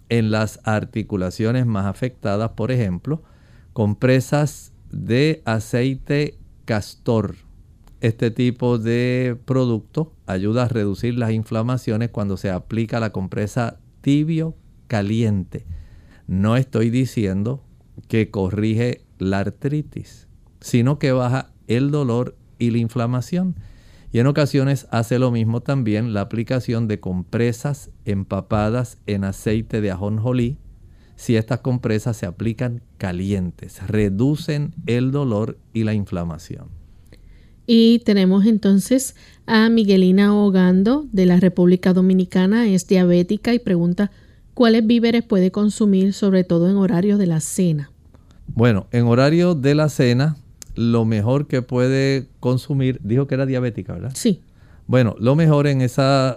en 0.08 0.30
las 0.30 0.60
articulaciones 0.62 1.66
más 1.66 1.86
afectadas, 1.86 2.50
por 2.50 2.70
ejemplo, 2.70 3.22
compresas 3.72 4.72
de 4.92 5.42
aceite 5.44 6.38
castor. 6.64 7.34
Este 8.00 8.30
tipo 8.30 8.78
de 8.78 9.36
producto 9.46 10.12
ayuda 10.26 10.64
a 10.64 10.68
reducir 10.68 11.18
las 11.18 11.32
inflamaciones 11.32 12.10
cuando 12.10 12.36
se 12.36 12.50
aplica 12.50 13.00
la 13.00 13.10
compresa 13.10 13.80
tibio 14.00 14.54
caliente. 14.86 15.64
No 16.26 16.56
estoy 16.56 16.90
diciendo 16.90 17.62
que 18.08 18.30
corrige 18.30 19.02
la 19.18 19.40
artritis, 19.40 20.26
sino 20.60 20.98
que 20.98 21.12
baja 21.12 21.50
el 21.66 21.90
dolor 21.90 22.36
y 22.58 22.70
la 22.70 22.78
inflamación. 22.78 23.56
Y 24.12 24.18
en 24.18 24.26
ocasiones 24.26 24.86
hace 24.90 25.18
lo 25.18 25.30
mismo 25.30 25.60
también 25.60 26.14
la 26.14 26.22
aplicación 26.22 26.88
de 26.88 27.00
compresas 27.00 27.90
empapadas 28.04 28.98
en 29.06 29.24
aceite 29.24 29.80
de 29.80 29.90
ajonjolí. 29.90 30.56
Si 31.16 31.36
estas 31.36 31.60
compresas 31.60 32.16
se 32.16 32.26
aplican 32.26 32.82
calientes, 32.98 33.86
reducen 33.86 34.74
el 34.86 35.10
dolor 35.10 35.58
y 35.72 35.84
la 35.84 35.94
inflamación. 35.94 36.68
Y 37.66 38.00
tenemos 38.00 38.46
entonces 38.46 39.16
a 39.44 39.68
Miguelina 39.68 40.34
Hogando 40.34 41.06
de 41.12 41.26
la 41.26 41.40
República 41.40 41.92
Dominicana, 41.92 42.68
es 42.68 42.86
diabética 42.86 43.54
y 43.54 43.58
pregunta 43.58 44.12
cuáles 44.56 44.86
víveres 44.86 45.22
puede 45.22 45.50
consumir 45.50 46.14
sobre 46.14 46.42
todo 46.42 46.70
en 46.70 46.76
horario 46.76 47.18
de 47.18 47.26
la 47.26 47.40
cena. 47.40 47.90
Bueno, 48.46 48.86
en 48.90 49.04
horario 49.06 49.54
de 49.54 49.74
la 49.74 49.90
cena 49.90 50.36
lo 50.74 51.04
mejor 51.04 51.46
que 51.46 51.60
puede 51.60 52.28
consumir, 52.40 52.98
dijo 53.04 53.26
que 53.26 53.34
era 53.34 53.44
diabética, 53.44 53.92
¿verdad? 53.92 54.12
Sí. 54.14 54.40
Bueno, 54.86 55.14
lo 55.18 55.36
mejor 55.36 55.66
en 55.66 55.82
ese 55.82 56.02
eh, 56.02 56.36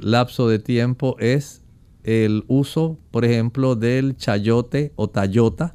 lapso 0.00 0.46
de 0.46 0.58
tiempo 0.58 1.16
es 1.20 1.62
el 2.04 2.44
uso, 2.48 2.98
por 3.10 3.24
ejemplo, 3.24 3.76
del 3.76 4.18
chayote 4.18 4.92
o 4.96 5.08
tayota 5.08 5.74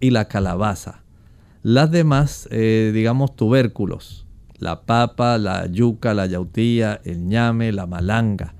y 0.00 0.10
la 0.10 0.28
calabaza. 0.28 1.04
Las 1.62 1.90
demás, 1.90 2.48
eh, 2.50 2.90
digamos, 2.92 3.34
tubérculos, 3.34 4.26
la 4.58 4.82
papa, 4.82 5.38
la 5.38 5.66
yuca, 5.68 6.12
la 6.12 6.26
yautía, 6.26 7.00
el 7.04 7.26
ñame, 7.26 7.72
la 7.72 7.86
malanga. 7.86 8.54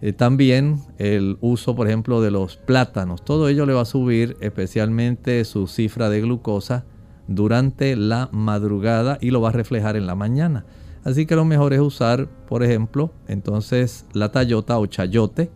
Eh, 0.00 0.12
también 0.12 0.80
el 0.98 1.38
uso, 1.40 1.74
por 1.74 1.88
ejemplo, 1.88 2.20
de 2.20 2.30
los 2.30 2.56
plátanos. 2.56 3.24
Todo 3.24 3.48
ello 3.48 3.66
le 3.66 3.72
va 3.72 3.82
a 3.82 3.86
subir 3.86 4.36
especialmente 4.40 5.44
su 5.44 5.66
cifra 5.66 6.08
de 6.08 6.20
glucosa 6.20 6.84
durante 7.26 7.96
la 7.96 8.28
madrugada 8.32 9.18
y 9.20 9.30
lo 9.30 9.40
va 9.40 9.50
a 9.50 9.52
reflejar 9.52 9.96
en 9.96 10.06
la 10.06 10.14
mañana. 10.14 10.64
Así 11.04 11.26
que 11.26 11.36
lo 11.36 11.44
mejor 11.44 11.72
es 11.72 11.80
usar, 11.80 12.28
por 12.48 12.62
ejemplo, 12.62 13.12
entonces 13.28 14.06
la 14.12 14.30
tayota 14.30 14.78
o 14.78 14.86
chayote 14.86 15.50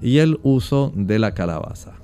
y 0.00 0.18
el 0.18 0.38
uso 0.42 0.92
de 0.94 1.18
la 1.18 1.34
calabaza. 1.34 1.94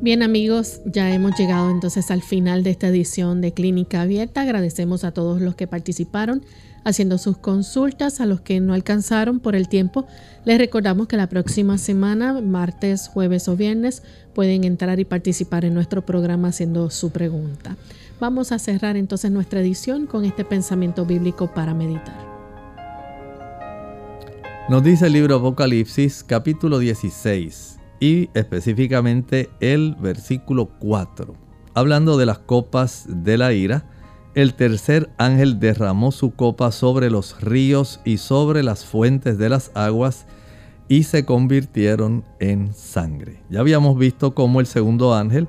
Bien 0.00 0.22
amigos, 0.22 0.82
ya 0.84 1.12
hemos 1.14 1.38
llegado 1.38 1.70
entonces 1.70 2.10
al 2.10 2.22
final 2.22 2.62
de 2.62 2.70
esta 2.70 2.88
edición 2.88 3.40
de 3.40 3.54
Clínica 3.54 4.02
Abierta. 4.02 4.42
Agradecemos 4.42 5.04
a 5.04 5.12
todos 5.12 5.40
los 5.40 5.54
que 5.54 5.66
participaron 5.66 6.42
haciendo 6.86 7.18
sus 7.18 7.36
consultas, 7.36 8.20
a 8.20 8.26
los 8.26 8.40
que 8.40 8.60
no 8.60 8.72
alcanzaron 8.72 9.40
por 9.40 9.56
el 9.56 9.68
tiempo. 9.68 10.06
Les 10.44 10.56
recordamos 10.56 11.08
que 11.08 11.16
la 11.16 11.28
próxima 11.28 11.78
semana, 11.78 12.40
martes, 12.40 13.08
jueves 13.08 13.48
o 13.48 13.56
viernes, 13.56 14.04
pueden 14.34 14.62
entrar 14.62 15.00
y 15.00 15.04
participar 15.04 15.64
en 15.64 15.74
nuestro 15.74 16.06
programa 16.06 16.48
haciendo 16.48 16.88
su 16.90 17.10
pregunta. 17.10 17.76
Vamos 18.20 18.52
a 18.52 18.60
cerrar 18.60 18.96
entonces 18.96 19.32
nuestra 19.32 19.60
edición 19.60 20.06
con 20.06 20.24
este 20.24 20.44
pensamiento 20.44 21.04
bíblico 21.04 21.52
para 21.52 21.74
meditar. 21.74 22.24
Nos 24.68 24.84
dice 24.84 25.08
el 25.08 25.14
libro 25.14 25.36
Apocalipsis 25.36 26.22
capítulo 26.24 26.78
16 26.78 27.80
y 27.98 28.30
específicamente 28.32 29.50
el 29.58 29.96
versículo 29.96 30.70
4, 30.78 31.34
hablando 31.74 32.16
de 32.16 32.26
las 32.26 32.38
copas 32.38 33.06
de 33.08 33.38
la 33.38 33.52
ira. 33.52 33.95
El 34.36 34.52
tercer 34.52 35.08
ángel 35.16 35.60
derramó 35.60 36.12
su 36.12 36.32
copa 36.32 36.70
sobre 36.70 37.08
los 37.08 37.40
ríos 37.40 38.02
y 38.04 38.18
sobre 38.18 38.62
las 38.62 38.84
fuentes 38.84 39.38
de 39.38 39.48
las 39.48 39.70
aguas 39.74 40.26
y 40.88 41.04
se 41.04 41.24
convirtieron 41.24 42.22
en 42.38 42.74
sangre. 42.74 43.42
Ya 43.48 43.60
habíamos 43.60 43.98
visto 43.98 44.34
cómo 44.34 44.60
el 44.60 44.66
segundo 44.66 45.14
ángel 45.14 45.48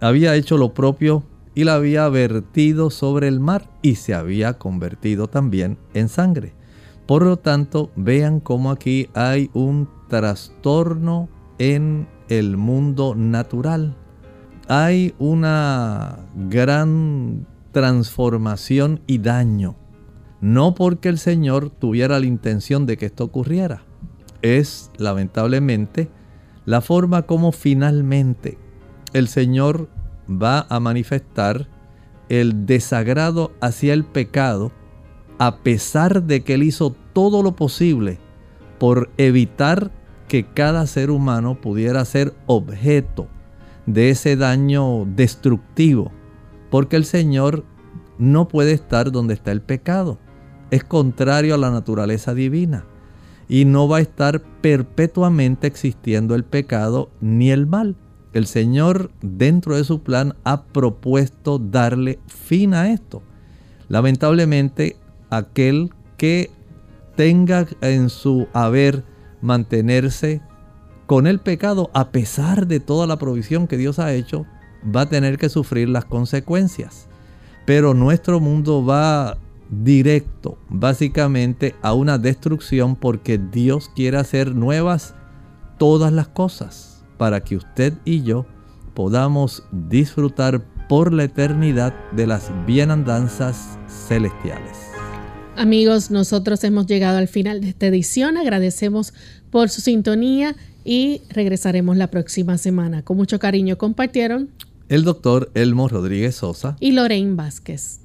había 0.00 0.34
hecho 0.34 0.56
lo 0.56 0.72
propio 0.72 1.24
y 1.54 1.64
la 1.64 1.74
había 1.74 2.08
vertido 2.08 2.88
sobre 2.88 3.28
el 3.28 3.38
mar 3.38 3.68
y 3.82 3.96
se 3.96 4.14
había 4.14 4.54
convertido 4.54 5.28
también 5.28 5.76
en 5.92 6.08
sangre. 6.08 6.54
Por 7.04 7.24
lo 7.24 7.36
tanto, 7.36 7.90
vean 7.96 8.40
cómo 8.40 8.70
aquí 8.70 9.10
hay 9.12 9.50
un 9.52 9.90
trastorno 10.08 11.28
en 11.58 12.08
el 12.30 12.56
mundo 12.56 13.14
natural. 13.14 13.94
Hay 14.68 15.14
una 15.18 16.16
gran 16.48 17.46
transformación 17.72 19.00
y 19.06 19.18
daño. 19.18 19.76
No 20.40 20.74
porque 20.74 21.08
el 21.08 21.18
Señor 21.18 21.70
tuviera 21.70 22.20
la 22.20 22.26
intención 22.26 22.86
de 22.86 22.96
que 22.96 23.06
esto 23.06 23.24
ocurriera. 23.24 23.82
Es, 24.42 24.90
lamentablemente, 24.98 26.10
la 26.64 26.80
forma 26.80 27.22
como 27.22 27.52
finalmente 27.52 28.58
el 29.12 29.28
Señor 29.28 29.88
va 30.28 30.66
a 30.68 30.80
manifestar 30.80 31.68
el 32.28 32.66
desagrado 32.66 33.52
hacia 33.60 33.94
el 33.94 34.04
pecado, 34.04 34.72
a 35.38 35.58
pesar 35.58 36.22
de 36.22 36.42
que 36.42 36.54
Él 36.54 36.62
hizo 36.62 36.94
todo 37.12 37.42
lo 37.42 37.56
posible 37.56 38.18
por 38.78 39.10
evitar 39.16 39.90
que 40.28 40.46
cada 40.46 40.86
ser 40.86 41.10
humano 41.10 41.60
pudiera 41.60 42.04
ser 42.04 42.32
objeto 42.46 43.28
de 43.86 44.10
ese 44.10 44.36
daño 44.36 45.04
destructivo, 45.04 46.10
porque 46.72 46.96
el 46.96 47.04
Señor 47.04 47.64
no 48.18 48.48
puede 48.48 48.72
estar 48.72 49.12
donde 49.12 49.34
está 49.34 49.52
el 49.52 49.62
pecado. 49.62 50.18
Es 50.72 50.82
contrario 50.82 51.54
a 51.54 51.58
la 51.58 51.70
naturaleza 51.70 52.34
divina. 52.34 52.84
Y 53.48 53.64
no 53.66 53.86
va 53.86 53.98
a 53.98 54.00
estar 54.00 54.42
perpetuamente 54.60 55.68
existiendo 55.68 56.34
el 56.34 56.42
pecado 56.42 57.10
ni 57.20 57.52
el 57.52 57.68
mal 57.68 57.96
el 58.32 58.46
Señor 58.46 59.10
dentro 59.20 59.76
de 59.76 59.84
su 59.84 60.02
plan 60.02 60.34
ha 60.44 60.64
propuesto 60.64 61.58
darle 61.58 62.18
fin 62.26 62.74
a 62.74 62.90
esto. 62.90 63.22
Lamentablemente, 63.88 64.96
aquel 65.30 65.90
que 66.16 66.50
tenga 67.14 67.66
en 67.82 68.08
su 68.08 68.48
haber 68.54 69.04
mantenerse 69.42 70.40
con 71.06 71.26
el 71.26 71.40
pecado, 71.40 71.90
a 71.92 72.10
pesar 72.10 72.66
de 72.66 72.80
toda 72.80 73.06
la 73.06 73.18
provisión 73.18 73.66
que 73.66 73.76
Dios 73.76 73.98
ha 73.98 74.14
hecho, 74.14 74.46
va 74.84 75.02
a 75.02 75.08
tener 75.08 75.38
que 75.38 75.48
sufrir 75.48 75.88
las 75.88 76.04
consecuencias. 76.04 77.08
Pero 77.64 77.94
nuestro 77.94 78.40
mundo 78.40 78.84
va 78.84 79.38
directo, 79.70 80.58
básicamente, 80.68 81.74
a 81.82 81.94
una 81.94 82.18
destrucción 82.18 82.96
porque 82.96 83.38
Dios 83.38 83.90
quiere 83.94 84.18
hacer 84.18 84.54
nuevas 84.54 85.14
todas 85.78 86.12
las 86.12 86.28
cosas 86.28 87.04
para 87.16 87.42
que 87.42 87.56
usted 87.56 87.94
y 88.04 88.22
yo 88.22 88.46
podamos 88.94 89.64
disfrutar 89.70 90.62
por 90.88 91.12
la 91.12 91.24
eternidad 91.24 91.94
de 92.12 92.26
las 92.26 92.50
bienandanzas 92.66 93.78
celestiales. 93.88 94.92
Amigos, 95.56 96.10
nosotros 96.10 96.64
hemos 96.64 96.86
llegado 96.86 97.18
al 97.18 97.28
final 97.28 97.60
de 97.60 97.68
esta 97.68 97.86
edición. 97.86 98.36
Agradecemos 98.36 99.14
por 99.50 99.68
su 99.68 99.80
sintonía 99.80 100.56
y 100.84 101.22
regresaremos 101.30 101.96
la 101.96 102.08
próxima 102.08 102.58
semana. 102.58 103.02
Con 103.02 103.16
mucho 103.16 103.38
cariño 103.38 103.78
compartieron 103.78 104.50
el 104.92 105.04
doctor 105.04 105.50
Elmo 105.54 105.88
Rodríguez 105.88 106.36
Sosa 106.36 106.76
y 106.78 106.92
Lorraine 106.92 107.34
Vázquez. 107.34 108.00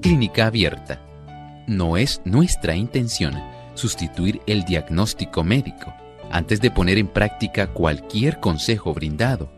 Clínica 0.00 0.46
Abierta. 0.46 1.02
No 1.66 1.98
es 1.98 2.22
nuestra 2.24 2.76
intención 2.76 3.34
sustituir 3.74 4.40
el 4.46 4.64
diagnóstico 4.64 5.44
médico. 5.44 5.92
Antes 6.30 6.62
de 6.62 6.70
poner 6.70 6.96
en 6.96 7.08
práctica 7.08 7.66
cualquier 7.74 8.40
consejo 8.40 8.94
brindado 8.94 9.57